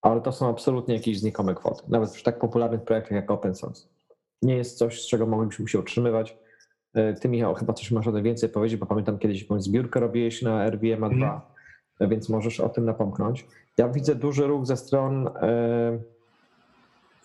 ale 0.02 0.20
to 0.20 0.32
są 0.32 0.48
absolutnie 0.48 0.94
jakieś 0.94 1.20
znikome 1.20 1.54
kwoty, 1.54 1.82
nawet 1.88 2.10
przy 2.10 2.24
tak 2.24 2.38
popularnych 2.38 2.82
projektach 2.82 3.12
jak 3.12 3.30
Open 3.30 3.54
Source. 3.54 3.88
Nie 4.42 4.56
jest 4.56 4.78
coś, 4.78 5.02
z 5.02 5.06
czego 5.06 5.26
moglibyśmy 5.26 5.68
się 5.68 5.78
utrzymywać. 5.78 6.38
E, 6.94 7.14
ty, 7.14 7.28
Michał, 7.28 7.54
chyba 7.54 7.72
coś 7.72 7.90
masz 7.90 8.06
o 8.06 8.12
tym 8.12 8.22
więcej 8.22 8.48
powiedzieć, 8.48 8.80
bo 8.80 8.86
pamiętam 8.86 9.18
kiedyś 9.18 9.42
jakąś 9.42 9.62
zbiórkę 9.62 10.00
robiłeś 10.00 10.42
na 10.42 10.70
RVMA 10.70 11.08
2, 11.08 11.50
mm. 12.00 12.10
więc 12.10 12.28
możesz 12.28 12.60
o 12.60 12.68
tym 12.68 12.84
napomknąć. 12.84 13.46
Ja 13.78 13.88
widzę 13.88 14.14
duży 14.14 14.46
ruch 14.46 14.66
ze 14.66 14.76
stron 14.76 15.30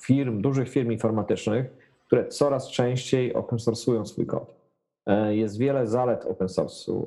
firm, 0.01 0.41
dużych 0.41 0.69
firm 0.69 0.91
informatycznych, 0.91 1.65
które 2.07 2.27
coraz 2.27 2.69
częściej 2.69 3.33
open 3.33 3.59
source'ują 3.59 4.05
swój 4.05 4.25
kod. 4.25 4.55
E, 5.05 5.35
jest 5.35 5.57
wiele 5.57 5.87
zalet 5.87 6.25
open 6.25 6.47
source'u, 6.47 7.05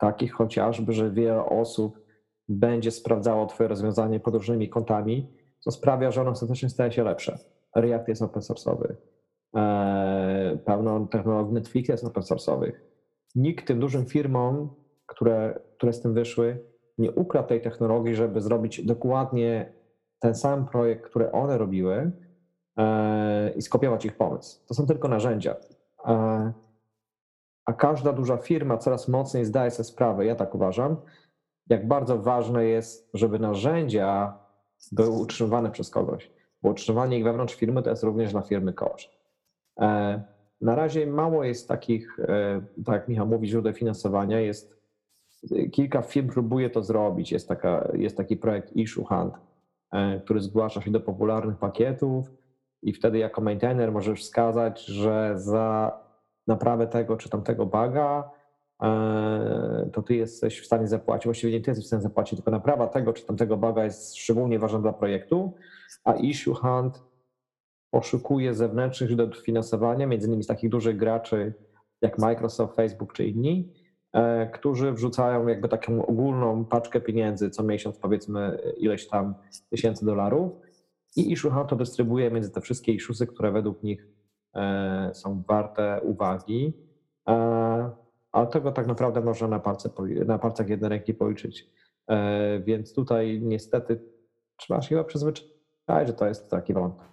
takich 0.00 0.32
chociażby, 0.32 0.92
że 0.92 1.10
wiele 1.10 1.44
osób 1.44 2.00
będzie 2.48 2.90
sprawdzało 2.90 3.46
Twoje 3.46 3.68
rozwiązanie 3.68 4.20
pod 4.20 4.34
różnymi 4.34 4.68
kątami, 4.68 5.32
co 5.58 5.70
sprawia, 5.70 6.10
że 6.10 6.20
ono 6.20 6.30
ostatecznie 6.30 6.68
staje 6.68 6.92
się 6.92 7.04
lepsze. 7.04 7.38
React 7.76 8.08
jest 8.08 8.22
open 8.22 8.42
source'owy. 8.42 8.94
E, 9.56 10.58
pełno 10.64 11.06
technologii 11.06 11.54
Netflix 11.54 11.88
jest 11.88 12.04
open 12.04 12.22
source'owych. 12.22 12.72
Nikt 13.34 13.66
tym 13.66 13.80
dużym 13.80 14.06
firmom, 14.06 14.70
które, 15.06 15.60
które 15.76 15.92
z 15.92 16.02
tym 16.02 16.14
wyszły, 16.14 16.64
nie 16.98 17.12
ukradł 17.12 17.48
tej 17.48 17.60
technologii, 17.60 18.14
żeby 18.14 18.40
zrobić 18.40 18.84
dokładnie 18.84 19.72
ten 20.20 20.34
sam 20.34 20.68
projekt, 20.68 21.04
który 21.04 21.32
one 21.32 21.58
robiły, 21.58 22.12
E, 22.80 23.52
i 23.56 23.62
skopiować 23.62 24.04
ich 24.04 24.16
pomysł. 24.16 24.66
To 24.66 24.74
są 24.74 24.86
tylko 24.86 25.08
narzędzia. 25.08 25.56
E, 27.70 27.72
a 27.72 27.72
każda 27.72 28.12
duża 28.12 28.36
firma 28.36 28.78
coraz 28.78 29.08
mocniej 29.08 29.44
zdaje 29.44 29.70
sobie 29.70 29.84
sprawę, 29.84 30.26
ja 30.26 30.34
tak 30.34 30.54
uważam, 30.54 30.96
jak 31.68 31.88
bardzo 31.88 32.18
ważne 32.18 32.64
jest, 32.64 33.10
żeby 33.14 33.38
narzędzia 33.38 34.38
były 34.92 35.10
utrzymywane 35.10 35.70
przez 35.70 35.90
kogoś, 35.90 36.30
bo 36.62 36.70
utrzymanie 36.70 37.18
ich 37.18 37.24
wewnątrz 37.24 37.54
firmy 37.54 37.82
to 37.82 37.90
jest 37.90 38.02
również 38.02 38.32
dla 38.32 38.42
firmy 38.42 38.72
koszt. 38.72 39.08
E, 39.80 40.22
na 40.60 40.74
razie 40.74 41.06
mało 41.06 41.44
jest 41.44 41.68
takich, 41.68 42.16
tak 42.86 42.94
jak 42.94 43.08
Michał 43.08 43.26
mówi, 43.26 43.48
źródeł 43.48 43.72
finansowania. 43.72 44.40
Jest 44.40 44.80
kilka 45.72 46.02
firm 46.02 46.28
próbuje 46.28 46.70
to 46.70 46.82
zrobić. 46.82 47.32
Jest, 47.32 47.48
taka, 47.48 47.88
jest 47.94 48.16
taki 48.16 48.36
projekt 48.36 48.76
Issue 48.76 49.04
Hunt, 49.04 49.34
który 50.24 50.40
zgłasza 50.40 50.80
się 50.80 50.90
do 50.90 51.00
popularnych 51.00 51.56
pakietów 51.56 52.30
i 52.82 52.92
wtedy 52.92 53.18
jako 53.18 53.40
maintainer 53.40 53.92
możesz 53.92 54.20
wskazać, 54.20 54.84
że 54.84 55.32
za 55.34 55.98
naprawę 56.50 56.86
tego 56.86 57.16
czy 57.16 57.28
tamtego 57.28 57.66
baga 57.66 58.30
e, 58.82 59.90
to 59.92 60.02
ty 60.02 60.14
jesteś 60.14 60.60
w 60.60 60.66
stanie 60.66 60.88
zapłacić. 60.88 61.24
Właściwie 61.24 61.52
nie 61.52 61.60
ty 61.60 61.70
jesteś 61.70 61.84
w 61.84 61.86
stanie 61.86 62.02
zapłacić, 62.02 62.38
tylko 62.38 62.50
naprawa 62.50 62.86
tego 62.86 63.12
czy 63.12 63.26
tamtego 63.26 63.56
baga 63.56 63.84
jest 63.84 64.16
szczególnie 64.16 64.58
ważna 64.58 64.78
dla 64.78 64.92
projektu, 64.92 65.54
a 66.04 66.12
Issue 66.12 66.54
Hunt 66.54 67.02
poszukuje 67.90 68.54
zewnętrznych 68.54 69.10
źródeł 69.10 69.32
finansowania, 69.44 70.06
między 70.06 70.26
innymi 70.26 70.42
z 70.42 70.46
takich 70.46 70.70
dużych 70.70 70.96
graczy 70.96 71.54
jak 72.02 72.18
Microsoft, 72.18 72.76
Facebook 72.76 73.12
czy 73.12 73.26
inni, 73.26 73.72
e, 74.12 74.50
którzy 74.50 74.92
wrzucają 74.92 75.46
jakby 75.46 75.68
taką 75.68 76.06
ogólną 76.06 76.64
paczkę 76.64 77.00
pieniędzy 77.00 77.50
co 77.50 77.62
miesiąc, 77.62 77.98
powiedzmy 77.98 78.58
ileś 78.76 79.08
tam 79.08 79.34
tysięcy 79.70 80.06
dolarów 80.06 80.52
i 81.16 81.32
Issue 81.32 81.50
to 81.68 81.76
dystrybuuje 81.76 82.30
między 82.30 82.50
te 82.50 82.60
wszystkie 82.60 82.92
issuesy, 82.92 83.26
które 83.26 83.52
według 83.52 83.82
nich 83.82 84.06
są 85.12 85.42
warte 85.48 86.00
uwagi. 86.02 86.72
E, 87.28 87.90
ale 88.32 88.46
tego 88.46 88.72
tak 88.72 88.86
naprawdę 88.86 89.20
można 89.20 89.48
na, 89.48 89.60
palce, 89.60 89.90
na 90.26 90.38
palcach 90.38 90.68
jednej 90.68 90.90
ręki 90.90 91.14
policzyć. 91.14 91.70
E, 92.08 92.60
więc 92.60 92.94
tutaj 92.94 93.40
niestety 93.42 94.00
trzeba 94.56 94.82
się 94.82 94.88
chyba 94.88 95.04
przyzwyczaić, 95.04 96.06
że 96.06 96.12
to 96.12 96.26
jest 96.26 96.50
taki 96.50 96.74
wątek. 96.74 97.06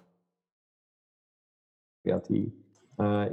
I, 2.30 2.52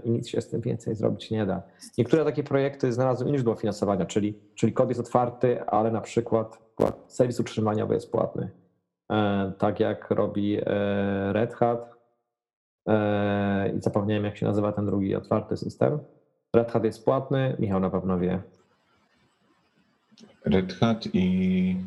i 0.04 0.12
nic 0.12 0.28
się 0.28 0.42
z 0.42 0.50
tym 0.50 0.62
więcej 0.62 0.96
zrobić 0.96 1.32
nie 1.32 1.46
da. 1.46 1.64
Niektóre 1.98 2.26
takie 2.26 2.44
projekty 2.44 2.94
znalazły 2.94 3.30
inne 3.30 3.38
źródło 3.38 3.56
finansowania, 3.56 4.06
czyli, 4.06 4.40
czyli 4.56 4.74
kod 4.74 4.90
jest 4.90 5.02
otwarty, 5.02 5.66
ale 5.66 5.92
na 5.92 6.02
przykład 6.02 6.60
serwis 7.08 7.40
utrzymaniowy 7.40 7.94
jest 7.94 8.12
płatny 8.12 8.52
E, 9.12 9.52
tak 9.58 9.80
jak 9.80 10.12
robi 10.12 10.58
e, 10.58 10.64
Red 11.34 11.54
Hat. 11.54 11.95
E, 12.88 13.72
I 13.78 13.82
zapomniałem, 13.82 14.24
jak 14.26 14.38
się 14.38 14.46
nazywa 14.46 14.72
ten 14.72 14.86
drugi 14.86 15.16
otwarty 15.16 15.58
system. 15.58 16.00
Red 16.54 16.72
Hat 16.72 16.84
jest 16.84 17.06
płatny, 17.06 17.56
Michał 17.60 17.80
na 17.80 17.90
pewno 17.90 18.20
wie. 18.20 18.42
Red 20.46 20.74
Hat 20.74 21.08
i. 21.14 21.78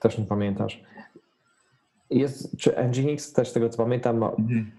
Też 0.00 0.18
nie 0.18 0.24
pamiętasz. 0.24 0.82
Jest, 2.10 2.56
czy 2.56 2.74
Nginx 2.88 3.32
też 3.32 3.52
tego 3.52 3.68
co 3.68 3.76
pamiętam 3.76 4.18
ma... 4.18 4.30
mhm. 4.30 4.72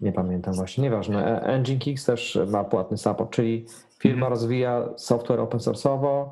Nie 0.00 0.12
pamiętam 0.12 0.54
właśnie, 0.54 0.82
nieważne. 0.84 1.42
Nginx 1.58 2.04
też 2.04 2.38
ma 2.48 2.64
płatny 2.64 2.98
support, 2.98 3.30
czyli 3.30 3.66
firma 3.98 4.16
mhm. 4.16 4.32
rozwija 4.32 4.88
software 4.96 5.40
open 5.40 5.60
source'owo, 5.60 6.30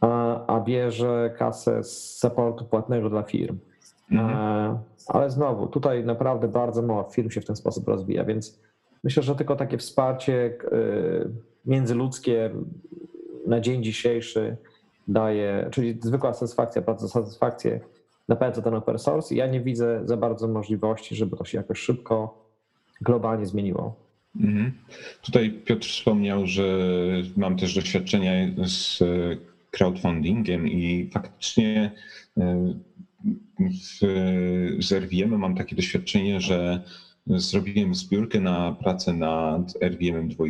a, 0.00 0.46
a 0.46 0.60
bierze 0.60 1.34
kasę 1.38 1.84
z 1.84 2.18
supportu 2.18 2.64
płatnego 2.64 3.10
dla 3.10 3.22
firm. 3.22 3.58
Mhm. 4.10 4.30
E, 4.30 4.78
ale 5.06 5.30
znowu, 5.30 5.66
tutaj 5.66 6.04
naprawdę 6.04 6.48
bardzo 6.48 6.82
mało 6.82 7.10
firm 7.10 7.30
się 7.30 7.40
w 7.40 7.44
ten 7.44 7.56
sposób 7.56 7.88
rozwija, 7.88 8.24
więc 8.24 8.60
myślę, 9.04 9.22
że 9.22 9.34
tylko 9.36 9.56
takie 9.56 9.78
wsparcie 9.78 10.58
e, 10.72 10.78
międzyludzkie 11.66 12.50
na 13.46 13.60
dzień 13.60 13.82
dzisiejszy 13.82 14.56
daje, 15.08 15.68
czyli 15.70 15.98
zwykła 16.02 16.34
satysfakcja, 16.34 16.82
bardzo 16.82 17.08
satysfakcję 17.08 17.80
napędza 18.28 18.62
ten 18.62 18.74
open 18.74 18.98
source 18.98 19.34
i 19.34 19.38
ja 19.38 19.46
nie 19.46 19.60
widzę 19.60 20.00
za 20.04 20.16
bardzo 20.16 20.48
możliwości, 20.48 21.16
żeby 21.16 21.36
to 21.36 21.44
się 21.44 21.58
jakoś 21.58 21.78
szybko, 21.78 22.44
globalnie 23.00 23.46
zmieniło. 23.46 23.94
Mhm. 24.40 24.72
Tutaj 25.22 25.50
Piotr 25.64 25.86
wspomniał, 25.86 26.46
że 26.46 26.62
mam 27.36 27.56
też 27.56 27.74
doświadczenia 27.74 28.32
z 28.66 28.98
crowdfundingiem 29.70 30.68
i 30.68 31.10
faktycznie 31.12 31.90
e, 32.38 32.74
z 33.80 35.10
mam 35.26 35.54
takie 35.54 35.76
doświadczenie, 35.76 36.40
że 36.40 36.84
zrobiłem 37.26 37.94
zbiórkę 37.94 38.40
na 38.40 38.72
pracę 38.72 39.12
nad 39.12 39.82
RVM 39.82 40.28
2 40.28 40.44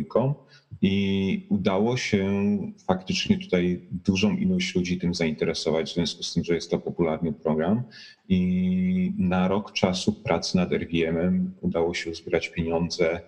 i 0.81 1.45
udało 1.49 1.97
się 1.97 2.57
faktycznie 2.87 3.37
tutaj 3.37 3.81
dużą 3.91 4.37
ilość 4.37 4.75
ludzi 4.75 4.97
tym 4.97 5.13
zainteresować, 5.13 5.91
w 5.91 5.93
związku 5.93 6.23
z 6.23 6.33
tym, 6.33 6.43
że 6.43 6.55
jest 6.55 6.71
to 6.71 6.79
popularny 6.79 7.33
program. 7.33 7.83
I 8.29 9.13
na 9.17 9.47
rok 9.47 9.73
czasu 9.73 10.13
pracy 10.13 10.57
nad 10.57 10.71
RVM-em 10.71 11.53
udało 11.61 11.93
się 11.93 12.11
uzbierać 12.11 12.49
pieniądze 12.49 13.21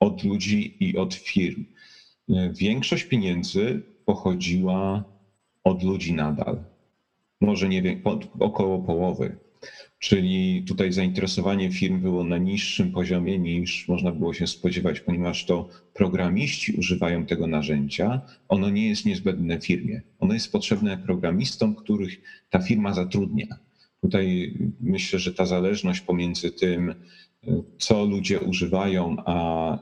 od 0.00 0.24
ludzi 0.24 0.76
i 0.80 0.96
od 0.96 1.14
firm. 1.14 1.64
Większość 2.52 3.04
pieniędzy 3.04 3.82
pochodziła 4.04 5.04
od 5.64 5.82
ludzi 5.82 6.12
nadal. 6.12 6.64
Może 7.40 7.68
nie 7.68 7.82
wiem, 7.82 8.02
około 8.38 8.78
połowy. 8.78 9.36
Czyli 9.98 10.64
tutaj 10.68 10.92
zainteresowanie 10.92 11.72
firm 11.72 12.00
było 12.00 12.24
na 12.24 12.38
niższym 12.38 12.92
poziomie 12.92 13.38
niż 13.38 13.88
można 13.88 14.12
było 14.12 14.34
się 14.34 14.46
spodziewać, 14.46 15.00
ponieważ 15.00 15.44
to 15.44 15.68
programiści 15.94 16.72
używają 16.72 17.26
tego 17.26 17.46
narzędzia. 17.46 18.20
Ono 18.48 18.70
nie 18.70 18.88
jest 18.88 19.06
niezbędne 19.06 19.60
firmie. 19.60 20.02
Ono 20.18 20.34
jest 20.34 20.52
potrzebne 20.52 20.98
programistom, 20.98 21.74
których 21.74 22.20
ta 22.50 22.58
firma 22.58 22.94
zatrudnia. 22.94 23.46
Tutaj 24.00 24.54
myślę, 24.80 25.18
że 25.18 25.34
ta 25.34 25.46
zależność 25.46 26.00
pomiędzy 26.00 26.50
tym, 26.52 26.94
co 27.78 28.04
ludzie 28.04 28.40
używają, 28.40 29.16
a 29.26 29.78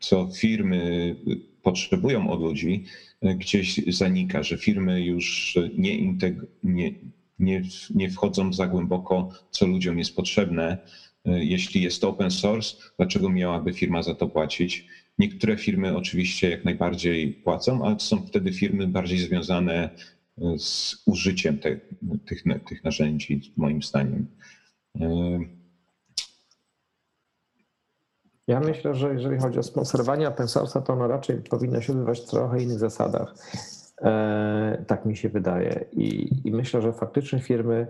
co 0.00 0.30
firmy 0.36 1.16
potrzebują 1.62 2.30
od 2.30 2.40
ludzi, 2.40 2.84
gdzieś 3.22 3.80
zanika, 3.86 4.42
że 4.42 4.58
firmy 4.58 5.04
już 5.04 5.58
nie, 5.78 5.98
integ- 5.98 6.46
nie, 6.62 6.90
nie, 7.38 7.62
nie 7.94 8.10
wchodzą 8.10 8.52
za 8.52 8.66
głęboko, 8.66 9.28
co 9.50 9.66
ludziom 9.66 9.98
jest 9.98 10.16
potrzebne. 10.16 10.78
Jeśli 11.24 11.82
jest 11.82 12.00
to 12.00 12.08
open 12.08 12.30
source, 12.30 12.76
dlaczego 12.96 13.30
miałaby 13.30 13.72
firma 13.72 14.02
za 14.02 14.14
to 14.14 14.28
płacić? 14.28 14.86
Niektóre 15.18 15.56
firmy 15.56 15.96
oczywiście 15.96 16.50
jak 16.50 16.64
najbardziej 16.64 17.32
płacą, 17.32 17.84
ale 17.84 18.00
są 18.00 18.26
wtedy 18.26 18.52
firmy 18.52 18.86
bardziej 18.86 19.18
związane 19.18 19.90
z 20.58 21.02
użyciem 21.06 21.58
te, 21.58 21.80
tych, 22.24 22.42
tych 22.68 22.84
narzędzi, 22.84 23.40
moim 23.56 23.82
zdaniem. 23.82 24.26
Ja 28.46 28.60
myślę, 28.60 28.94
że 28.94 29.12
jeżeli 29.12 29.38
chodzi 29.38 29.58
o 29.58 29.62
sponsorowanie 29.62 30.28
open 30.28 30.46
to 30.84 30.92
ono 30.92 31.08
raczej 31.08 31.36
powinno 31.36 31.80
się 31.80 31.92
odbywać 31.92 32.20
w 32.20 32.30
trochę 32.30 32.62
innych 32.62 32.78
zasadach. 32.78 33.34
E, 34.02 34.84
tak 34.86 35.06
mi 35.06 35.16
się 35.16 35.28
wydaje. 35.28 35.84
I, 35.92 36.30
I, 36.48 36.52
myślę, 36.52 36.82
że 36.82 36.92
faktycznie 36.92 37.40
firmy 37.40 37.86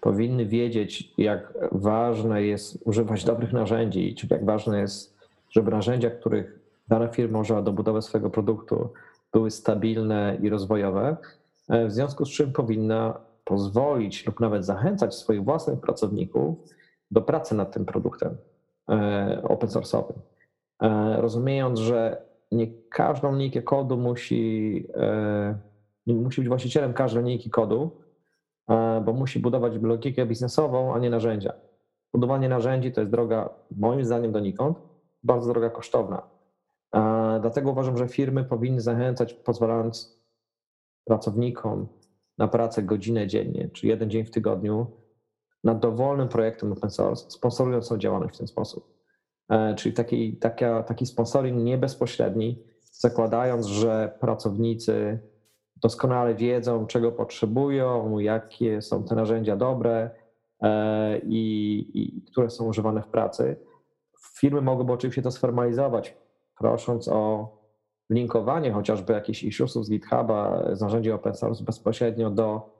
powinny 0.00 0.46
wiedzieć, 0.46 1.14
jak 1.18 1.54
ważne 1.72 2.42
jest 2.42 2.78
używać 2.84 3.24
dobrych 3.24 3.52
narzędzi, 3.52 4.14
czyli 4.14 4.32
jak 4.32 4.44
ważne 4.44 4.80
jest, 4.80 5.16
żeby 5.50 5.70
narzędzia, 5.70 6.10
których 6.10 6.58
dana 6.88 7.08
firma 7.08 7.38
używa 7.38 7.62
do 7.62 7.72
budowy 7.72 8.02
swojego 8.02 8.30
produktu, 8.30 8.88
były 9.32 9.50
stabilne 9.50 10.38
i 10.42 10.48
rozwojowe, 10.48 11.16
e, 11.68 11.86
w 11.86 11.92
związku 11.92 12.24
z 12.24 12.30
czym 12.30 12.52
powinna 12.52 13.20
pozwolić 13.44 14.26
lub 14.26 14.40
nawet 14.40 14.64
zachęcać 14.64 15.14
swoich 15.14 15.44
własnych 15.44 15.80
pracowników 15.80 16.56
do 17.10 17.22
pracy 17.22 17.54
nad 17.54 17.72
tym 17.74 17.84
produktem 17.84 18.36
open 19.42 19.68
source'owym. 19.68 20.14
Rozumiejąc, 21.20 21.78
że 21.78 22.22
nie 22.52 22.66
każdą 22.90 23.32
linijkę 23.32 23.62
kodu 23.62 23.96
musi, 23.96 24.86
e, 24.94 25.58
musi 26.06 26.40
być 26.40 26.48
właścicielem 26.48 26.92
każdej 26.92 27.22
linijki 27.22 27.50
kodu, 27.50 27.90
e, 28.68 29.02
bo 29.04 29.12
musi 29.12 29.40
budować 29.40 29.72
logikę 29.82 30.26
biznesową, 30.26 30.94
a 30.94 30.98
nie 30.98 31.10
narzędzia. 31.10 31.52
Budowanie 32.14 32.48
narzędzi 32.48 32.92
to 32.92 33.00
jest 33.00 33.10
droga, 33.10 33.50
moim 33.76 34.04
zdaniem, 34.04 34.32
donikąd, 34.32 34.78
bardzo 35.22 35.52
droga 35.52 35.70
kosztowna. 35.70 36.22
E, 36.94 37.38
dlatego 37.40 37.70
uważam, 37.70 37.96
że 37.96 38.08
firmy 38.08 38.44
powinny 38.44 38.80
zachęcać, 38.80 39.34
pozwalając 39.34 40.22
pracownikom 41.04 41.88
na 42.38 42.48
pracę 42.48 42.82
godzinę 42.82 43.26
dziennie, 43.26 43.68
czy 43.72 43.86
jeden 43.86 44.10
dzień 44.10 44.24
w 44.24 44.30
tygodniu, 44.30 44.86
nad 45.64 45.80
dowolnym 45.80 46.28
projektem 46.28 46.72
open 46.72 46.90
source, 46.90 47.30
sponsorując 47.30 47.84
swoją 47.84 48.00
działalność 48.00 48.34
w 48.34 48.38
ten 48.38 48.46
sposób. 48.46 49.02
E, 49.50 49.74
czyli 49.74 49.94
taki, 49.94 50.36
taki 50.86 51.06
sponsoring 51.06 51.64
nie 51.64 51.78
bezpośredni, 51.78 52.62
zakładając, 52.92 53.66
że 53.66 54.16
pracownicy 54.20 55.18
doskonale 55.76 56.34
wiedzą, 56.34 56.86
czego 56.86 57.12
potrzebują, 57.12 58.18
jakie 58.18 58.82
są 58.82 59.04
te 59.04 59.14
narzędzia 59.14 59.56
dobre 59.56 60.10
e, 60.62 61.18
i, 61.18 61.90
i 61.94 62.22
które 62.22 62.50
są 62.50 62.66
używane 62.66 63.02
w 63.02 63.06
pracy. 63.06 63.56
Firmy 64.38 64.60
mogłyby 64.60 64.92
oczywiście 64.92 65.22
to 65.22 65.30
sformalizować, 65.30 66.16
prosząc 66.58 67.08
o 67.08 67.48
linkowanie 68.10 68.72
chociażby 68.72 69.12
jakichś 69.12 69.44
issuesów 69.44 69.86
z 69.86 69.90
GitHuba, 69.90 70.64
z 70.72 70.80
narzędzi 70.80 71.12
open 71.12 71.34
source 71.34 71.64
bezpośrednio 71.64 72.30
do 72.30 72.70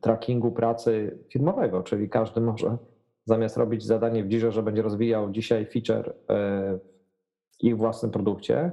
trackingu 0.00 0.52
pracy 0.52 1.18
firmowego, 1.28 1.82
czyli 1.82 2.08
każdy 2.08 2.40
może 2.40 2.76
zamiast 3.24 3.56
robić 3.56 3.84
zadanie 3.84 4.24
w 4.24 4.28
Jirze, 4.28 4.52
że 4.52 4.62
będzie 4.62 4.82
rozwijał 4.82 5.30
dzisiaj 5.30 5.66
feature 5.66 6.14
e, 6.30 6.78
w 7.50 7.64
ich 7.64 7.76
własnym 7.76 8.10
produkcie, 8.10 8.72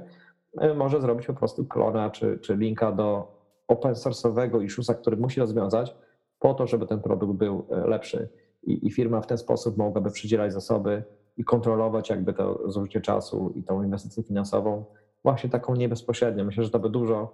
e, 0.60 0.74
może 0.74 1.00
zrobić 1.00 1.26
po 1.26 1.34
prostu 1.34 1.64
klona 1.64 2.10
czy, 2.10 2.38
czy 2.38 2.56
linka 2.56 2.92
do 2.92 3.34
open 3.68 3.92
source'owego 3.92 4.62
issuesa, 4.62 4.94
który 4.94 5.16
musi 5.16 5.40
rozwiązać 5.40 5.94
po 6.38 6.54
to, 6.54 6.66
żeby 6.66 6.86
ten 6.86 7.00
produkt 7.00 7.34
był 7.38 7.66
e, 7.70 7.88
lepszy. 7.88 8.28
I, 8.62 8.86
I, 8.86 8.90
firma 8.90 9.20
w 9.20 9.26
ten 9.26 9.38
sposób 9.38 9.76
mogłaby 9.76 10.10
przydzielać 10.10 10.52
zasoby 10.52 11.02
i 11.36 11.44
kontrolować 11.44 12.10
jakby 12.10 12.32
to 12.32 12.70
zużycie 12.70 13.00
czasu 13.00 13.52
i 13.56 13.62
tą 13.62 13.82
inwestycję 13.82 14.22
finansową 14.22 14.84
właśnie 15.22 15.50
taką 15.50 15.74
niebezpośrednią. 15.74 16.44
Myślę, 16.44 16.64
że 16.64 16.70
to 16.70 16.78
by 16.78 16.90
dużo 16.90 17.32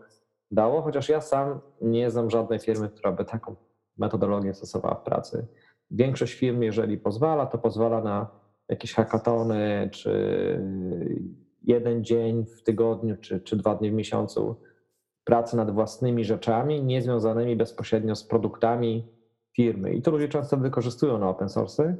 dało, 0.50 0.82
chociaż 0.82 1.08
ja 1.08 1.20
sam 1.20 1.60
nie 1.80 2.10
znam 2.10 2.30
żadnej 2.30 2.58
firmy, 2.58 2.88
która 2.88 3.12
by 3.12 3.24
taką 3.24 3.56
metodologię 3.98 4.54
stosowała 4.54 4.94
w 4.94 5.02
pracy. 5.02 5.46
Większość 5.90 6.34
firm, 6.34 6.62
jeżeli 6.62 6.98
pozwala, 6.98 7.46
to 7.46 7.58
pozwala 7.58 8.00
na 8.00 8.26
jakieś 8.68 8.94
hackatony, 8.94 9.88
czy 9.92 10.12
jeden 11.62 12.04
dzień 12.04 12.46
w 12.46 12.62
tygodniu, 12.62 13.16
czy, 13.16 13.40
czy 13.40 13.56
dwa 13.56 13.74
dni 13.74 13.90
w 13.90 13.94
miesiącu 13.94 14.56
pracy 15.24 15.56
nad 15.56 15.70
własnymi 15.70 16.24
rzeczami, 16.24 16.82
niezwiązanymi 16.82 17.56
bezpośrednio 17.56 18.16
z 18.16 18.24
produktami 18.24 19.08
firmy. 19.56 19.92
I 19.92 20.02
to 20.02 20.10
ludzie 20.10 20.28
często 20.28 20.56
wykorzystują 20.56 21.18
na 21.18 21.28
open 21.28 21.48
source, 21.48 21.96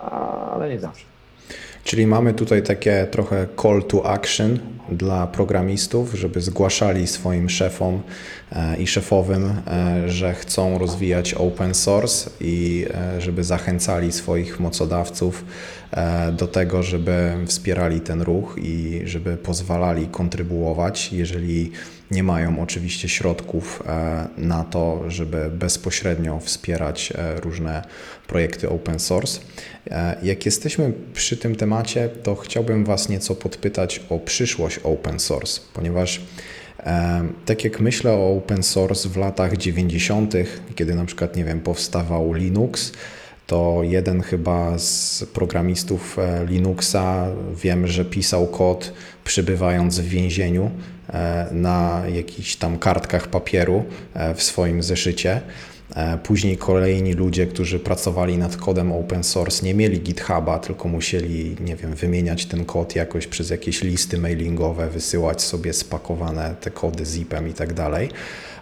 ale 0.00 0.68
nie 0.68 0.78
zawsze. 0.78 1.15
Czyli 1.86 2.06
mamy 2.06 2.34
tutaj 2.34 2.62
takie 2.62 3.06
trochę 3.10 3.46
call 3.62 3.82
to 3.82 4.10
action 4.10 4.58
dla 4.92 5.26
programistów, 5.26 6.14
żeby 6.14 6.40
zgłaszali 6.40 7.06
swoim 7.06 7.48
szefom 7.48 8.02
e, 8.52 8.76
i 8.76 8.86
szefowym, 8.86 9.44
e, 9.66 10.08
że 10.08 10.34
chcą 10.34 10.78
rozwijać 10.78 11.34
open 11.34 11.74
source 11.74 12.30
i 12.40 12.86
e, 12.94 13.20
żeby 13.20 13.44
zachęcali 13.44 14.12
swoich 14.12 14.60
mocodawców 14.60 15.44
do 16.32 16.46
tego, 16.46 16.82
żeby 16.82 17.32
wspierali 17.46 18.00
ten 18.00 18.22
ruch 18.22 18.56
i 18.58 19.02
żeby 19.04 19.36
pozwalali 19.36 20.06
kontrybuować, 20.06 21.12
jeżeli 21.12 21.72
nie 22.10 22.22
mają 22.22 22.60
oczywiście 22.60 23.08
środków 23.08 23.82
na 24.36 24.64
to, 24.64 25.10
żeby 25.10 25.50
bezpośrednio 25.50 26.40
wspierać 26.40 27.12
różne 27.42 27.82
projekty 28.26 28.68
open 28.68 28.98
source. 28.98 29.40
Jak 30.22 30.46
jesteśmy 30.46 30.92
przy 31.14 31.36
tym 31.36 31.56
temacie, 31.56 32.08
to 32.08 32.34
chciałbym 32.34 32.84
Was 32.84 33.08
nieco 33.08 33.34
podpytać 33.34 34.00
o 34.08 34.18
przyszłość 34.18 34.80
open 34.84 35.20
source, 35.20 35.60
ponieważ 35.74 36.20
tak 37.46 37.64
jak 37.64 37.80
myślę 37.80 38.12
o 38.12 38.36
open 38.36 38.62
source 38.62 39.08
w 39.08 39.16
latach 39.16 39.56
90., 39.56 40.34
kiedy 40.74 40.94
na 40.94 41.04
przykład, 41.04 41.36
nie 41.36 41.44
wiem, 41.44 41.60
powstawał 41.60 42.32
Linux, 42.32 42.92
to 43.46 43.80
jeden 43.82 44.22
chyba 44.22 44.78
z 44.78 45.24
programistów 45.32 46.18
e, 46.18 46.46
Linuxa 46.46 47.26
wiem, 47.62 47.86
że 47.86 48.04
pisał 48.04 48.46
kod 48.46 48.92
przybywając 49.24 50.00
w 50.00 50.08
więzieniu 50.08 50.70
e, 51.08 51.46
na 51.52 52.02
jakichś 52.14 52.56
tam 52.56 52.78
kartkach 52.78 53.28
papieru 53.28 53.84
e, 54.14 54.34
w 54.34 54.42
swoim 54.42 54.82
zeszycie. 54.82 55.40
Później 56.22 56.56
kolejni 56.56 57.12
ludzie, 57.12 57.46
którzy 57.46 57.78
pracowali 57.78 58.38
nad 58.38 58.56
kodem 58.56 58.92
open 58.92 59.24
source, 59.24 59.66
nie 59.66 59.74
mieli 59.74 60.00
GitHuba, 60.00 60.58
tylko 60.58 60.88
musieli, 60.88 61.56
nie 61.60 61.76
wiem, 61.76 61.94
wymieniać 61.94 62.46
ten 62.46 62.64
kod 62.64 62.96
jakoś 62.96 63.26
przez 63.26 63.50
jakieś 63.50 63.82
listy 63.82 64.18
mailingowe, 64.18 64.88
wysyłać 64.90 65.42
sobie 65.42 65.72
spakowane 65.72 66.54
te 66.60 66.70
kody 66.70 67.04
zipem 67.04 67.48
i 67.48 67.52
tak 67.52 67.74
dalej. 67.74 68.08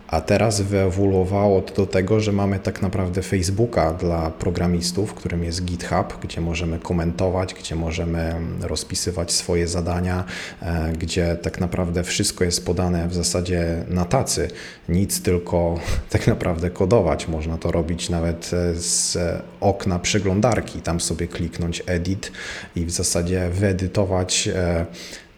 A 0.09 0.21
teraz 0.21 0.61
wyewoluowało 0.61 1.63
to 1.63 1.75
do 1.75 1.87
tego, 1.87 2.21
że 2.21 2.33
mamy 2.33 2.59
tak 2.59 2.83
naprawdę 2.83 3.23
Facebooka 3.23 3.93
dla 3.93 4.31
programistów, 4.31 5.15
którym 5.15 5.45
jest 5.45 5.65
GitHub, 5.65 6.19
gdzie 6.23 6.41
możemy 6.41 6.79
komentować, 6.79 7.55
gdzie 7.55 7.75
możemy 7.75 8.35
rozpisywać 8.61 9.33
swoje 9.33 9.69
zadania, 9.69 10.25
e, 10.63 10.93
gdzie 10.93 11.37
tak 11.43 11.61
naprawdę 11.61 12.05
wszystko 12.05 12.45
jest 12.45 12.67
podane 12.67 13.09
w 13.09 13.15
zasadzie 13.15 13.85
na 13.89 14.05
tacy. 14.05 14.49
Nic 14.89 15.23
tylko 15.23 15.81
tak 16.11 16.27
naprawdę 16.27 16.71
kodować. 16.71 17.29
Można 17.29 17.59
to 17.59 17.73
robić 17.73 18.11
nawet 18.11 18.51
e, 18.53 18.75
z 18.75 19.19
okna 19.61 19.99
przeglądarki. 19.99 20.81
Tam 20.81 21.01
sobie 21.01 21.29
kliknąć 21.29 21.83
edit 21.87 22.33
i 22.77 22.85
w 22.85 22.91
zasadzie 22.91 23.49
wyedytować 23.51 24.49
e, 24.49 24.87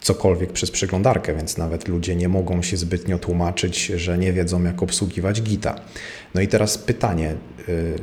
cokolwiek 0.07 0.53
przez 0.53 0.71
przeglądarkę, 0.71 1.35
więc 1.35 1.59
nawet 1.59 1.89
ludzie 1.89 2.17
nie 2.17 2.29
mogą 2.29 2.63
się 2.63 2.77
zbytnio 2.77 3.19
tłumaczyć, 3.19 3.87
że 3.87 4.19
nie 4.19 4.33
wiedzą, 4.33 4.65
jak 4.65 4.83
obsługiwać 4.83 5.43
Gita. 5.43 5.81
No 6.35 6.41
i 6.41 6.49
teraz 6.49 6.79
pytanie, 6.79 7.35
y, 7.69 7.99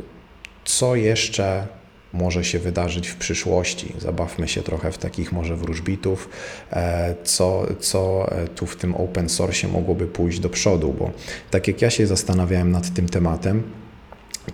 co 0.65 0.95
jeszcze 0.95 1.67
może 2.13 2.43
się 2.43 2.59
wydarzyć 2.59 3.07
w 3.07 3.15
przyszłości? 3.15 3.93
Zabawmy 3.99 4.47
się 4.47 4.61
trochę 4.63 4.91
w 4.91 4.97
takich 4.97 5.31
może 5.31 5.55
wróżbitów, 5.55 6.29
e, 6.71 7.15
co, 7.23 7.67
co 7.79 8.29
tu 8.55 8.65
w 8.65 8.75
tym 8.75 8.95
open 8.95 9.29
source 9.29 9.67
mogłoby 9.67 10.07
pójść 10.07 10.39
do 10.39 10.49
przodu, 10.49 10.95
bo 10.99 11.11
tak 11.51 11.67
jak 11.67 11.81
ja 11.81 11.89
się 11.89 12.07
zastanawiałem 12.07 12.71
nad 12.71 12.93
tym 12.93 13.09
tematem, 13.09 13.63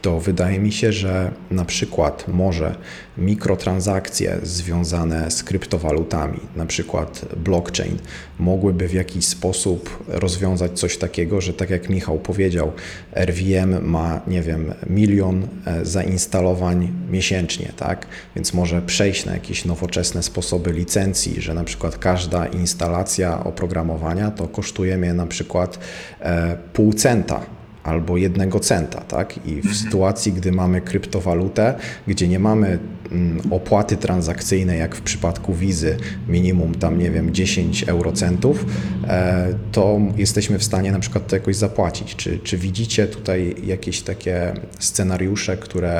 to 0.02 0.20
wydaje 0.20 0.60
mi 0.60 0.72
się, 0.72 0.92
że 0.92 1.32
na 1.52 1.66
przykład 1.66 2.28
może 2.28 2.76
mikrotransakcje 3.18 4.38
związane 4.44 5.32
z 5.32 5.44
kryptowalutami, 5.44 6.40
na 6.56 6.66
przykład 6.66 7.26
blockchain, 7.38 7.98
mogłyby 8.40 8.88
w 8.88 8.94
jakiś 8.94 9.26
sposób 9.26 10.04
rozwiązać 10.08 10.80
coś 10.80 10.98
takiego, 10.98 11.42
że 11.42 11.54
tak 11.54 11.70
jak 11.70 11.90
Michał 11.90 12.20
powiedział, 12.20 12.72
RVM 13.16 13.86
ma, 13.86 14.22
nie 14.28 14.42
wiem, 14.42 14.74
milion 14.90 15.48
e, 15.66 15.86
zainstalowań 15.86 16.92
miesięcznie, 17.12 17.72
tak? 17.78 18.08
Więc 18.36 18.54
może 18.54 18.82
przejść 18.82 19.26
na 19.26 19.34
jakieś 19.34 19.66
nowoczesne 19.66 20.24
sposoby 20.24 20.72
licencji, 20.72 21.42
że 21.42 21.54
na 21.54 21.64
przykład 21.64 21.98
każda 21.98 22.46
instalacja 22.46 23.44
oprogramowania 23.44 24.32
to 24.32 24.48
kosztuje 24.48 24.98
mnie 24.98 25.14
na 25.14 25.28
przykład 25.28 25.80
e, 26.20 26.58
pół 26.74 26.94
centa 26.94 27.59
albo 27.84 28.18
jednego 28.18 28.60
centa, 28.60 29.02
tak? 29.02 29.38
I 29.38 29.54
w 29.54 29.56
mhm. 29.58 29.76
sytuacji, 29.76 30.34
gdy 30.34 30.52
mamy 30.52 30.82
kryptowalutę, 30.82 31.74
gdzie 32.08 32.28
nie 32.28 32.40
mamy 32.40 32.80
mm, 33.12 33.42
opłaty 33.52 33.98
transakcyjnej, 33.98 34.80
jak 34.80 34.96
w 34.96 35.02
przypadku 35.02 35.54
wizy, 35.54 35.98
minimum 36.28 36.76
tam, 36.76 37.00
nie 37.00 37.12
wiem, 37.12 37.34
10 37.34 37.84
eurocentów, 37.84 38.66
e, 39.08 39.54
to 39.72 40.00
jesteśmy 40.18 40.60
w 40.60 40.64
stanie 40.64 40.92
na 40.92 41.00
przykład 41.00 41.28
to 41.28 41.36
jakoś 41.36 41.56
zapłacić. 41.56 42.16
Czy, 42.16 42.40
czy 42.40 42.58
widzicie 42.58 43.08
tutaj 43.08 43.56
jakieś 43.64 44.02
takie 44.02 44.54
scenariusze, 44.80 45.58
które 45.58 45.92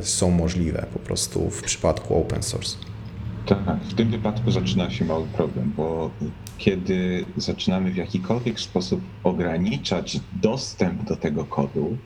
e, 0.00 0.04
są 0.04 0.30
możliwe 0.30 0.86
po 0.92 0.98
prostu 0.98 1.50
w 1.50 1.62
przypadku 1.62 2.20
open 2.20 2.42
source? 2.42 2.87
Tak, 3.48 3.80
w 3.84 3.94
tym 3.94 4.10
wypadku 4.10 4.50
zaczyna 4.50 4.90
się 4.90 5.04
mały 5.04 5.26
problem, 5.26 5.72
bo 5.76 6.10
kiedy 6.58 7.24
zaczynamy 7.36 7.90
w 7.90 7.96
jakikolwiek 7.96 8.60
sposób 8.60 9.00
ograniczać 9.24 10.20
dostęp 10.42 11.04
do 11.04 11.16
tego 11.16 11.44
kodu, 11.44 11.96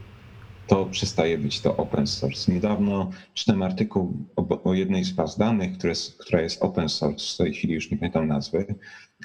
to 0.67 0.87
przestaje 0.87 1.39
być 1.39 1.61
to 1.61 1.77
open 1.77 2.07
source. 2.07 2.53
Niedawno 2.53 3.11
czytałem 3.35 3.63
artykuł 3.63 4.17
o, 4.37 4.63
o 4.65 4.75
jednej 4.75 5.05
z 5.05 5.13
baz 5.13 5.39
danych, 5.39 5.79
które, 5.79 5.93
która 6.19 6.41
jest 6.43 6.63
open 6.63 6.89
source, 6.89 7.35
w 7.35 7.37
tej 7.37 7.55
chwili 7.55 7.75
już 7.75 7.91
nie 7.91 7.97
pamiętam 7.97 8.29
nazwy, 8.29 8.75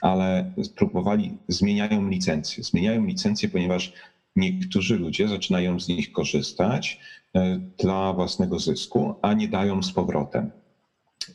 ale 0.02 0.52
spróbowali, 0.64 1.38
zmieniają 1.48 2.10
licencje. 2.10 2.64
Zmieniają 2.64 3.06
licencje, 3.06 3.50
ponieważ 3.50 3.94
niektórzy 4.36 4.98
ludzie 4.98 5.28
zaczynają 5.28 5.80
z 5.80 5.88
nich 5.88 6.12
korzystać 6.12 7.00
e, 7.36 7.60
dla 7.78 8.14
własnego 8.14 8.60
zysku, 8.60 9.16
a 9.22 9.34
nie 9.34 9.48
dają 9.48 9.84
z 9.84 9.92
powrotem. 9.92 10.52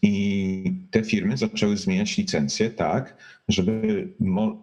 I 0.03 0.73
te 0.91 1.03
firmy 1.03 1.37
zaczęły 1.37 1.77
zmieniać 1.77 2.19
licencje 2.19 2.71
tak, 2.71 3.17
żeby 3.49 4.09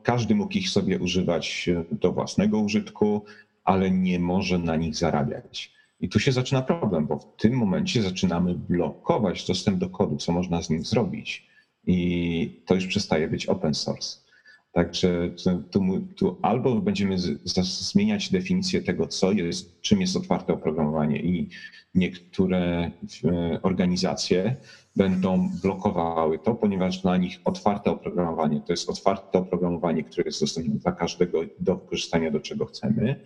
każdy 0.03 0.35
mógł 0.35 0.53
ich 0.53 0.69
sobie 0.69 0.99
używać 0.99 1.69
do 1.91 2.11
własnego 2.11 2.59
użytku, 2.59 3.25
ale 3.63 3.91
nie 3.91 4.19
może 4.19 4.59
na 4.59 4.75
nich 4.75 4.95
zarabiać. 4.95 5.73
I 6.01 6.09
tu 6.09 6.19
się 6.19 6.31
zaczyna 6.31 6.61
problem, 6.61 7.07
bo 7.07 7.19
w 7.19 7.35
tym 7.35 7.53
momencie 7.53 8.01
zaczynamy 8.01 8.55
blokować 8.55 9.47
dostęp 9.47 9.77
do 9.77 9.89
kodu, 9.89 10.17
co 10.17 10.31
można 10.31 10.61
z 10.61 10.69
nim 10.69 10.85
zrobić. 10.85 11.47
I 11.87 12.61
to 12.65 12.75
już 12.75 12.87
przestaje 12.87 13.27
być 13.27 13.45
open 13.45 13.73
source. 13.73 14.28
Także 14.71 15.29
tu, 15.71 16.07
tu, 16.15 16.37
albo 16.41 16.75
będziemy 16.75 17.15
zmieniać 17.63 18.31
definicję 18.31 18.81
tego, 18.81 19.07
co 19.07 19.31
jest, 19.31 19.81
czym 19.81 20.01
jest 20.01 20.15
otwarte 20.15 20.53
oprogramowanie, 20.53 21.21
i 21.21 21.49
niektóre 21.95 22.91
e, 23.25 23.59
organizacje 23.61 24.55
będą 24.95 25.49
blokowały 25.63 26.39
to, 26.39 26.55
ponieważ 26.55 27.01
dla 27.01 27.17
nich 27.17 27.39
otwarte 27.45 27.91
oprogramowanie 27.91 28.61
to 28.61 28.73
jest 28.73 28.89
otwarte 28.89 29.39
oprogramowanie, 29.39 30.03
które 30.03 30.23
jest 30.25 30.41
dostępne 30.41 30.75
dla 30.75 30.91
każdego 30.91 31.41
do 31.59 31.75
wykorzystania, 31.75 32.31
do 32.31 32.39
czego 32.39 32.65
chcemy. 32.65 33.23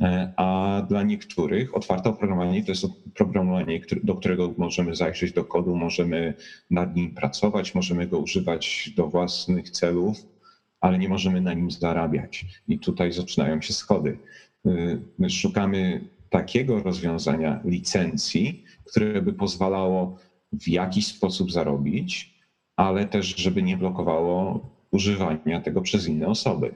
E, 0.00 0.32
a 0.36 0.82
dla 0.88 1.02
niektórych 1.02 1.76
otwarte 1.76 2.10
oprogramowanie 2.10 2.64
to 2.64 2.72
jest 2.72 2.84
oprogramowanie, 2.84 3.80
do 4.02 4.14
którego 4.14 4.54
możemy 4.58 4.94
zajrzeć 4.94 5.32
do 5.32 5.44
kodu, 5.44 5.76
możemy 5.76 6.34
nad 6.70 6.96
nim 6.96 7.14
pracować, 7.14 7.74
możemy 7.74 8.06
go 8.06 8.18
używać 8.18 8.90
do 8.96 9.08
własnych 9.08 9.70
celów, 9.70 10.37
ale 10.80 10.98
nie 10.98 11.08
możemy 11.08 11.40
na 11.40 11.54
nim 11.54 11.70
zarabiać. 11.70 12.44
I 12.68 12.78
tutaj 12.78 13.12
zaczynają 13.12 13.60
się 13.60 13.72
schody. 13.72 14.18
E, 14.66 14.70
my 15.18 15.30
szukamy 15.30 16.00
takiego 16.30 16.82
rozwiązania 16.82 17.60
licencji, 17.64 18.64
które 18.84 19.22
by 19.22 19.32
pozwalało 19.32 20.18
w 20.52 20.68
jakiś 20.68 21.06
sposób 21.06 21.52
zarobić, 21.52 22.34
ale 22.76 23.06
też, 23.06 23.36
żeby 23.36 23.62
nie 23.62 23.76
blokowało 23.76 24.60
używania 24.90 25.60
tego 25.60 25.82
przez 25.82 26.06
inne 26.08 26.26
osoby. 26.26 26.74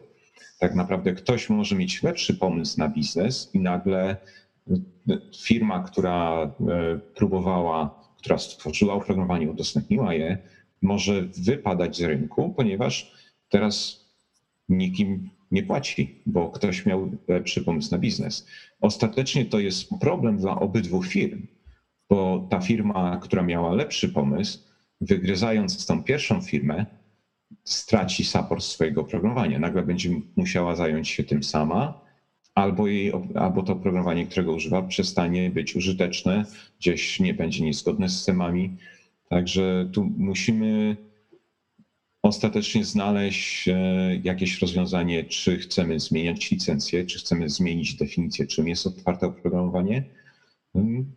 Tak 0.58 0.74
naprawdę 0.74 1.12
ktoś 1.12 1.50
może 1.50 1.76
mieć 1.76 2.02
lepszy 2.02 2.34
pomysł 2.34 2.78
na 2.78 2.88
biznes 2.88 3.50
i 3.54 3.60
nagle 3.60 4.16
firma, 5.44 5.82
która 5.82 6.42
e, 6.42 6.98
próbowała, 7.14 8.02
która 8.18 8.38
stworzyła 8.38 8.94
oprogramowanie, 8.94 9.50
udostępniła 9.50 10.14
je, 10.14 10.38
może 10.82 11.22
wypadać 11.22 11.96
z 11.96 12.00
rynku, 12.02 12.54
ponieważ 12.56 13.12
teraz 13.52 14.04
nikim 14.68 15.30
nie 15.50 15.62
płaci, 15.62 16.22
bo 16.26 16.50
ktoś 16.50 16.86
miał 16.86 17.10
lepszy 17.28 17.64
pomysł 17.64 17.90
na 17.90 17.98
biznes. 17.98 18.46
Ostatecznie 18.80 19.44
to 19.44 19.58
jest 19.58 19.90
problem 20.00 20.36
dla 20.38 20.60
obydwu 20.60 21.02
firm, 21.02 21.46
bo 22.10 22.46
ta 22.50 22.60
firma, 22.60 23.20
która 23.22 23.42
miała 23.42 23.74
lepszy 23.74 24.08
pomysł, 24.08 24.58
wygryzając 25.00 25.86
tą 25.86 26.02
pierwszą 26.02 26.40
firmę, 26.40 26.86
straci 27.64 28.24
support 28.24 28.64
swojego 28.64 29.00
oprogramowania. 29.00 29.58
Nagle 29.58 29.82
będzie 29.82 30.10
musiała 30.36 30.76
zająć 30.76 31.08
się 31.08 31.24
tym 31.24 31.42
sama, 31.42 32.00
albo, 32.54 32.86
jej, 32.86 33.12
albo 33.34 33.62
to 33.62 33.72
oprogramowanie, 33.72 34.26
którego 34.26 34.52
używa, 34.52 34.82
przestanie 34.82 35.50
być 35.50 35.76
użyteczne, 35.76 36.44
gdzieś 36.80 37.20
nie 37.20 37.34
będzie 37.34 37.64
niezgodne 37.64 38.08
z 38.08 38.16
systemami. 38.16 38.76
Także 39.28 39.88
tu 39.92 40.04
musimy 40.16 40.96
ostatecznie 42.22 42.84
znaleźć 42.84 43.68
e, 43.68 43.74
jakieś 44.24 44.60
rozwiązanie, 44.60 45.24
czy 45.24 45.58
chcemy 45.58 46.00
zmieniać 46.00 46.50
licencję, 46.50 47.06
czy 47.06 47.18
chcemy 47.18 47.50
zmienić 47.50 47.94
definicję, 47.94 48.46
czym 48.46 48.68
jest 48.68 48.86
otwarte 48.86 49.26
oprogramowanie 49.26 50.04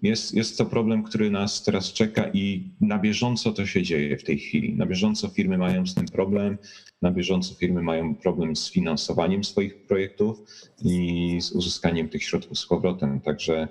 jest, 0.02 0.34
jest 0.34 0.58
to 0.58 0.66
problem, 0.66 1.04
który 1.04 1.32
nas 1.32 1.64
teraz 1.64 1.94
czeka 1.94 2.30
i 2.34 2.70
na 2.82 3.00
bieżąco 3.00 3.52
to 3.52 3.66
się 3.66 3.84
dzieje 3.84 4.18
w 4.18 4.24
tej 4.24 4.40
chwili. 4.40 4.76
Na 4.76 4.86
bieżąco 4.86 5.30
firmy 5.30 5.58
mają 5.58 5.88
z 5.88 5.96
tym 5.96 6.06
problem, 6.06 6.58
na 7.02 7.12
bieżąco 7.12 7.56
firmy 7.56 7.82
mają 7.82 8.16
problem 8.16 8.56
z 8.56 8.72
finansowaniem 8.72 9.44
swoich 9.44 9.88
projektów 9.88 10.40
i 10.84 11.38
z 11.42 11.52
uzyskaniem 11.52 12.10
tych 12.10 12.24
środków 12.24 12.60
z 12.60 12.66
powrotem. 12.66 13.22
Także 13.22 13.68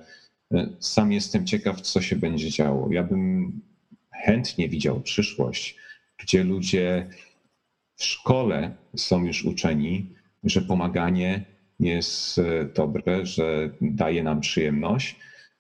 e, 0.55 0.69
sam 0.81 1.13
jestem 1.13 1.47
ciekaw, 1.47 1.81
co 1.81 2.01
się 2.01 2.17
będzie 2.17 2.51
działo. 2.51 2.93
Ja 2.93 3.03
bym 3.03 3.53
chętnie 4.11 4.69
widział 4.69 5.01
przyszłość, 5.01 5.77
gdzie 6.19 6.45
ludzie 6.45 7.09
w 7.97 8.05
szkole 8.05 8.77
są 8.97 9.25
już 9.25 9.45
uczeni, 9.45 10.15
że 10.45 10.63
pomaganie 10.63 11.45
jest 11.81 12.39
e, 12.39 12.65
dobre, 12.75 13.27
że 13.27 13.71
daje 13.81 14.23
nam 14.23 14.41
przyjemność 14.41 15.17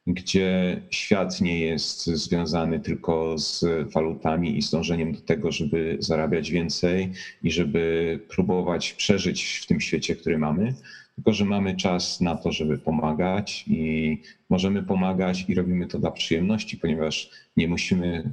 gdzie 0.06 0.82
świat 0.90 1.40
nie 1.40 1.60
jest 1.60 2.06
związany 2.06 2.80
tylko 2.80 3.38
z 3.38 3.64
walutami 3.92 4.58
i 4.58 4.62
z 4.62 4.70
dążeniem 4.70 5.12
do 5.12 5.20
tego, 5.20 5.52
żeby 5.52 5.96
zarabiać 6.00 6.50
więcej 6.50 7.12
i 7.42 7.50
żeby 7.50 8.20
próbować 8.28 8.92
przeżyć 8.92 9.44
w 9.44 9.66
tym 9.66 9.80
świecie, 9.80 10.16
który 10.16 10.38
mamy, 10.38 10.74
tylko 11.14 11.32
że 11.32 11.44
mamy 11.44 11.76
czas 11.76 12.20
na 12.20 12.36
to, 12.36 12.52
żeby 12.52 12.78
pomagać 12.78 13.64
i 13.66 14.18
możemy 14.50 14.82
pomagać 14.82 15.44
i 15.48 15.54
robimy 15.54 15.86
to 15.86 15.98
dla 15.98 16.10
przyjemności, 16.10 16.76
ponieważ 16.76 17.30
nie 17.56 17.68
musimy 17.68 18.30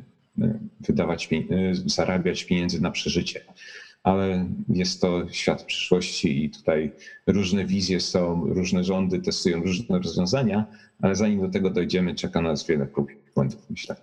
wydawać, 0.79 1.29
e, 1.34 1.39
zarabiać 1.86 2.43
pieniędzy 2.43 2.82
na 2.82 2.91
przeżycie. 2.91 3.41
ale 4.03 4.45
jest 4.69 5.01
to 5.01 5.29
świat 5.29 5.63
przyszłości 5.63 6.45
i 6.45 6.49
tutaj 6.49 6.91
różne 7.27 7.65
wizje 7.65 7.99
są, 7.99 8.45
różne 8.53 8.84
rządy 8.84 9.19
testują 9.19 9.63
różne 9.63 9.99
rozwiązania, 9.99 10.65
ale 11.01 11.15
zanim 11.15 11.41
do 11.41 11.49
tego 11.49 11.69
dojdziemy, 11.69 12.15
czeka 12.15 12.41
nas 12.41 12.67
wiele 12.67 12.86
prób 12.86 13.11
i 13.11 13.15
błędów, 13.36 13.69
myślę. 13.69 13.95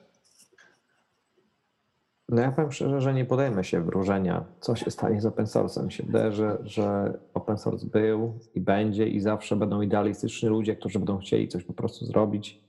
No 2.29 2.43
ja 2.43 2.53
powiem 2.53 2.73
szczerze, 2.73 3.01
że 3.01 3.15
nie 3.15 3.25
podejmę 3.25 3.65
się 3.65 3.81
wróżenia, 3.81 4.45
co 4.61 4.77
się 4.77 4.91
stanie 4.91 5.21
z 5.21 5.27
open 5.27 5.47
source'em. 5.47 5.89
Się 5.89 6.03
wydaje, 6.03 6.33
że, 6.33 6.59
że 6.65 7.19
open 7.35 7.59
source 7.59 7.87
był 7.87 8.39
i 8.55 8.61
będzie 8.61 9.09
i 9.09 9.21
zawsze 9.21 9.57
będą 9.57 9.81
idealistyczni 9.81 10.49
ludzie, 10.49 10.77
którzy 10.77 10.99
będą 10.99 11.19
chcieli 11.19 11.49
coś 11.49 11.65
po 11.65 11.73
prostu 11.73 12.07
zrobić 12.07 12.61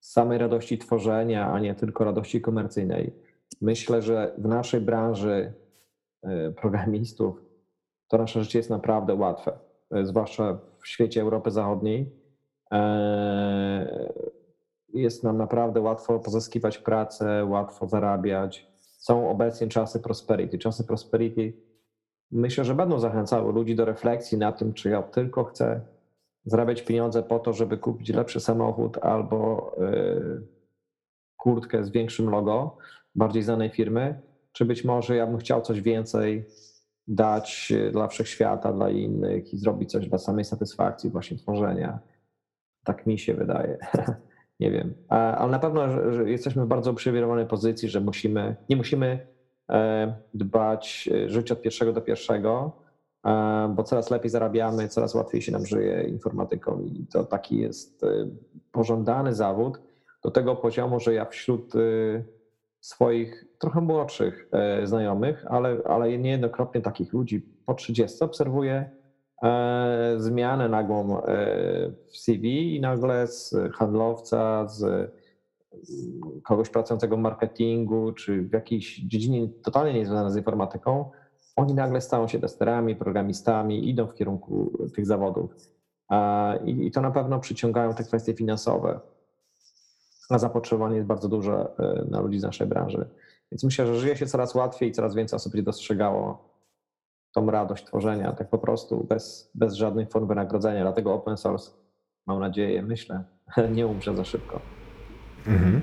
samej 0.00 0.38
radości 0.38 0.78
tworzenia, 0.78 1.52
a 1.52 1.60
nie 1.60 1.74
tylko 1.74 2.04
radości 2.04 2.40
komercyjnej. 2.40 3.12
Myślę, 3.60 4.02
że 4.02 4.34
w 4.38 4.48
naszej 4.48 4.80
branży 4.80 5.52
y, 6.24 6.52
programistów 6.52 7.44
to 8.08 8.18
nasze 8.18 8.42
życie 8.42 8.58
jest 8.58 8.70
naprawdę 8.70 9.14
łatwe, 9.14 9.58
y, 9.96 10.06
zwłaszcza 10.06 10.58
w 10.78 10.88
świecie 10.88 11.20
Europy 11.20 11.50
Zachodniej. 11.50 12.12
E, 12.72 14.12
jest 14.94 15.24
nam 15.24 15.38
naprawdę 15.38 15.80
łatwo 15.80 16.18
pozyskiwać 16.18 16.78
pracę, 16.78 17.44
łatwo 17.44 17.88
zarabiać 17.88 18.68
są 18.98 19.30
obecnie 19.30 19.68
czasy 19.68 20.00
prosperity. 20.00 20.58
Czasy 20.58 20.84
prosperity 20.84 21.52
myślę, 22.30 22.64
że 22.64 22.74
będą 22.74 22.98
zachęcały 22.98 23.52
ludzi 23.52 23.74
do 23.76 23.84
refleksji 23.84 24.38
na 24.38 24.52
tym, 24.52 24.72
czy 24.72 24.90
ja 24.90 25.02
tylko 25.02 25.44
chcę 25.44 25.80
zarabiać 26.50 26.82
pieniądze 26.82 27.22
po 27.22 27.38
to, 27.38 27.52
żeby 27.52 27.78
kupić 27.78 28.08
lepszy 28.08 28.40
samochód 28.40 28.98
albo 28.98 29.72
yy, 29.78 30.46
kurtkę 31.36 31.84
z 31.84 31.90
większym 31.90 32.30
logo 32.30 32.76
bardziej 33.14 33.42
znanej 33.42 33.70
firmy, 33.70 34.20
czy 34.52 34.64
być 34.64 34.84
może 34.84 35.16
ja 35.16 35.26
bym 35.26 35.38
chciał 35.38 35.62
coś 35.62 35.80
więcej 35.80 36.44
dać 37.06 37.72
dla 37.92 38.08
wszechświata, 38.08 38.72
dla 38.72 38.90
innych 38.90 39.54
i 39.54 39.58
zrobić 39.58 39.90
coś 39.90 40.08
dla 40.08 40.18
samej 40.18 40.44
satysfakcji 40.44 41.10
właśnie 41.10 41.36
tworzenia. 41.36 41.98
Tak 42.84 43.06
mi 43.06 43.18
się 43.18 43.34
wydaje. 43.34 43.78
nie 44.60 44.70
wiem. 44.70 44.94
Ale 45.08 45.50
na 45.50 45.58
pewno 45.58 45.86
jesteśmy 46.26 46.64
w 46.64 46.68
bardzo 46.68 46.90
uprzywilejowanej 46.90 47.46
pozycji, 47.46 47.88
że 47.88 48.00
musimy, 48.00 48.56
nie 48.68 48.76
musimy 48.76 49.26
e, 49.70 50.14
dbać 50.34 51.08
e, 51.12 51.28
żyć 51.28 51.52
od 51.52 51.62
pierwszego 51.62 51.92
do 51.92 52.00
pierwszego, 52.00 52.72
e, 52.86 52.87
bo 53.74 53.82
coraz 53.82 54.10
lepiej 54.10 54.30
zarabiamy, 54.30 54.88
coraz 54.88 55.14
łatwiej 55.14 55.42
się 55.42 55.52
nam 55.52 55.66
żyje 55.66 56.02
informatyką 56.02 56.80
i 56.80 57.06
to 57.12 57.24
taki 57.24 57.58
jest 57.58 58.04
pożądany 58.72 59.34
zawód 59.34 59.80
do 60.24 60.30
tego 60.30 60.56
poziomu, 60.56 61.00
że 61.00 61.14
ja 61.14 61.24
wśród 61.24 61.72
swoich 62.80 63.44
trochę 63.58 63.80
młodszych 63.80 64.48
znajomych, 64.84 65.44
ale, 65.48 65.78
ale 65.84 66.18
niejednokrotnie 66.18 66.80
takich 66.80 67.12
ludzi 67.12 67.40
po 67.66 67.74
30 67.74 68.24
obserwuję 68.24 68.98
E, 69.42 70.14
zmianę 70.16 70.68
nagłą 70.68 71.22
e, 71.22 71.92
w 72.10 72.16
CV 72.16 72.76
i 72.76 72.80
nagle 72.80 73.26
z 73.26 73.54
handlowca, 73.74 74.68
z 74.68 75.10
kogoś 76.44 76.70
pracującego 76.70 77.16
w 77.16 77.20
marketingu, 77.20 78.12
czy 78.12 78.42
w 78.42 78.52
jakiejś 78.52 79.00
dziedzinie 79.00 79.48
totalnie 79.62 79.94
niezwiązanej 79.94 80.32
z 80.32 80.36
informatyką, 80.36 81.10
oni 81.58 81.74
nagle 81.74 82.00
stają 82.00 82.28
się 82.28 82.38
testerami, 82.40 82.96
programistami, 82.96 83.90
idą 83.90 84.06
w 84.06 84.14
kierunku 84.14 84.78
tych 84.94 85.06
zawodów. 85.06 85.54
I 86.64 86.90
to 86.90 87.00
na 87.00 87.10
pewno 87.10 87.40
przyciągają 87.40 87.94
te 87.94 88.04
kwestie 88.04 88.34
finansowe. 88.34 89.00
A 90.30 90.38
zapotrzebowanie 90.38 90.96
jest 90.96 91.08
bardzo 91.08 91.28
duże 91.28 91.68
e, 91.78 92.04
na 92.10 92.20
ludzi 92.20 92.38
z 92.38 92.42
naszej 92.42 92.66
branży. 92.66 93.08
Więc 93.52 93.64
myślę, 93.64 93.86
że 93.86 94.00
żyje 94.00 94.16
się 94.16 94.26
coraz 94.26 94.54
łatwiej 94.54 94.88
i 94.88 94.92
coraz 94.92 95.14
więcej 95.14 95.36
osób 95.36 95.52
będzie 95.52 95.64
dostrzegało 95.64 96.48
tą 97.34 97.50
radość 97.50 97.84
tworzenia, 97.84 98.32
tak 98.32 98.50
po 98.50 98.58
prostu, 98.58 99.04
bez, 99.04 99.50
bez 99.54 99.74
żadnych 99.74 100.10
form 100.10 100.26
wynagrodzenia. 100.26 100.82
Dlatego 100.82 101.14
open 101.14 101.36
source, 101.36 101.70
mam 102.26 102.40
nadzieję, 102.40 102.82
myślę, 102.82 103.24
nie 103.76 103.86
umrze 103.86 104.16
za 104.16 104.24
szybko. 104.24 104.60
Mhm. 105.46 105.82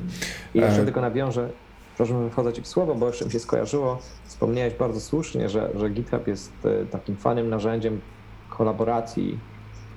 I 0.54 0.60
jeszcze 0.60 0.82
e... 0.82 0.86
tylko 0.86 1.02
nawiążę, 1.02 1.50
proszę 1.98 2.30
wchodzę 2.32 2.54
Ci 2.54 2.62
w 2.62 2.68
słowo, 2.68 2.96
bo 2.96 3.08
jeszcze 3.08 3.26
mi 3.26 3.32
się 3.32 3.40
skojarzyło, 3.40 4.00
wspomniałeś 4.26 4.74
bardzo 4.74 5.00
słusznie, 5.00 5.50
że, 5.50 5.70
że 5.76 5.90
GitHub 5.90 6.28
jest 6.28 6.52
e, 6.66 6.86
takim 6.86 7.16
fajnym 7.16 7.50
narzędziem 7.50 8.02
kolaboracji. 8.50 9.40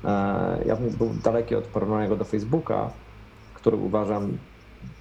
E, 0.05 0.09
ja 0.67 0.77
bym 0.77 0.91
był 0.91 1.11
daleki 1.25 1.55
od 1.55 1.65
porównania 1.65 2.17
do 2.17 2.25
Facebooka, 2.25 2.91
który 3.55 3.77
uważam 3.77 4.39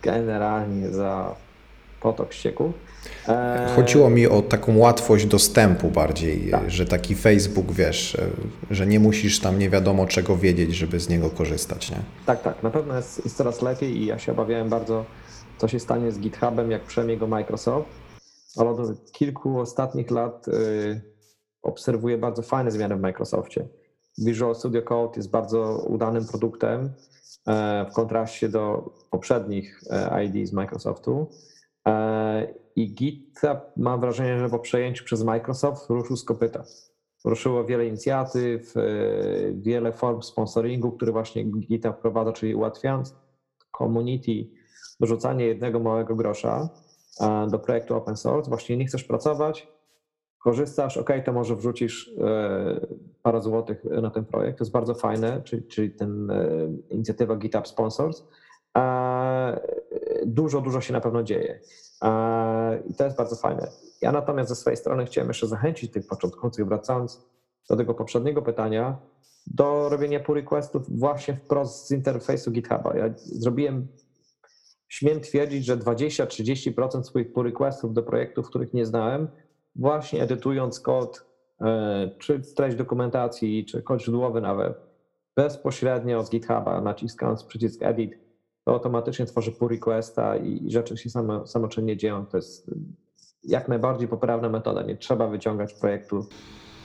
generalnie 0.01 0.89
za 0.89 1.35
potok 2.01 2.33
ścieków. 2.33 2.73
E, 3.27 3.67
Chodziło 3.75 4.09
mi 4.09 4.27
o 4.27 4.41
taką 4.41 4.77
łatwość 4.77 5.25
dostępu 5.25 5.89
bardziej, 5.89 6.51
tak. 6.51 6.71
że 6.71 6.85
taki 6.85 7.15
Facebook, 7.15 7.71
wiesz, 7.71 8.17
że 8.71 8.87
nie 8.87 8.99
musisz 8.99 9.39
tam 9.39 9.59
nie 9.59 9.69
wiadomo 9.69 10.07
czego 10.07 10.37
wiedzieć, 10.37 10.75
żeby 10.75 10.99
z 10.99 11.09
niego 11.09 11.29
korzystać, 11.29 11.91
nie? 11.91 11.97
Tak, 12.25 12.41
tak, 12.41 12.63
na 12.63 12.69
pewno 12.69 12.95
jest, 12.95 13.25
jest 13.25 13.37
coraz 13.37 13.61
lepiej 13.61 13.97
i 13.97 14.05
ja 14.05 14.19
się 14.19 14.31
obawiałem 14.31 14.69
bardzo, 14.69 15.05
co 15.57 15.67
się 15.67 15.79
stanie 15.79 16.11
z 16.11 16.19
GitHubem, 16.19 16.71
jak 16.71 16.83
przejmie 16.83 17.17
go 17.17 17.27
Microsoft, 17.27 17.89
ale 18.57 18.69
od 18.69 19.11
kilku 19.11 19.59
ostatnich 19.59 20.11
lat 20.11 20.47
y, 20.47 21.01
obserwuję 21.61 22.17
bardzo 22.17 22.41
fajne 22.41 22.71
zmiany 22.71 22.95
w 22.95 22.99
Microsoftie. 22.99 23.67
Visual 24.17 24.55
Studio 24.55 24.81
Code 24.81 25.13
jest 25.15 25.31
bardzo 25.31 25.85
udanym 25.87 26.25
produktem 26.25 26.85
y, 26.85 26.91
w 27.91 27.93
kontraście 27.93 28.49
do 28.49 28.93
poprzednich 29.09 29.81
y, 29.83 30.23
ID 30.23 30.49
z 30.49 30.53
Microsoftu. 30.53 31.27
E, 31.87 32.53
I 32.75 32.93
GitHub 32.93 33.59
mam 33.77 33.99
wrażenie, 33.99 34.39
że 34.39 34.49
po 34.49 34.59
przejęciu 34.59 35.05
przez 35.05 35.23
Microsoft 35.23 35.89
ruszył 35.89 36.17
z 36.17 36.23
kopyta. 36.23 36.63
Ruszyło 37.25 37.65
wiele 37.65 37.87
inicjatyw, 37.87 38.77
e, 38.77 38.81
wiele 39.53 39.91
form 39.91 40.21
sponsoringu, 40.21 40.91
które 40.91 41.11
właśnie 41.11 41.43
GitHub 41.43 41.97
wprowadza, 41.97 42.33
czyli 42.33 42.55
ułatwiając 42.55 43.15
community 43.77 44.56
dorzucanie 44.99 45.45
jednego 45.45 45.79
małego 45.79 46.15
grosza 46.15 46.69
e, 47.21 47.47
do 47.47 47.59
projektu 47.59 47.95
open 47.95 48.17
source. 48.17 48.49
Właśnie 48.49 48.77
nie 48.77 48.85
chcesz 48.85 49.03
pracować, 49.03 49.67
korzystasz, 50.39 50.97
ok, 50.97 51.09
to 51.25 51.33
może 51.33 51.55
wrzucisz 51.55 52.11
parę 53.23 53.41
złotych 53.41 53.83
na 53.83 54.09
ten 54.09 54.25
projekt. 54.25 54.57
To 54.57 54.63
jest 54.63 54.71
bardzo 54.71 54.93
fajne, 54.93 55.41
czyli, 55.43 55.63
czyli 55.63 55.91
ten 55.91 56.31
inicjatywa 56.89 57.35
GitHub 57.35 57.67
Sponsors 57.67 58.23
dużo, 60.25 60.61
dużo 60.61 60.81
się 60.81 60.93
na 60.93 61.01
pewno 61.01 61.23
dzieje. 61.23 61.59
I 62.89 62.93
to 62.93 63.03
jest 63.03 63.17
bardzo 63.17 63.35
fajne. 63.35 63.67
Ja 64.01 64.11
natomiast 64.11 64.49
ze 64.49 64.55
swojej 64.55 64.77
strony 64.77 65.05
chciałem 65.05 65.27
jeszcze 65.27 65.47
zachęcić 65.47 65.91
tych 65.91 66.07
początkujących, 66.07 66.67
wracając 66.67 67.25
do 67.69 67.75
tego 67.75 67.93
poprzedniego 67.93 68.41
pytania, 68.41 68.97
do 69.47 69.89
robienia 69.89 70.19
pull 70.19 70.35
requestów 70.35 70.99
właśnie 70.99 71.35
wprost 71.35 71.87
z 71.87 71.91
interfejsu 71.91 72.51
GitHuba. 72.51 72.97
Ja 72.97 73.09
zrobiłem, 73.17 73.87
śmiem 74.87 75.21
twierdzić, 75.21 75.65
że 75.65 75.77
20-30% 75.77 77.03
swoich 77.03 77.33
pull 77.33 77.45
requestów 77.45 77.93
do 77.93 78.03
projektów, 78.03 78.49
których 78.49 78.73
nie 78.73 78.85
znałem, 78.85 79.27
właśnie 79.75 80.23
edytując 80.23 80.79
kod, 80.79 81.25
e, 81.61 82.11
czy 82.19 82.41
treść 82.55 82.77
dokumentacji, 82.77 83.65
czy 83.65 83.81
kod 83.81 84.01
źródłowy 84.01 84.41
nawet, 84.41 84.73
bezpośrednio 85.35 86.23
z 86.23 86.29
GitHuba, 86.29 86.81
naciskając 86.81 87.43
przycisk 87.43 87.83
edit, 87.83 88.19
to 88.65 88.73
automatycznie 88.73 89.25
tworzy 89.25 89.51
pull 89.51 89.69
requesta 89.69 90.37
i 90.37 90.71
rzeczy 90.71 90.97
się 90.97 91.09
samo, 91.09 91.47
samoczynnie 91.47 91.97
dzieją. 91.97 92.25
To 92.25 92.37
jest 92.37 92.71
jak 93.43 93.67
najbardziej 93.67 94.07
poprawna 94.07 94.49
metoda. 94.49 94.83
Nie 94.83 94.97
trzeba 94.97 95.27
wyciągać 95.27 95.73
projektu 95.73 96.25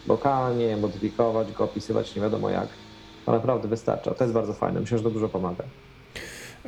lokalnie, 0.09 0.77
modyfikować 0.77 1.53
go, 1.53 1.65
opisywać 1.65 2.17
nie 2.17 2.23
wiadomo 2.23 2.51
jak. 2.51 2.69
To 3.27 3.33
naprawdę 3.33 3.69
wystarcza. 3.69 4.15
To 4.15 4.25
jest 4.25 4.35
bardzo 4.35 4.53
fajne. 4.53 4.81
Myślę, 4.81 4.99
że 4.99 5.05
to 5.05 5.11
dużo 5.11 5.29
pomaga. 5.29 5.65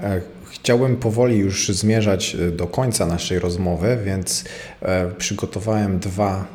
E, 0.03 0.21
chciałbym 0.51 0.97
powoli 0.97 1.39
już 1.39 1.69
zmierzać 1.69 2.35
e, 2.35 2.51
do 2.51 2.67
końca 2.67 3.07
naszej 3.07 3.39
rozmowy, 3.39 3.99
więc 4.05 4.45
e, 4.83 5.11
przygotowałem 5.11 5.99
dwa 5.99 6.55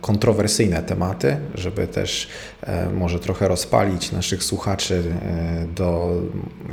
kontrowersyjne 0.00 0.82
tematy, 0.82 1.36
żeby 1.54 1.86
też 1.86 2.28
może 2.94 3.18
trochę 3.18 3.48
rozpalić 3.48 4.12
naszych 4.12 4.44
słuchaczy 4.44 5.02
do 5.74 6.12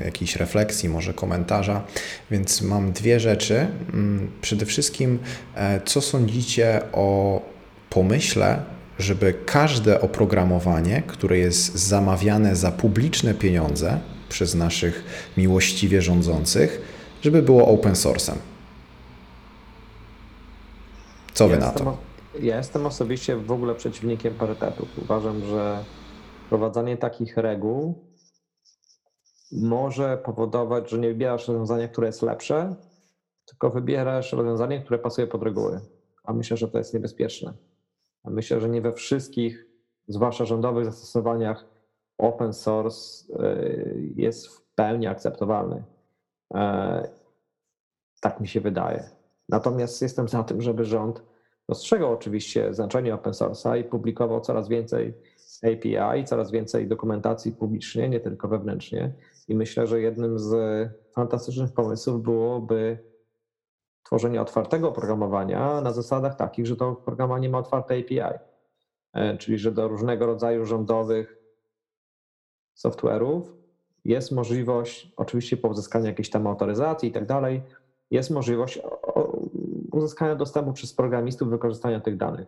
jakiejś 0.05 0.35
refleksji, 0.35 0.89
może 0.89 1.13
komentarza. 1.13 1.81
Więc 2.31 2.61
mam 2.61 2.91
dwie 2.91 3.19
rzeczy. 3.19 3.67
Mm, 3.93 4.31
przede 4.41 4.65
wszystkim, 4.65 5.19
co 5.85 6.01
sądzicie 6.01 6.81
o 6.93 7.41
pomyśle, 7.89 8.59
żeby 8.99 9.33
każde 9.45 10.01
oprogramowanie, 10.01 11.03
które 11.07 11.37
jest 11.37 11.75
zamawiane 11.75 12.55
za 12.55 12.71
publiczne 12.71 13.33
pieniądze, 13.33 13.99
przez 14.35 14.55
naszych 14.55 15.03
miłościwie 15.37 16.01
rządzących, 16.01 16.81
żeby 17.21 17.41
było 17.41 17.67
open 17.67 17.93
source'em. 17.93 18.35
Co 21.33 21.47
wy 21.47 21.53
ja 21.53 21.59
na 21.59 21.71
to? 21.71 21.97
Ja 22.41 22.57
jestem 22.57 22.85
osobiście 22.85 23.35
w 23.35 23.51
ogóle 23.51 23.75
przeciwnikiem 23.75 24.33
parytetów. 24.33 24.87
Uważam, 25.01 25.45
że 25.45 25.83
wprowadzanie 26.45 26.97
takich 26.97 27.37
reguł 27.37 28.05
może 29.51 30.17
powodować, 30.17 30.89
że 30.89 30.99
nie 30.99 31.07
wybierasz 31.07 31.47
rozwiązania, 31.47 31.87
które 31.87 32.07
jest 32.07 32.21
lepsze, 32.21 32.75
tylko 33.45 33.69
wybierasz 33.69 34.33
rozwiązanie, 34.33 34.81
które 34.81 34.99
pasuje 34.99 35.27
pod 35.27 35.43
reguły. 35.43 35.79
A 36.23 36.33
myślę, 36.33 36.57
że 36.57 36.67
to 36.67 36.77
jest 36.77 36.93
niebezpieczne. 36.93 37.53
Myślę, 38.25 38.61
że 38.61 38.69
nie 38.69 38.81
we 38.81 38.93
wszystkich, 38.93 39.65
zwłaszcza 40.07 40.45
rządowych 40.45 40.85
zastosowaniach, 40.85 41.74
open 42.17 42.53
source 42.53 43.33
jest 44.15 44.47
w 44.47 44.61
pełni 44.75 45.07
akceptowalny. 45.07 45.83
Tak 48.21 48.39
mi 48.39 48.47
się 48.47 48.61
wydaje. 48.61 49.09
Natomiast 49.49 50.01
jestem 50.01 50.27
za 50.27 50.43
tym, 50.43 50.61
żeby 50.61 50.85
rząd 50.85 51.23
dostrzegał 51.69 52.13
oczywiście 52.13 52.73
znaczenie 52.73 53.13
open 53.13 53.33
source'a 53.33 53.79
i 53.79 53.83
publikował 53.83 54.41
coraz 54.41 54.67
więcej 54.67 55.13
API, 55.63 56.25
coraz 56.25 56.51
więcej 56.51 56.87
dokumentacji 56.87 57.51
publicznie, 57.51 58.09
nie 58.09 58.19
tylko 58.19 58.47
wewnętrznie. 58.47 59.13
I 59.47 59.55
myślę, 59.55 59.87
że 59.87 60.01
jednym 60.01 60.39
z 60.39 60.55
fantastycznych 61.15 61.73
pomysłów 61.73 62.21
byłoby 62.21 62.97
tworzenie 64.03 64.41
otwartego 64.41 64.89
oprogramowania 64.89 65.81
na 65.81 65.93
zasadach 65.93 66.35
takich, 66.35 66.65
że 66.65 66.75
to 66.75 66.89
oprogramowanie 66.89 67.49
ma 67.49 67.57
otwarte 67.57 67.97
API, 67.97 68.39
e, 69.13 69.37
czyli 69.37 69.57
że 69.57 69.71
do 69.71 69.87
różnego 69.87 70.25
rodzaju 70.25 70.65
rządowych 70.65 71.34
software'ów 72.75 73.41
jest 74.05 74.31
możliwość, 74.31 75.11
oczywiście 75.17 75.57
po 75.57 75.67
uzyskaniu 75.67 76.05
jakiejś 76.05 76.29
tam 76.29 76.47
autoryzacji 76.47 77.09
i 77.09 77.11
tak 77.11 77.25
dalej, 77.25 77.61
jest 78.11 78.29
możliwość 78.29 78.79
uzyskania 79.91 80.35
dostępu 80.35 80.73
przez 80.73 80.93
programistów 80.93 81.49
wykorzystania 81.49 81.99
tych 81.99 82.17
danych. 82.17 82.47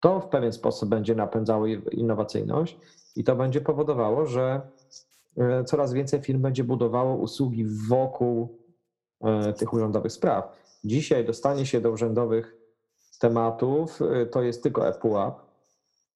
To 0.00 0.20
w 0.20 0.28
pewien 0.28 0.52
sposób 0.52 0.88
będzie 0.88 1.14
napędzało 1.14 1.66
innowacyjność 1.90 2.78
i 3.16 3.24
to 3.24 3.36
będzie 3.36 3.60
powodowało, 3.60 4.26
że 4.26 4.60
e, 5.36 5.64
coraz 5.64 5.92
więcej 5.92 6.20
firm 6.20 6.42
będzie 6.42 6.64
budowało 6.64 7.16
usługi 7.16 7.64
wokół 7.88 8.58
e, 9.20 9.52
tych 9.52 9.72
urzędowych 9.72 10.12
spraw. 10.12 10.56
Dzisiaj 10.84 11.24
dostanie 11.24 11.66
się 11.66 11.80
do 11.80 11.90
urzędowych 11.90 12.56
tematów 13.18 14.02
e, 14.02 14.26
to 14.26 14.42
jest 14.42 14.62
tylko 14.62 14.88
ePUAP, 14.88 15.40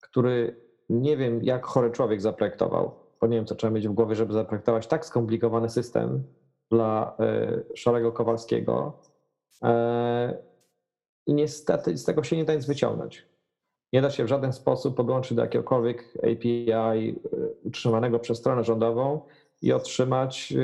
który 0.00 0.56
nie 0.88 1.16
wiem, 1.16 1.42
jak 1.42 1.66
chory 1.66 1.90
człowiek 1.90 2.20
zaprojektował, 2.20 3.03
bo 3.24 3.28
nie 3.28 3.36
wiem, 3.36 3.46
co 3.46 3.54
trzeba 3.54 3.70
mieć 3.70 3.88
w 3.88 3.92
głowie, 3.92 4.14
żeby 4.14 4.32
zaprojektować 4.32 4.86
tak 4.86 5.06
skomplikowany 5.06 5.68
system 5.68 6.24
dla 6.70 7.16
Szarego 7.74 8.12
Kowalskiego. 8.12 8.98
I 11.26 11.34
niestety 11.34 11.96
z 11.96 12.04
tego 12.04 12.22
się 12.22 12.36
nie 12.36 12.44
da 12.44 12.54
nic 12.54 12.66
wyciągnąć. 12.66 13.26
Nie 13.92 14.02
da 14.02 14.10
się 14.10 14.24
w 14.24 14.28
żaden 14.28 14.52
sposób 14.52 14.96
podłączyć 14.96 15.36
do 15.36 15.42
jakiegokolwiek 15.42 16.14
API 16.18 16.70
y, 16.72 17.54
utrzymanego 17.64 18.18
przez 18.18 18.38
stronę 18.38 18.64
rządową 18.64 19.20
i 19.62 19.72
otrzymać 19.72 20.54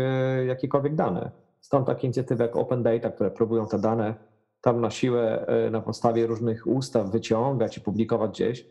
jakiekolwiek 0.46 0.94
dane. 0.94 1.30
Stąd 1.60 1.86
takie 1.86 2.06
inicjatywy 2.06 2.42
jak 2.42 2.56
Open 2.56 2.82
Data, 2.82 3.10
które 3.10 3.30
próbują 3.30 3.66
te 3.66 3.78
dane 3.78 4.14
tam 4.60 4.80
na 4.80 4.90
siłę 4.90 5.46
na 5.70 5.80
podstawie 5.80 6.26
różnych 6.26 6.66
ustaw 6.66 7.10
wyciągać 7.10 7.76
i 7.76 7.80
publikować 7.80 8.30
gdzieś. 8.30 8.66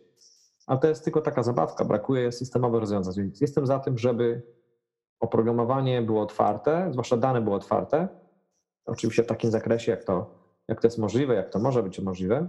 Ale 0.69 0.79
to 0.79 0.87
jest 0.87 1.03
tylko 1.03 1.21
taka 1.21 1.43
zabawka, 1.43 1.85
brakuje 1.85 2.31
systemowych 2.31 2.81
rozwiązań. 2.81 3.13
Więc 3.17 3.41
jestem 3.41 3.67
za 3.67 3.79
tym, 3.79 3.97
żeby 3.97 4.41
oprogramowanie 5.19 6.01
było 6.01 6.21
otwarte, 6.21 6.89
zwłaszcza 6.91 7.17
dane 7.17 7.41
były 7.41 7.55
otwarte, 7.55 8.07
oczywiście 8.85 9.23
w 9.23 9.27
takim 9.27 9.51
zakresie, 9.51 9.91
jak 9.91 10.03
to, 10.03 10.35
jak 10.67 10.81
to 10.81 10.87
jest 10.87 10.97
możliwe, 10.97 11.35
jak 11.35 11.49
to 11.49 11.59
może 11.59 11.83
być 11.83 11.99
możliwe, 11.99 12.47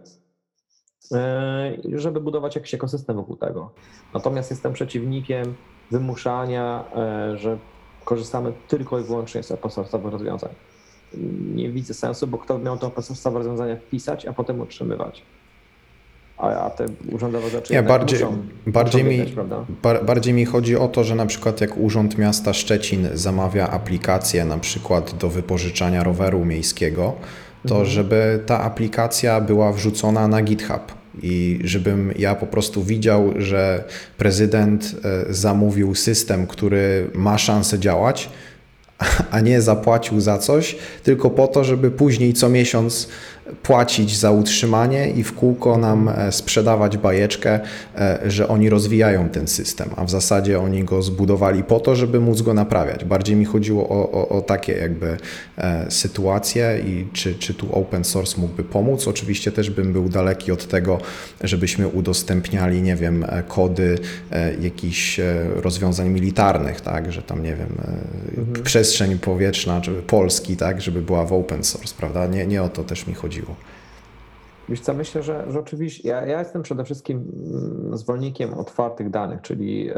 E, 1.12 1.72
żeby 1.94 2.20
budować 2.20 2.54
jakiś 2.56 2.74
ekosystem 2.74 3.16
wokół 3.16 3.36
tego. 3.36 3.70
Natomiast 4.14 4.50
jestem 4.50 4.72
przeciwnikiem 4.72 5.54
wymuszania, 5.90 6.84
e, 6.96 7.36
że 7.36 7.58
korzystamy 8.04 8.52
tylko 8.68 8.98
i 8.98 9.02
wyłącznie 9.02 9.42
z 9.42 9.52
open 9.52 9.70
source'owych 9.70 10.10
rozwiązań. 10.10 10.54
Nie 11.54 11.70
widzę 11.70 11.94
sensu, 11.94 12.26
bo 12.26 12.38
kto 12.38 12.58
miał 12.58 12.78
to 12.78 12.86
open 12.86 13.04
source'owe 13.04 13.34
rozwiązania 13.34 13.76
wpisać, 13.76 14.26
a 14.26 14.32
potem 14.32 14.60
utrzymywać. 14.60 15.22
A, 16.41 16.70
te 16.70 16.86
urzędowe 17.12 17.51
rzeczy 17.51 17.74
ja 17.74 17.82
bardziej, 17.82 18.18
bardziej, 18.66 19.05
mi, 19.05 19.34
bar, 19.82 20.05
bardziej 20.05 20.34
mi 20.34 20.45
chodzi 20.45 20.76
o 20.76 20.88
to, 20.88 21.05
że 21.05 21.14
na 21.14 21.26
przykład 21.26 21.61
jak 21.61 21.76
Urząd 21.76 22.18
Miasta 22.18 22.53
Szczecin 22.53 23.09
zamawia 23.14 23.68
aplikację 23.68 24.45
na 24.45 24.59
przykład 24.59 25.14
do 25.18 25.28
wypożyczania 25.28 26.05
roweru 26.05 26.45
miejskiego, 26.45 27.14
to 27.68 27.74
mhm. 27.74 27.86
żeby 27.86 28.41
ta 28.47 28.61
aplikacja 28.61 29.41
była 29.41 29.72
wrzucona 29.72 30.28
na 30.28 30.43
GitHub 30.43 31.01
i 31.22 31.59
żebym 31.64 32.12
ja 32.18 32.34
po 32.34 32.47
prostu 32.47 32.82
widział, 32.82 33.32
że 33.36 33.84
prezydent 34.18 34.97
e, 35.05 35.32
zamówił 35.34 35.95
system, 35.95 36.47
który 36.47 37.11
ma 37.14 37.38
szansę 37.38 37.78
działać, 37.78 38.30
a 39.30 39.41
nie 39.41 39.62
zapłacił 39.62 40.20
za 40.20 40.38
coś, 40.38 40.76
tylko 41.03 41.30
po 41.30 41.49
to, 41.49 41.64
żeby 41.64 41.91
później 41.91 42.32
co 42.32 42.49
miesiąc 42.49 43.09
płacić 43.62 44.16
za 44.16 44.30
utrzymanie 44.30 45.11
i 45.11 45.22
w 45.22 45.34
kółko 45.34 45.78
nam 45.78 46.09
e, 46.09 46.32
sprzedawać 46.32 46.96
bajeczkę, 46.96 47.61
e, 47.96 48.18
że 48.26 48.48
oni 48.48 48.70
rozwijają 48.70 49.28
ten 49.28 49.48
system, 49.48 49.90
a 49.96 50.05
w 50.05 50.11
zasadzie 50.11 50.61
oni 50.61 50.84
go 50.84 51.03
zbudowali 51.03 51.64
po 51.64 51.80
to, 51.80 51.96
żeby 51.96 52.20
móc 52.20 52.42
go 52.42 52.55
naprawiać. 52.55 53.05
Bardziej 53.05 53.36
mi 53.36 53.44
chodziło 53.44 53.88
o, 53.88 54.12
o, 54.12 54.28
o 54.28 54.40
takie 54.40 54.72
jakby 54.72 55.16
e, 55.59 55.90
sytuacje 55.90 56.80
i 56.86 57.07
czy, 57.12 57.34
czy 57.34 57.55
tu 57.55 57.68
open 57.72 58.05
source 58.05 58.40
mógłby 58.40 58.64
pomóc. 58.64 59.09
Oczywiście 59.09 59.53
też 59.53 59.70
bym 59.70 59.92
był 59.92 60.09
daleki 60.09 60.53
od 60.53 60.66
tego, 60.68 60.98
żebyśmy 61.40 61.88
udostępniali, 61.88 62.82
nie 62.82 62.96
wiem, 62.96 63.26
kody 63.48 63.98
jakichś 64.61 65.20
rozwiązań 65.57 66.09
militarnych, 66.09 66.80
tak, 66.80 67.12
że 67.12 67.22
tam, 67.22 67.42
nie 67.42 67.57
wiem, 67.57 67.68
mhm. 68.38 68.64
przestrzeń 68.64 69.18
powietrzna, 69.18 69.80
czy 69.80 69.92
Polski, 69.92 70.57
tak, 70.57 70.82
żeby 70.82 71.03
była 71.03 71.24
w 71.24 71.32
open 71.32 71.64
source, 71.64 71.94
prawda? 71.98 72.26
Nie, 72.26 72.46
nie 72.46 72.62
o 72.62 72.68
to 72.68 72.84
też 72.84 73.07
mi 73.07 73.14
chodzi 73.14 73.39
chodziło? 73.41 73.57
Wiesz 74.68 74.80
co, 74.80 74.95
myślę, 74.95 75.22
że, 75.22 75.45
że 75.49 75.61
oczywiście 75.61 76.09
ja, 76.09 76.26
ja, 76.26 76.38
jestem 76.38 76.62
przede 76.62 76.84
wszystkim 76.84 77.16
mm, 77.16 77.97
zwolennikiem 77.99 78.55
otwartych 78.55 79.11
danych, 79.11 79.43
czyli 79.43 79.91
e, 79.91 79.97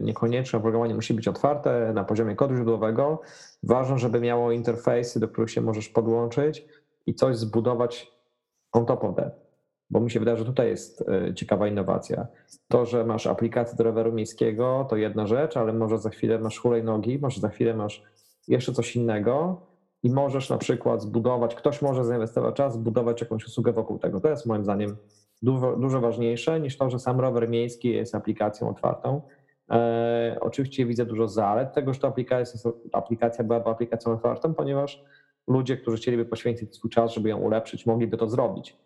niekoniecznie 0.00 0.56
oprogramowanie 0.56 0.94
musi 0.94 1.14
być 1.14 1.28
otwarte 1.28 1.92
na 1.94 2.04
poziomie 2.04 2.36
kodu 2.36 2.54
źródłowego. 2.54 3.20
Ważne, 3.62 3.98
żeby 3.98 4.20
miało 4.20 4.52
interfejsy, 4.52 5.20
do 5.20 5.28
których 5.28 5.50
się 5.50 5.60
możesz 5.60 5.88
podłączyć 5.88 6.64
i 7.06 7.14
coś 7.14 7.36
zbudować 7.36 8.12
on 8.72 8.86
top 8.86 9.04
of 9.04 9.16
that. 9.16 9.42
Bo 9.90 10.00
mi 10.00 10.10
się 10.10 10.18
wydaje, 10.18 10.36
że 10.38 10.44
tutaj 10.44 10.68
jest 10.68 11.04
e, 11.08 11.34
ciekawa 11.34 11.68
innowacja. 11.68 12.26
To, 12.68 12.86
że 12.86 13.04
masz 13.04 13.26
aplikację 13.26 13.76
do 13.76 13.84
roweru 13.84 14.12
miejskiego, 14.12 14.86
to 14.90 14.96
jedna 14.96 15.26
rzecz, 15.26 15.56
ale 15.56 15.72
może 15.72 15.98
za 15.98 16.10
chwilę 16.10 16.38
masz 16.38 16.58
hulajnogi, 16.58 17.18
może 17.18 17.40
za 17.40 17.48
chwilę 17.48 17.74
masz 17.74 18.02
jeszcze 18.48 18.72
coś 18.72 18.96
innego 18.96 19.60
i 20.02 20.10
możesz 20.10 20.50
na 20.50 20.58
przykład 20.58 21.02
zbudować, 21.02 21.54
ktoś 21.54 21.82
może 21.82 22.04
zainwestować 22.04 22.54
czas, 22.54 22.74
zbudować 22.74 23.20
jakąś 23.20 23.46
usługę 23.46 23.72
wokół 23.72 23.98
tego. 23.98 24.20
To 24.20 24.28
jest 24.28 24.46
moim 24.46 24.64
zdaniem 24.64 24.96
dużo, 25.42 25.76
dużo 25.76 26.00
ważniejsze 26.00 26.60
niż 26.60 26.78
to, 26.78 26.90
że 26.90 26.98
sam 26.98 27.20
rower 27.20 27.48
miejski 27.48 27.88
jest 27.88 28.14
aplikacją 28.14 28.68
otwartą. 28.68 29.22
E, 29.70 30.38
oczywiście 30.40 30.86
widzę 30.86 31.06
dużo 31.06 31.28
zalet 31.28 31.72
tego, 31.72 31.94
że 31.94 32.00
ta 32.00 32.08
aplikacja, 32.08 32.70
aplikacja 32.92 33.44
byłaby 33.44 33.70
aplikacją 33.70 34.12
otwartą, 34.12 34.54
ponieważ 34.54 35.04
ludzie, 35.46 35.76
którzy 35.76 35.96
chcieliby 35.96 36.24
poświęcić 36.24 36.76
swój 36.76 36.90
czas, 36.90 37.14
żeby 37.14 37.28
ją 37.28 37.38
ulepszyć, 37.38 37.86
mogliby 37.86 38.16
to 38.16 38.28
zrobić. 38.28 38.76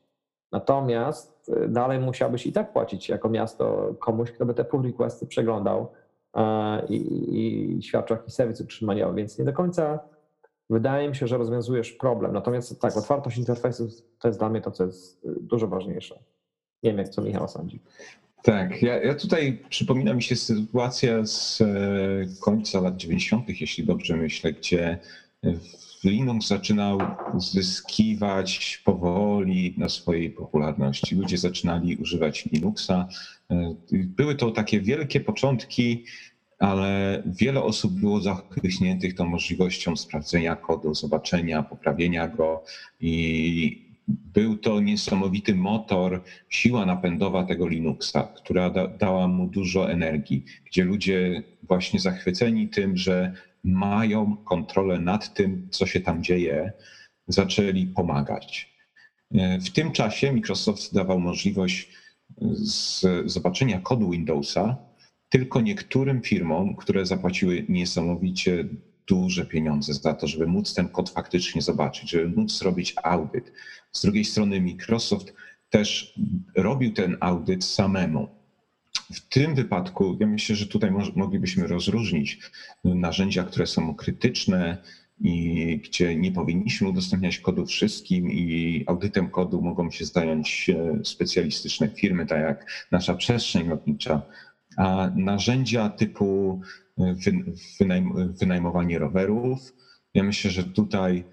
Natomiast 0.52 1.50
e, 1.56 1.68
dalej 1.68 1.98
musiałbyś 1.98 2.46
i 2.46 2.52
tak 2.52 2.72
płacić 2.72 3.08
jako 3.08 3.28
miasto 3.28 3.94
komuś, 4.00 4.32
kto 4.32 4.46
by 4.46 4.54
te 4.54 4.64
pull 4.64 4.82
requesty 4.82 5.26
przeglądał 5.26 5.92
e, 6.34 6.86
i, 6.86 7.76
i 7.78 7.82
świadczył 7.82 8.16
jakiś 8.16 8.34
serwis 8.34 8.60
utrzymaniowy, 8.60 9.14
więc 9.14 9.38
nie 9.38 9.44
do 9.44 9.52
końca 9.52 9.98
wydaje 10.70 11.08
mi 11.08 11.16
się, 11.16 11.26
że 11.26 11.38
rozwiązujesz 11.38 11.92
problem. 11.92 12.32
Natomiast 12.32 12.80
tak, 12.80 12.96
otwartość 12.96 13.38
interfejsu 13.38 13.88
to 14.20 14.28
jest 14.28 14.40
dla 14.40 14.48
mnie 14.48 14.60
to, 14.60 14.70
co 14.70 14.84
jest 14.84 15.24
y, 15.24 15.34
dużo 15.40 15.68
ważniejsze. 15.68 16.18
Nie 16.82 16.90
wiem, 16.90 16.98
jak 16.98 17.08
co 17.08 17.22
Michał 17.22 17.48
sądzi. 17.48 17.80
Tak, 18.42 18.82
ja, 18.82 19.02
ja 19.02 19.14
tutaj 19.14 19.62
przypomina 19.68 20.14
mi 20.14 20.22
się 20.22 20.36
sytuacja 20.36 21.26
z 21.26 21.60
e, 21.60 21.66
końca 22.40 22.80
lat 22.80 22.96
90., 22.96 23.60
jeśli 23.60 23.84
dobrze 23.84 24.16
myślę, 24.16 24.52
gdzie 24.52 24.98
Linux 26.04 26.46
zaczynał 26.46 26.98
zyskiwać 27.36 28.82
powoli 28.84 29.74
na 29.78 29.88
swojej 29.88 30.30
popularności. 30.30 31.14
Ludzie 31.14 31.38
zaczynali 31.38 31.96
używać 31.96 32.46
Linuxa. 32.52 33.08
E, 33.50 33.74
były 33.92 34.34
to 34.34 34.50
takie 34.50 34.80
wielkie 34.80 35.20
początki 35.20 36.04
ale 36.58 37.22
wiele 37.26 37.62
osób 37.62 37.92
było 37.92 38.20
zachwyśniętych 38.20 39.14
tą 39.14 39.24
możliwością 39.24 39.96
sprawdzenia 39.96 40.56
kodu, 40.56 40.94
zobaczenia, 40.94 41.62
poprawienia 41.62 42.28
go 42.28 42.64
i 43.00 43.86
był 44.08 44.56
to 44.56 44.80
niesamowity 44.80 45.54
motor, 45.54 46.22
siła 46.48 46.86
napędowa 46.86 47.44
tego 47.44 47.68
Linuxa, 47.68 48.22
która 48.36 48.70
da, 48.70 48.88
dała 48.88 49.28
mu 49.28 49.46
dużo 49.46 49.90
energii, 49.90 50.44
gdzie 50.64 50.84
ludzie 50.84 51.42
właśnie 51.62 52.00
zachwyceni 52.00 52.68
tym, 52.68 52.96
że 52.96 53.32
mają 53.64 54.36
kontrolę 54.36 54.98
nad 54.98 55.34
tym, 55.34 55.68
co 55.70 55.86
się 55.86 56.00
tam 56.00 56.22
dzieje, 56.22 56.72
zaczęli 57.28 57.86
pomagać. 57.86 58.76
W 59.60 59.70
tym 59.70 59.92
czasie 59.92 60.32
Microsoft 60.32 60.94
dawał 60.94 61.20
możliwość 61.20 61.92
zobaczenia 63.24 63.80
kodu 63.80 64.10
Windowsa 64.10 64.76
tylko 65.28 65.60
niektórym 65.60 66.22
firmom, 66.22 66.76
które 66.76 67.06
zapłaciły 67.06 67.66
niesamowicie 67.68 68.64
duże 69.06 69.46
pieniądze 69.46 69.94
za 69.94 70.14
to, 70.14 70.26
żeby 70.26 70.46
móc 70.46 70.74
ten 70.74 70.88
kod 70.88 71.10
faktycznie 71.10 71.62
zobaczyć, 71.62 72.10
żeby 72.10 72.28
móc 72.28 72.58
zrobić 72.58 72.94
audyt. 73.02 73.52
Z 73.92 74.02
drugiej 74.02 74.24
strony 74.24 74.60
Microsoft 74.60 75.34
też 75.70 76.14
robił 76.56 76.92
ten 76.92 77.16
audyt 77.20 77.64
samemu. 77.64 78.28
W 79.12 79.20
tym 79.20 79.54
wypadku, 79.54 80.16
ja 80.20 80.26
myślę, 80.26 80.56
że 80.56 80.66
tutaj 80.66 80.90
moglibyśmy 81.16 81.66
rozróżnić 81.66 82.38
narzędzia, 82.84 83.44
które 83.44 83.66
są 83.66 83.94
krytyczne 83.94 84.82
i 85.20 85.80
gdzie 85.84 86.16
nie 86.16 86.32
powinniśmy 86.32 86.88
udostępniać 86.88 87.38
kodu 87.38 87.66
wszystkim 87.66 88.32
i 88.32 88.84
audytem 88.86 89.30
kodu 89.30 89.62
mogą 89.62 89.90
się 89.90 90.04
zająć 90.04 90.70
specjalistyczne 91.04 91.88
firmy, 91.88 92.26
tak 92.26 92.40
jak 92.40 92.86
nasza 92.90 93.14
przestrzeń 93.14 93.68
lotnicza, 93.68 94.22
a 94.76 95.10
narzędzia 95.14 95.88
typu 95.88 96.60
wynajmowanie 98.40 98.98
rowerów, 98.98 99.72
ja 100.14 100.22
myślę, 100.22 100.50
że 100.50 100.64
tutaj 100.64 101.24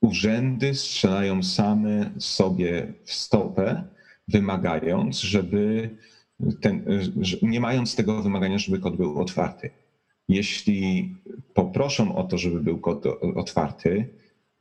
urzędy 0.00 0.74
strzelają 0.74 1.42
same 1.42 2.10
sobie 2.18 2.92
w 3.04 3.12
stopę, 3.12 3.84
wymagając, 4.28 5.20
żeby 5.20 5.90
ten, 6.60 6.84
nie 7.42 7.60
mając 7.60 7.96
tego 7.96 8.22
wymagania, 8.22 8.58
żeby 8.58 8.78
kod 8.78 8.96
był 8.96 9.20
otwarty. 9.20 9.70
Jeśli 10.28 11.14
poproszą 11.54 12.16
o 12.16 12.24
to, 12.24 12.38
żeby 12.38 12.60
był 12.60 12.78
kod 12.78 13.06
otwarty, 13.36 14.08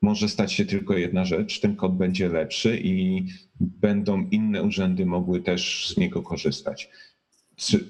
może 0.01 0.29
stać 0.29 0.53
się 0.53 0.65
tylko 0.65 0.97
jedna 0.97 1.25
rzecz, 1.25 1.59
ten 1.59 1.75
kod 1.75 1.97
będzie 1.97 2.29
lepszy 2.29 2.79
i 2.83 3.25
będą 3.59 4.27
inne 4.29 4.63
urzędy 4.63 5.05
mogły 5.05 5.41
też 5.41 5.89
z 5.89 5.97
niego 5.97 6.21
korzystać 6.21 6.89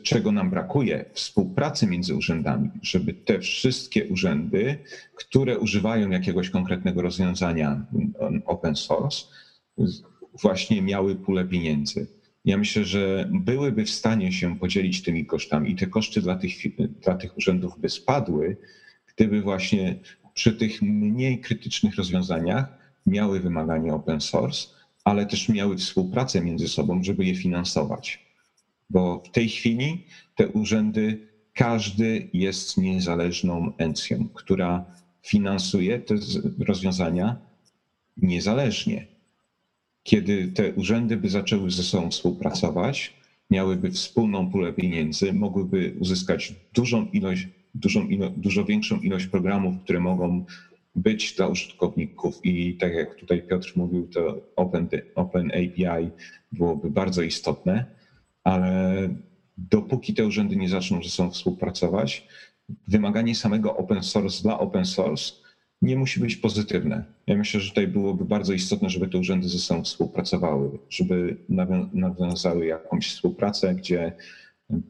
czego 0.04 0.32
nam 0.32 0.50
brakuje, 0.50 1.06
współpracy 1.14 1.88
między 1.88 2.16
urzędami, 2.16 2.70
żeby 2.82 3.14
te 3.14 3.40
wszystkie 3.40 4.08
urzędy, 4.08 4.78
które 5.16 5.60
używają 5.60 6.10
jakiegoś 6.10 6.50
konkretnego 6.50 7.02
rozwiązania 7.02 7.86
um, 8.20 8.42
open 8.46 8.76
source, 8.76 9.26
właśnie 10.42 10.82
miały 10.82 11.16
pulę 11.16 11.46
pieniędzy. 11.46 12.08
Ja 12.46 12.58
myślę, 12.58 12.86
że 12.86 13.30
byłyby 13.34 13.86
w 13.86 13.90
stanie 13.90 14.32
się 14.32 14.60
podzielić 14.60 15.04
tymi 15.04 15.26
kosztami 15.26 15.72
i 15.72 15.76
te 15.76 15.88
koszty 15.88 16.22
dla 16.22 16.36
tych, 16.36 16.54
dla 17.02 17.16
tych 17.16 17.38
urzędów 17.38 17.80
by 17.80 17.90
spadły, 17.90 18.58
gdyby 19.16 19.42
właśnie 19.42 19.96
przy 20.36 20.54
tych 20.54 20.82
mniej 20.82 21.40
krytycznych 21.40 21.96
rozwiązaniach 21.96 22.66
miały 23.06 23.40
wymagania 23.40 23.94
open 23.94 24.22
source, 24.22 24.68
ale 25.04 25.26
też 25.26 25.50
miały 25.50 25.78
współpracę 25.78 26.42
między 26.42 26.68
sobą, 26.68 27.04
żeby 27.04 27.26
je 27.26 27.36
finansować 27.36 28.26
bo 28.90 29.24
w 29.26 29.32
tej 29.32 29.50
chwili 29.50 30.06
te 30.36 30.48
urzędy, 30.48 31.28
każdy 31.54 32.30
jest 32.34 32.78
niezależną 32.78 33.72
encją, 33.78 34.30
która 34.34 34.86
finansuje 35.24 36.00
te 36.00 36.16
rozwiązania 36.60 37.38
niezależnie. 38.18 39.08
Kiedy 40.04 40.48
te 40.48 40.74
urzędy 40.74 41.18
by 41.18 41.30
zaczęły 41.30 41.72
ze 41.72 41.84
sobą 41.84 42.12
współpracować, 42.12 43.14
miałyby 43.50 43.92
wspólną 43.92 44.52
pulę 44.52 44.74
pieniędzy, 44.74 45.34
mogłyby 45.34 45.96
uzyskać 46.00 46.54
dużą 46.74 47.06
ilość, 47.06 47.48
dużą 47.76 48.08
dużo 48.38 48.66
większą 48.66 49.00
ilość 49.00 49.28
programów, 49.28 49.76
które 49.84 50.00
mogą 50.00 50.46
być 50.96 51.36
dla 51.36 51.48
użytkowników 51.48 52.46
i 52.46 52.78
tak 52.78 52.94
jak 52.94 53.16
tutaj 53.16 53.42
Piotr 53.42 53.74
mówił, 53.76 54.08
to 54.08 54.42
Open, 54.56 54.88
Open 55.16 55.52
API 55.52 56.10
byłoby 56.52 56.90
bardzo 56.90 57.22
istotne 57.22 57.96
ale 58.46 59.10
dopóki 59.58 60.14
te 60.14 60.26
urzędy 60.26 60.56
nie 60.56 60.70
zaczną 60.70 61.04
ze 61.04 61.10
sobą 61.10 61.32
współpracować, 61.32 62.28
wymaganie 62.88 63.36
samego 63.36 63.78
open 63.78 64.04
source 64.04 64.44
dla 64.44 64.60
open 64.60 64.86
source 64.86 65.34
nie 65.82 65.96
musi 65.96 66.20
być 66.20 66.36
pozytywne. 66.36 67.04
Ja 67.28 67.38
myślę, 67.38 67.60
że 67.60 67.70
tutaj 67.70 67.88
byłoby 67.88 68.26
bardzo 68.26 68.54
istotne, 68.54 68.90
żeby 68.90 69.08
te 69.08 69.18
urzędy 69.18 69.50
ze 69.50 69.60
sobą 69.60 69.84
współpracowały, 69.84 70.80
żeby 70.90 71.38
nawiązały 71.94 72.66
jakąś 72.66 73.08
współpracę, 73.08 73.76
gdzie 73.76 74.12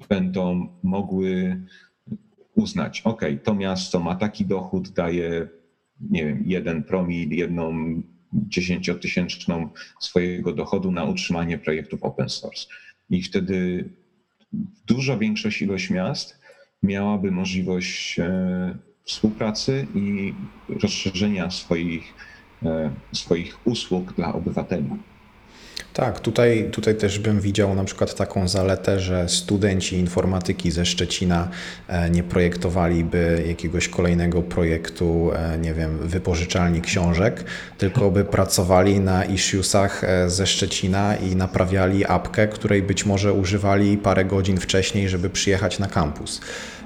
będą 0.09 0.67
mogły 0.83 1.61
uznać, 2.55 3.01
ok, 3.01 3.21
to 3.43 3.55
miasto 3.55 3.99
ma 3.99 4.15
taki 4.15 4.45
dochód, 4.45 4.89
daje, 4.89 5.47
nie 6.01 6.25
wiem, 6.25 6.43
jeden 6.45 6.83
promil, 6.83 7.29
jedną 7.29 7.73
dziesięciotysięczną 8.33 9.69
swojego 9.99 10.53
dochodu 10.53 10.91
na 10.91 11.03
utrzymanie 11.03 11.57
projektów 11.57 12.03
open 12.03 12.29
source 12.29 12.67
i 13.09 13.23
wtedy 13.23 13.89
duża 14.87 15.17
większość 15.17 15.61
ilość 15.61 15.89
miast 15.89 16.39
miałaby 16.83 17.31
możliwość 17.31 18.19
e, 18.19 18.77
współpracy 19.03 19.87
i 19.95 20.33
rozszerzenia 20.81 21.51
swoich, 21.51 22.13
e, 22.63 22.91
swoich 23.13 23.67
usług 23.67 24.13
dla 24.13 24.33
obywateli. 24.33 24.89
Tak, 25.95 26.19
tutaj, 26.19 26.69
tutaj 26.71 26.95
też 26.95 27.19
bym 27.19 27.41
widział 27.41 27.75
na 27.75 27.83
przykład 27.83 28.15
taką 28.15 28.47
zaletę, 28.47 28.99
że 28.99 29.29
studenci 29.29 29.95
informatyki 29.95 30.71
ze 30.71 30.85
Szczecina 30.85 31.47
e, 31.87 32.09
nie 32.09 32.23
projektowaliby 32.23 33.43
jakiegoś 33.47 33.89
kolejnego 33.89 34.41
projektu, 34.41 35.31
e, 35.33 35.57
nie 35.57 35.73
wiem, 35.73 35.97
wypożyczalni 35.97 36.81
książek, 36.81 37.43
tylko 37.77 38.11
by 38.11 38.25
pracowali 38.25 38.99
na 38.99 39.25
issuesach 39.25 40.03
e, 40.03 40.29
ze 40.29 40.47
Szczecina 40.47 41.15
i 41.15 41.35
naprawiali 41.35 42.05
apkę, 42.05 42.47
której 42.47 42.83
być 42.83 43.05
może 43.05 43.33
używali 43.33 43.97
parę 43.97 44.25
godzin 44.25 44.57
wcześniej, 44.57 45.09
żeby 45.09 45.29
przyjechać 45.29 45.79
na 45.79 45.87
kampus. 45.87 46.41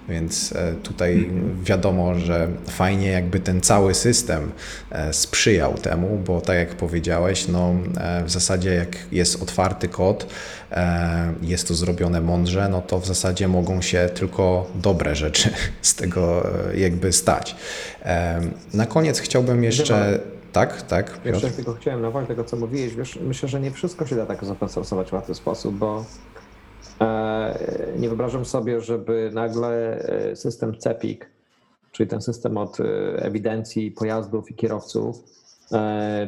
Więc 0.10 0.51
e, 0.51 0.74
tutaj 0.84 1.30
wiadomo, 1.64 2.16
że 2.16 2.47
fajnie 2.68 3.07
jakby 3.07 3.39
ten 3.39 3.62
cały 3.62 3.93
system 3.93 4.51
e, 4.91 5.14
sprzyjał 5.14 5.74
temu, 5.74 6.22
bo 6.26 6.41
tak 6.41 6.57
jak 6.57 6.76
powiedziałeś, 6.76 7.47
no 7.47 7.76
e, 7.97 8.24
w 8.24 8.32
zasadzie 8.32 8.74
jak 8.74 8.97
jest 9.12 9.41
otwarty 9.41 9.88
kod, 9.88 10.28
jest 11.41 11.68
to 11.68 11.74
zrobione 11.74 12.22
mądrze, 12.22 12.70
no 12.70 12.82
to 12.82 12.99
w 12.99 13.05
zasadzie 13.05 13.47
mogą 13.47 13.82
się 13.82 14.10
tylko 14.14 14.68
dobre 14.76 15.16
rzeczy 15.16 15.49
z 15.82 15.95
tego 15.95 16.47
jakby 16.76 17.14
stać. 17.14 17.55
Na 18.74 18.86
koniec 18.86 19.20
chciałbym 19.20 19.64
jeszcze... 19.64 20.20
Tak, 20.51 20.82
tak. 20.82 21.20
Jeszcze 21.26 21.51
tylko 21.51 21.74
chciałem 21.74 22.01
nawołać 22.01 22.28
tego, 22.28 22.43
co 22.43 22.57
mówiłeś. 22.57 22.95
Wiesz, 22.95 23.20
myślę, 23.22 23.49
że 23.49 23.60
nie 23.60 23.72
wszystko 23.72 24.05
się 24.05 24.16
da 24.16 24.26
tak 24.26 24.45
zastosować 24.45 25.10
w 25.10 25.14
łatwy 25.14 25.36
sposób, 25.36 25.76
bo 25.76 26.05
nie 27.97 28.08
wyobrażam 28.08 28.45
sobie, 28.45 28.82
żeby 28.82 29.32
nagle 29.34 30.00
e, 30.00 30.36
system 30.36 30.78
CEPIK, 30.78 31.30
czyli 31.91 32.10
ten 32.10 32.22
system 32.22 32.58
od 32.58 32.80
e, 32.80 32.84
ewidencji 33.24 33.91
pojazdów 33.91 34.52
i 34.52 34.56
kierowców, 34.56 35.24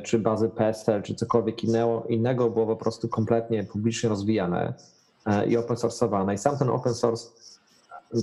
czy 0.03 0.19
bazy 0.19 0.49
PESEL, 0.49 1.01
czy 1.01 1.15
cokolwiek 1.15 1.63
innego 2.09 2.49
było 2.49 2.67
po 2.67 2.75
prostu 2.75 3.07
kompletnie 3.09 3.63
publicznie 3.63 4.09
rozwijane 4.09 4.73
i 5.47 5.57
open 5.57 5.75
source'owane. 5.75 6.33
I 6.33 6.37
sam 6.37 6.57
ten 6.57 6.69
open 6.69 6.93
source 6.93 7.29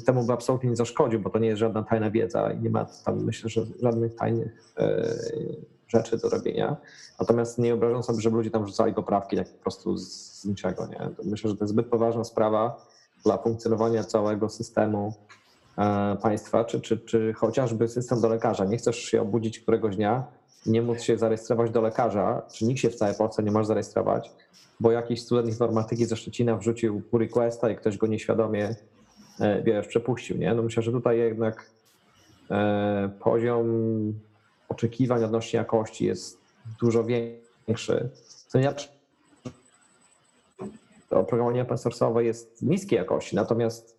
temu 0.07 0.25
by 0.25 0.33
absolutnie 0.33 0.71
nie 0.71 0.77
zaszkodził, 0.77 1.21
bo 1.21 1.31
to 1.31 1.39
nie 1.39 1.49
jest 1.49 1.59
żadna 1.59 1.83
tajna 1.83 2.11
wiedza 2.11 2.53
i 2.53 2.63
nie 2.63 2.71
ma 2.71 2.87
tam 3.05 3.25
myślę, 3.25 3.51
że 3.51 3.67
żadnych 3.83 4.15
tajnych 4.15 4.73
rzeczy 5.89 6.19
do 6.19 6.29
robienia. 6.29 6.77
Natomiast 7.21 7.59
nie 7.59 7.69
wyobrażam 7.69 8.03
sobie, 8.03 8.21
żeby 8.21 8.37
ludzie 8.37 8.51
tam 8.51 8.65
wrzucali 8.65 8.95
poprawki 8.95 9.37
tak 9.37 9.49
po 9.49 9.63
prostu 9.63 9.97
z 9.97 10.45
niczego. 10.45 10.87
Nie? 10.87 11.11
Myślę, 11.25 11.51
że 11.51 11.57
to 11.57 11.65
jest 11.65 11.73
zbyt 11.73 11.87
poważna 11.87 12.25
sprawa 12.25 12.87
dla 13.25 13.39
funkcjonowania 13.39 14.05
całego 14.05 14.49
systemu 14.49 15.15
e, 15.79 16.17
państwa, 16.23 16.65
czy, 16.65 16.81
czy, 16.81 16.99
czy 16.99 17.33
chociażby 17.33 17.89
system 17.89 18.21
do 18.21 18.29
lekarza. 18.29 18.65
Nie 18.65 18.77
chcesz 18.77 18.97
się 18.97 19.23
obudzić 19.23 19.61
któregoś 19.61 19.97
dnia, 19.97 20.27
nie 20.67 20.83
móc 20.83 21.01
się 21.01 21.19
zarejestrować 21.19 21.71
do 21.71 21.81
lekarza, 21.81 22.43
czy 22.53 22.65
nikt 22.65 22.81
się 22.81 22.91
w 22.91 22.95
całej 22.95 23.15
Polsce 23.15 23.43
nie 23.43 23.51
może 23.51 23.67
zarejestrować, 23.67 24.31
bo 24.81 24.93
jakiś 24.93 25.23
student 25.23 25.49
informatyki 25.49 26.05
ze 26.05 26.17
Szczecina 26.17 26.57
wrzucił 26.57 27.01
pull 27.01 27.21
requesta 27.21 27.71
i 27.71 27.77
ktoś 27.77 27.97
go 27.97 28.07
nieświadomie 28.07 28.75
e, 29.41 29.63
wiesz, 29.63 29.87
przepuścił. 29.87 30.37
Nie? 30.37 30.55
No 30.55 30.63
myślę, 30.63 30.83
że 30.83 30.93
tutaj 30.93 31.19
jednak 31.19 31.71
e, 32.51 33.11
poziom 33.21 33.67
oczekiwań 34.69 35.25
odnośnie 35.25 35.59
jakości 35.59 36.05
jest 36.07 36.41
dużo 36.81 37.05
większy. 37.05 38.11
Ponieważ 41.09 41.25
oprogramowanie 41.25 41.63
open 41.63 41.77
source'owe 41.77 42.19
jest 42.19 42.63
niskiej 42.63 42.97
jakości, 42.97 43.37
natomiast 43.37 43.97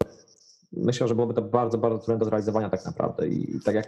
myślę, 0.74 1.08
że 1.08 1.16
byłoby 1.16 1.34
to 1.34 1.42
bardzo, 1.42 1.78
bardzo 1.78 2.00
trudne 2.00 2.18
do 2.18 2.26
zrealizowania 2.26 2.70
tak 2.70 2.86
naprawdę. 2.86 3.28
I 3.28 3.60
tak 3.66 3.76
jak 3.76 3.88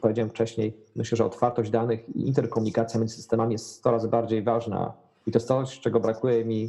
powiedziałem 0.00 0.30
wcześniej, 0.30 0.76
myślę, 0.96 1.16
że 1.16 1.24
otwartość 1.24 1.70
danych 1.70 2.16
i 2.16 2.26
interkomunikacja 2.26 3.00
między 3.00 3.16
systemami 3.16 3.52
jest 3.52 3.70
100 3.70 3.90
razy 3.90 4.08
bardziej 4.08 4.42
ważna. 4.42 4.92
I 5.26 5.32
to 5.32 5.36
jest 5.36 5.48
coś, 5.48 5.80
czego 5.80 6.00
brakuje 6.00 6.44
mi 6.44 6.68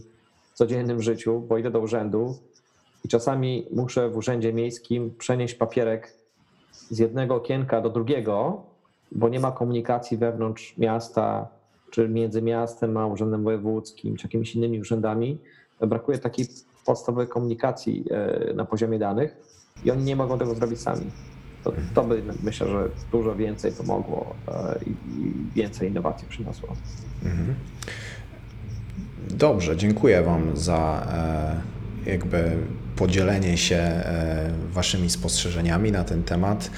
w 0.54 0.58
codziennym 0.58 1.02
życiu, 1.02 1.40
bo 1.40 1.58
idę 1.58 1.72
do 1.72 1.80
urzędu 1.80 2.38
i 3.06 3.08
czasami 3.08 3.68
muszę 3.72 4.10
w 4.10 4.18
urzędzie 4.18 4.54
miejskim 4.54 5.16
przenieść 5.18 5.56
papierek 5.56 6.14
z 6.90 7.00
jednego 7.00 7.36
okienka 7.36 7.82
do 7.82 7.90
drugiego, 7.90 8.64
bo 9.12 9.30
nie 9.30 9.40
ma 9.40 9.52
komunikacji 9.52 10.18
wewnątrz 10.18 10.78
miasta, 10.78 11.48
czy 11.92 12.10
między 12.10 12.42
miastem 12.42 12.98
a 12.98 13.08
urzędem 13.08 13.44
wojewódzkim, 13.44 14.16
czy 14.16 14.28
jakimiś 14.28 14.56
innymi 14.56 14.80
urzędami. 14.80 15.38
Brakuje 15.82 16.18
takiej 16.18 16.48
podstawowej 16.86 17.28
komunikacji 17.28 18.06
e, 18.12 18.54
na 18.54 18.66
poziomie 18.66 19.00
danych 19.00 19.36
i 19.86 19.92
oni 19.92 20.04
nie 20.04 20.16
mogą 20.16 20.40
tego 20.40 20.56
zrobić 20.56 20.80
sami. 20.80 21.12
To, 21.64 21.74
to 21.94 22.04
by 22.04 22.24
myślę, 22.44 22.68
że 22.68 22.90
dużo 23.12 23.36
więcej 23.36 23.72
pomogło 23.72 24.36
e, 24.48 24.80
i 24.86 24.96
więcej 25.56 25.90
innowacji 25.90 26.28
przyniosło. 26.28 26.70
Mhm. 27.24 27.56
Dobrze, 29.30 29.78
dziękuję 29.78 30.24
Wam 30.24 30.58
za 30.58 31.08
e, 32.06 32.12
jakby 32.12 32.58
podzielenie 32.96 33.58
się 33.58 34.04
Waszymi 34.72 35.10
spostrzeżeniami 35.10 35.92
na 35.92 36.04
ten 36.04 36.24
temat. 36.24 36.72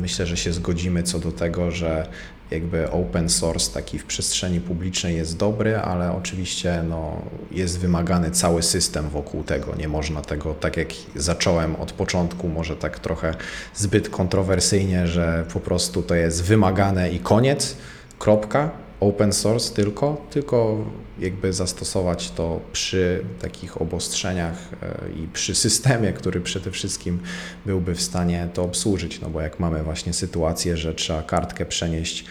Myślę, 0.00 0.26
że 0.26 0.36
się 0.36 0.52
zgodzimy 0.52 1.02
co 1.02 1.18
do 1.18 1.32
tego, 1.32 1.70
że 1.70 2.08
jakby 2.50 2.90
open 2.90 3.28
source 3.28 3.72
taki 3.72 3.98
w 3.98 4.04
przestrzeni 4.04 4.60
publicznej 4.60 5.16
jest 5.16 5.36
dobry, 5.36 5.76
ale 5.76 6.12
oczywiście 6.12 6.82
no, 6.88 7.22
jest 7.50 7.78
wymagany 7.78 8.30
cały 8.30 8.62
system 8.62 9.08
wokół 9.08 9.44
tego. 9.44 9.74
Nie 9.74 9.88
można 9.88 10.22
tego, 10.22 10.54
tak 10.54 10.76
jak 10.76 10.88
zacząłem 11.16 11.76
od 11.76 11.92
początku, 11.92 12.48
może 12.48 12.76
tak 12.76 12.98
trochę 12.98 13.34
zbyt 13.74 14.08
kontrowersyjnie, 14.08 15.06
że 15.06 15.44
po 15.52 15.60
prostu 15.60 16.02
to 16.02 16.14
jest 16.14 16.44
wymagane 16.44 17.10
i 17.10 17.18
koniec, 17.18 17.76
kropka 18.18 18.87
open 19.00 19.32
source 19.32 19.74
tylko, 19.74 20.26
tylko 20.30 20.84
jakby 21.18 21.52
zastosować 21.52 22.30
to 22.30 22.60
przy 22.72 23.24
takich 23.40 23.82
obostrzeniach 23.82 24.68
e, 24.82 25.22
i 25.22 25.28
przy 25.28 25.54
systemie, 25.54 26.12
który 26.12 26.40
przede 26.40 26.70
wszystkim 26.70 27.20
byłby 27.66 27.94
w 27.94 28.02
stanie 28.02 28.48
to 28.54 28.62
obsłużyć. 28.62 29.20
No 29.20 29.30
bo 29.30 29.40
jak 29.40 29.60
mamy 29.60 29.82
właśnie 29.82 30.12
sytuację, 30.12 30.76
że 30.76 30.94
trzeba 30.94 31.22
kartkę 31.22 31.66
przenieść 31.66 32.24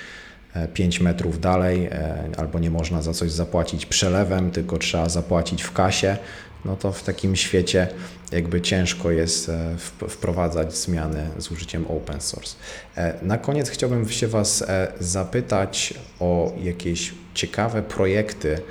5 0.73 0.99
e, 0.99 1.03
metrów 1.03 1.39
dalej, 1.39 1.85
e, 1.85 2.29
albo 2.37 2.59
nie 2.59 2.71
można 2.71 3.01
za 3.01 3.13
coś 3.13 3.31
zapłacić 3.31 3.85
przelewem, 3.85 4.51
tylko 4.51 4.77
trzeba 4.77 5.09
zapłacić 5.09 5.63
w 5.63 5.71
kasie, 5.73 6.17
no 6.65 6.75
to 6.75 6.91
w 6.91 7.03
takim 7.03 7.35
świecie 7.35 7.87
jakby 8.31 8.61
ciężko 8.61 9.11
jest 9.11 9.49
e, 9.49 9.75
wprowadzać 10.09 10.75
zmiany 10.75 11.29
z 11.37 11.51
użyciem 11.51 11.85
open 11.87 12.21
source. 12.21 12.55
E, 12.95 13.13
na 13.21 13.37
koniec 13.37 13.69
chciałbym 13.69 14.09
się 14.09 14.27
Was 14.27 14.61
e, 14.61 14.91
zapytać 14.99 15.93
o 16.19 16.53
jakieś 16.63 17.13
ciekawe 17.33 17.81
projekty. 17.81 18.61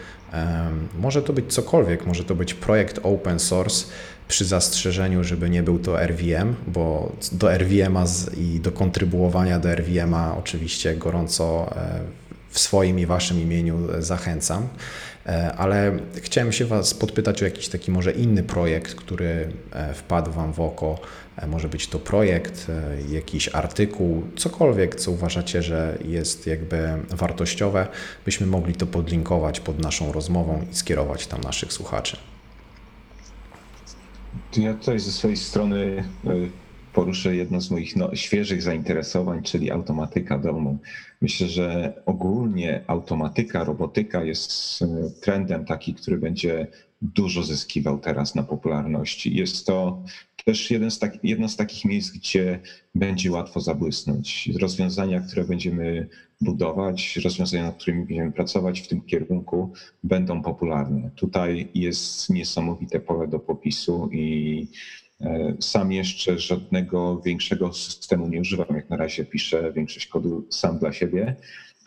Może 0.99 1.23
to 1.23 1.33
być 1.33 1.53
cokolwiek, 1.53 2.07
może 2.07 2.25
to 2.25 2.35
być 2.35 2.55
projekt 2.55 3.01
open 3.03 3.39
source 3.39 3.87
przy 4.29 4.45
zastrzeżeniu, 4.45 5.25
żeby 5.25 5.51
nie 5.51 5.63
był 5.63 5.79
to 5.79 6.07
RVM, 6.07 6.55
bo 6.67 7.13
do 7.33 7.53
RVM 7.53 7.99
i 8.37 8.61
do 8.61 8.73
kontrybuowania 8.73 9.59
do 9.59 9.73
RVM 9.73 10.15
oczywiście 10.15 10.97
gorąco 10.97 11.75
w 12.51 12.59
swoim 12.59 12.99
i 12.99 13.07
Waszym 13.07 13.41
imieniu 13.41 13.79
zachęcam. 13.99 14.69
E, 15.27 15.53
ale 15.53 15.99
chciałem 16.15 16.53
się 16.53 16.65
Was 16.65 16.95
podpytać 16.95 17.43
o 17.43 17.45
jakiś 17.45 17.69
taki 17.69 17.91
może 17.91 18.13
inny 18.13 18.43
projekt, 18.43 18.95
który 18.95 19.49
e, 19.73 19.95
wpadł 19.95 20.33
Wam 20.33 20.53
w 20.53 20.61
oko. 20.61 20.99
E, 21.37 21.47
może 21.47 21.69
być 21.69 21.89
to 21.89 21.99
projekt, 21.99 22.67
jakiś 23.09 23.49
artykuł, 23.49 24.23
cokolwiek, 24.37 24.95
co 24.95 25.11
uważacie, 25.11 25.63
że 25.63 25.99
jest 26.05 26.47
jakby 26.47 26.89
wartościowe, 27.11 27.87
byśmy 28.25 28.47
mogli 28.47 28.75
to 28.75 28.87
podlinkować 28.87 29.61
pod 29.61 29.79
naszą 29.79 30.13
rozmową 30.13 30.67
i 30.73 30.75
skierować 30.75 31.27
tam 31.27 31.41
naszych 31.41 31.73
słuchaczy. 31.73 32.17
Ja 34.57 34.75
tutaj 34.75 34.99
ze 34.99 35.13
swojej 35.13 35.37
strony 35.37 36.05
poruszę 36.93 37.37
jedno 37.37 37.61
z 37.61 37.71
moich 37.71 37.97
no, 37.97 38.15
świeżych 38.15 38.63
zainteresowań, 38.63 39.43
czyli 39.43 39.71
automatyka 39.71 40.39
domu. 40.39 40.79
Myślę, 41.21 41.49
że 41.49 41.95
ogólnie 42.07 42.85
automatyka, 42.87 43.65
robotyka 43.65 44.25
jest 44.25 44.83
e, 44.83 44.87
trendem 45.21 45.65
taki, 45.65 45.95
który 45.95 46.19
będzie 46.19 46.67
dużo 47.03 47.43
zyskiwał 47.43 47.99
teraz 47.99 48.35
na 48.35 48.43
popularności. 48.43 49.37
Jest 49.37 49.67
to 49.67 50.03
też 50.45 50.71
jeden 50.71 50.91
z 50.91 50.99
tak, 50.99 51.25
jedno 51.25 51.49
z 51.49 51.57
takich 51.57 51.85
miejsc, 51.85 52.11
gdzie 52.11 52.61
będzie 52.95 53.33
łatwo 53.33 53.61
zabłysnąć. 53.61 54.51
Rozwiązania, 54.61 55.21
które 55.21 55.45
będziemy 55.45 56.09
budować, 56.41 57.17
rozwiązania, 57.17 57.63
nad 57.63 57.77
którymi 57.77 58.07
będziemy 58.07 58.33
pracować 58.33 58.81
w 58.81 58.89
tym 58.89 59.01
kierunku, 59.01 59.73
będą 60.05 60.43
popularne. 60.43 61.11
Tutaj 61.17 61.69
jest 61.75 62.31
niesamowite 62.31 63.01
pole 63.01 63.29
do 63.29 63.39
popisu 63.39 64.09
i 64.13 64.67
sam 65.61 65.93
jeszcze 65.93 66.39
żadnego 66.39 67.21
większego 67.21 67.73
systemu 67.73 68.29
nie 68.29 68.41
używam. 68.41 68.77
Jak 68.77 68.91
na 68.91 68.97
razie 68.97 69.25
piszę 69.25 69.73
większość 69.73 70.07
kodu 70.07 70.47
sam 70.51 70.79
dla 70.79 70.93
siebie, 70.93 71.37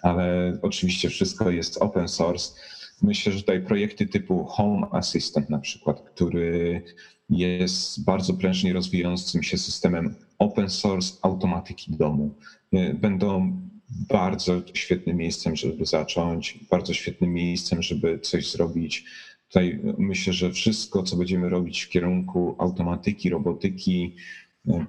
ale 0.01 0.57
oczywiście 0.61 1.09
wszystko 1.09 1.49
jest 1.49 1.77
open 1.81 2.07
source. 2.07 2.53
Myślę, 3.01 3.31
że 3.31 3.39
tutaj 3.39 3.61
projekty 3.61 4.07
typu 4.07 4.43
Home 4.43 4.87
Assistant 4.91 5.49
na 5.49 5.59
przykład, 5.59 6.01
który 6.01 6.83
jest 7.29 8.03
bardzo 8.03 8.33
prężnie 8.33 8.73
rozwijającym 8.73 9.43
się 9.43 9.57
systemem 9.57 10.15
open 10.39 10.69
source 10.69 11.13
automatyki 11.21 11.91
domu, 11.91 12.35
e, 12.73 12.93
będą 12.93 13.61
bardzo 13.89 14.61
świetnym 14.73 15.17
miejscem, 15.17 15.55
żeby 15.55 15.85
zacząć, 15.85 16.59
bardzo 16.71 16.93
świetnym 16.93 17.33
miejscem, 17.33 17.81
żeby 17.81 18.19
coś 18.19 18.51
zrobić 18.51 19.05
Tutaj 19.49 19.79
myślę, 19.97 20.33
że 20.33 20.51
wszystko, 20.51 21.03
co 21.03 21.17
będziemy 21.17 21.49
robić 21.49 21.81
w 21.81 21.89
kierunku 21.89 22.55
automatyki, 22.57 23.29
robotyki, 23.29 24.15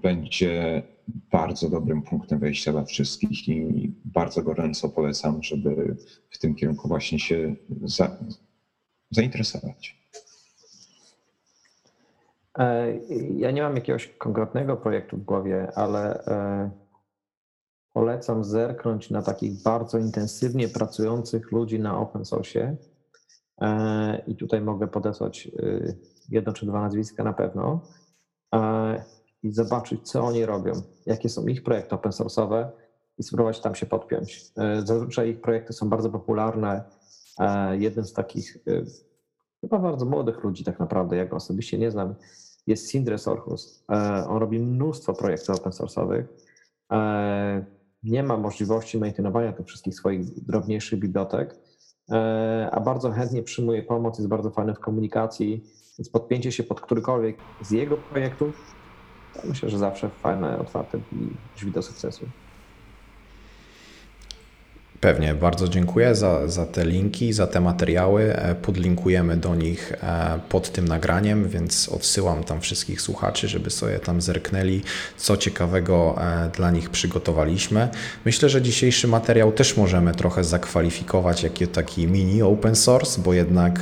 będzie 0.03 0.83
bardzo 1.33 1.69
dobrym 1.69 2.03
punktem 2.03 2.39
wejścia 2.39 2.73
dla 2.73 2.85
wszystkich 2.85 3.49
i 3.49 3.93
bardzo 4.05 4.43
gorąco 4.43 4.89
polecam, 4.89 5.43
żeby 5.43 5.97
w 6.31 6.39
tym 6.39 6.55
kierunku 6.55 6.89
właśnie 6.89 7.19
się 7.19 7.55
za, 7.83 8.17
zainteresować. 9.11 10.01
E, 12.59 12.99
ja 13.37 13.51
nie 13.51 13.63
mam 13.63 13.77
jakiegoś 13.77 14.09
konkretnego 14.09 14.77
projektu 14.77 15.17
w 15.17 15.25
głowie, 15.25 15.73
ale 15.75 16.25
e, 16.25 16.71
polecam 17.93 18.45
zerknąć 18.45 19.11
na 19.11 19.23
takich 19.23 19.63
bardzo 19.63 19.99
intensywnie 19.99 20.69
pracujących 20.69 21.53
ludzi 21.53 21.79
na 21.79 21.99
open 21.99 22.25
source 22.25 22.61
E, 22.61 22.77
i 24.27 24.37
tutaj 24.37 24.61
mogę 24.61 24.89
podesłać 24.89 25.47
y, 25.47 25.97
jedno 26.31 26.53
czy 26.53 26.67
dwa 26.67 26.81
nazwiska 26.81 27.25
na 27.25 27.33
pewno 27.33 27.81
e, 28.55 29.05
i 29.43 29.53
zobaczyć, 29.53 30.11
co 30.11 30.21
oni 30.21 30.47
robią, 30.47 30.73
jakie 31.07 31.29
są 31.29 31.47
ich 31.47 31.63
projekty 31.63 31.95
open 31.95 32.13
source'owe 32.13 32.69
i 33.19 33.23
spróbować 33.23 33.61
tam 33.61 33.75
się 33.75 33.87
podpiąć. 33.87 34.45
E, 34.57 34.83
zazwyczaj 34.87 35.31
ich 35.31 35.41
projekty 35.41 35.73
są 35.73 35.89
bardzo 35.89 36.11
popularne. 36.11 36.85
Jeden 37.79 38.05
z 38.05 38.13
takich 38.13 38.59
chyba 39.61 39.79
bardzo 39.79 40.07
młodych 40.07 40.45
ludzi 40.45 40.65
tak 40.65 40.81
naprawdę, 40.81 41.17
ja 41.17 41.27
go 41.27 41.37
osobiście 41.37 41.79
nie 41.79 41.91
znam, 41.91 42.15
jest 42.67 42.91
Sindre 42.91 43.19
Sorhus. 43.19 43.85
On 44.29 44.39
robi 44.39 44.59
mnóstwo 44.59 45.13
projektów 45.13 45.57
open 45.57 45.73
source'owych. 45.73 46.25
Nie 48.03 48.23
ma 48.23 48.37
możliwości 48.37 48.99
maintainowania 48.99 49.53
tych 49.53 49.67
wszystkich 49.67 49.95
swoich 49.95 50.45
drobniejszych 50.45 50.99
bibliotek, 50.99 51.57
E, 51.57 51.70
a 52.71 52.81
bardzo 52.81 53.11
chętnie 53.11 53.43
przyjmuje 53.43 53.83
pomoc, 53.83 54.19
jest 54.19 54.29
bardzo 54.29 54.51
fajny 54.51 54.75
w 54.75 54.81
komunikacji, 54.81 55.65
więc 55.99 56.09
podpięcie 56.09 56.53
się 56.53 56.63
pod 56.63 56.81
którykolwiek 56.81 57.47
z 57.61 57.71
jego 57.71 57.99
projektów, 57.99 58.77
myślę, 59.45 59.71
że 59.71 59.79
zawsze 59.79 60.11
fajne, 60.11 60.59
otwarte 60.59 61.01
drzwi 61.57 61.73
do 61.73 61.83
sukcesu. 61.83 62.31
Pewnie, 65.01 65.35
bardzo 65.35 65.69
dziękuję 65.69 66.15
za, 66.15 66.49
za 66.49 66.67
te 66.67 66.85
linki, 66.85 67.33
za 67.33 67.47
te 67.47 67.61
materiały. 67.61 68.37
E, 68.37 68.55
podlinkujemy 68.55 69.37
do 69.37 69.55
nich 69.55 69.93
e, 69.93 70.41
pod 70.49 70.73
tym 70.73 70.89
nagraniem, 70.89 71.49
więc 71.49 71.89
odsyłam 71.89 72.45
tam 72.45 72.61
wszystkich 72.61 73.01
słuchaczy, 73.01 73.49
żeby 73.49 73.71
sobie 73.71 73.99
tam 73.99 74.21
zerknęli, 74.21 74.83
co 75.17 75.37
ciekawego 75.37 76.17
e, 76.21 76.51
dla 76.57 76.71
nich 76.71 76.91
przygotowaliśmy. 76.91 77.89
Myślę, 78.25 78.49
że 78.49 78.63
dzisiejszy 78.63 79.09
materiał 79.09 79.53
też 79.53 79.77
możemy 79.77 80.15
trochę 80.15 80.45
zakwalifikować 80.45 81.43
jako 81.43 81.67
taki 81.67 82.07
mini 82.07 82.43
open 82.43 82.77
source, 82.77 83.23
bo 83.23 83.35
jednak 83.35 83.81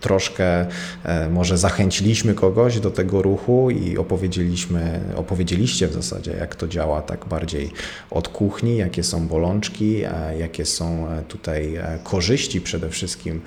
troszkę 0.00 0.66
e, 1.04 1.28
może 1.28 1.58
zachęciliśmy 1.58 2.34
kogoś 2.34 2.80
do 2.80 2.90
tego 2.90 3.22
ruchu 3.22 3.70
i 3.70 3.98
opowiedzieliśmy, 3.98 5.00
opowiedzieliście 5.16 5.88
w 5.88 5.92
zasadzie, 5.92 6.32
jak 6.32 6.54
to 6.54 6.68
działa 6.68 7.02
tak 7.02 7.26
bardziej 7.26 7.70
od 8.10 8.28
kuchni, 8.28 8.76
jakie 8.76 9.02
są 9.02 9.28
bolączki, 9.28 10.02
e, 10.04 10.38
jakie 10.38 10.64
są 10.66 11.08
e, 11.08 11.22
tutaj 11.22 11.78
korzyści 12.04 12.60
przede 12.60 12.88
wszystkim 12.88 13.40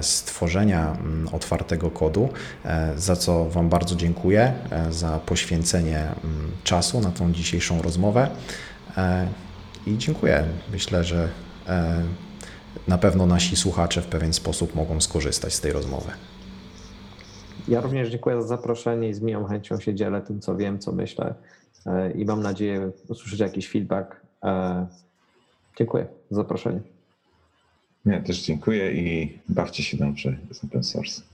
z 0.00 0.22
tworzenia 0.22 0.96
mm, 1.00 1.28
otwartego 1.32 1.90
kodu, 1.90 2.28
za 2.96 3.16
co 3.16 3.44
Wam 3.50 3.68
bardzo 3.68 3.96
dziękuję 3.96 4.52
za 4.90 5.18
poświęcenie 5.18 5.98
mm, 5.98 6.50
czasu 6.64 7.00
na 7.00 7.10
tą 7.10 7.32
dzisiejszą 7.32 7.82
rozmowę 7.82 8.30
i 9.86 9.98
dziękuję. 9.98 10.44
Myślę, 10.72 11.04
że 11.04 11.28
na 12.88 12.98
pewno 12.98 13.26
nasi 13.26 13.56
słuchacze 13.56 14.02
w 14.02 14.06
pewien 14.06 14.32
sposób 14.32 14.74
mogą 14.74 15.00
skorzystać 15.00 15.54
z 15.54 15.60
tej 15.60 15.72
rozmowy. 15.72 16.10
Ja 17.68 17.80
również 17.80 18.08
dziękuję 18.08 18.42
za 18.42 18.48
zaproszenie 18.48 19.08
i 19.08 19.14
z 19.14 19.20
miłą 19.20 19.44
chęcią 19.44 19.80
się 19.80 19.94
dzielę 19.94 20.22
tym, 20.22 20.40
co 20.40 20.56
wiem, 20.56 20.78
co 20.78 20.92
myślę 20.92 21.34
e, 21.86 22.10
i 22.10 22.24
mam 22.24 22.42
nadzieję 22.42 22.90
usłyszeć 23.08 23.40
jakiś 23.40 23.70
feedback. 23.70 24.20
E, 24.44 24.86
dziękuję 25.78 26.06
za 26.30 26.36
zaproszenie. 26.36 26.80
Ja 28.06 28.20
też 28.20 28.42
dziękuję 28.42 28.92
i 28.92 29.38
bawcie 29.48 29.82
się 29.82 29.96
dobrze 29.96 30.36
z 30.52 30.64
open 30.64 30.84
source. 30.84 31.33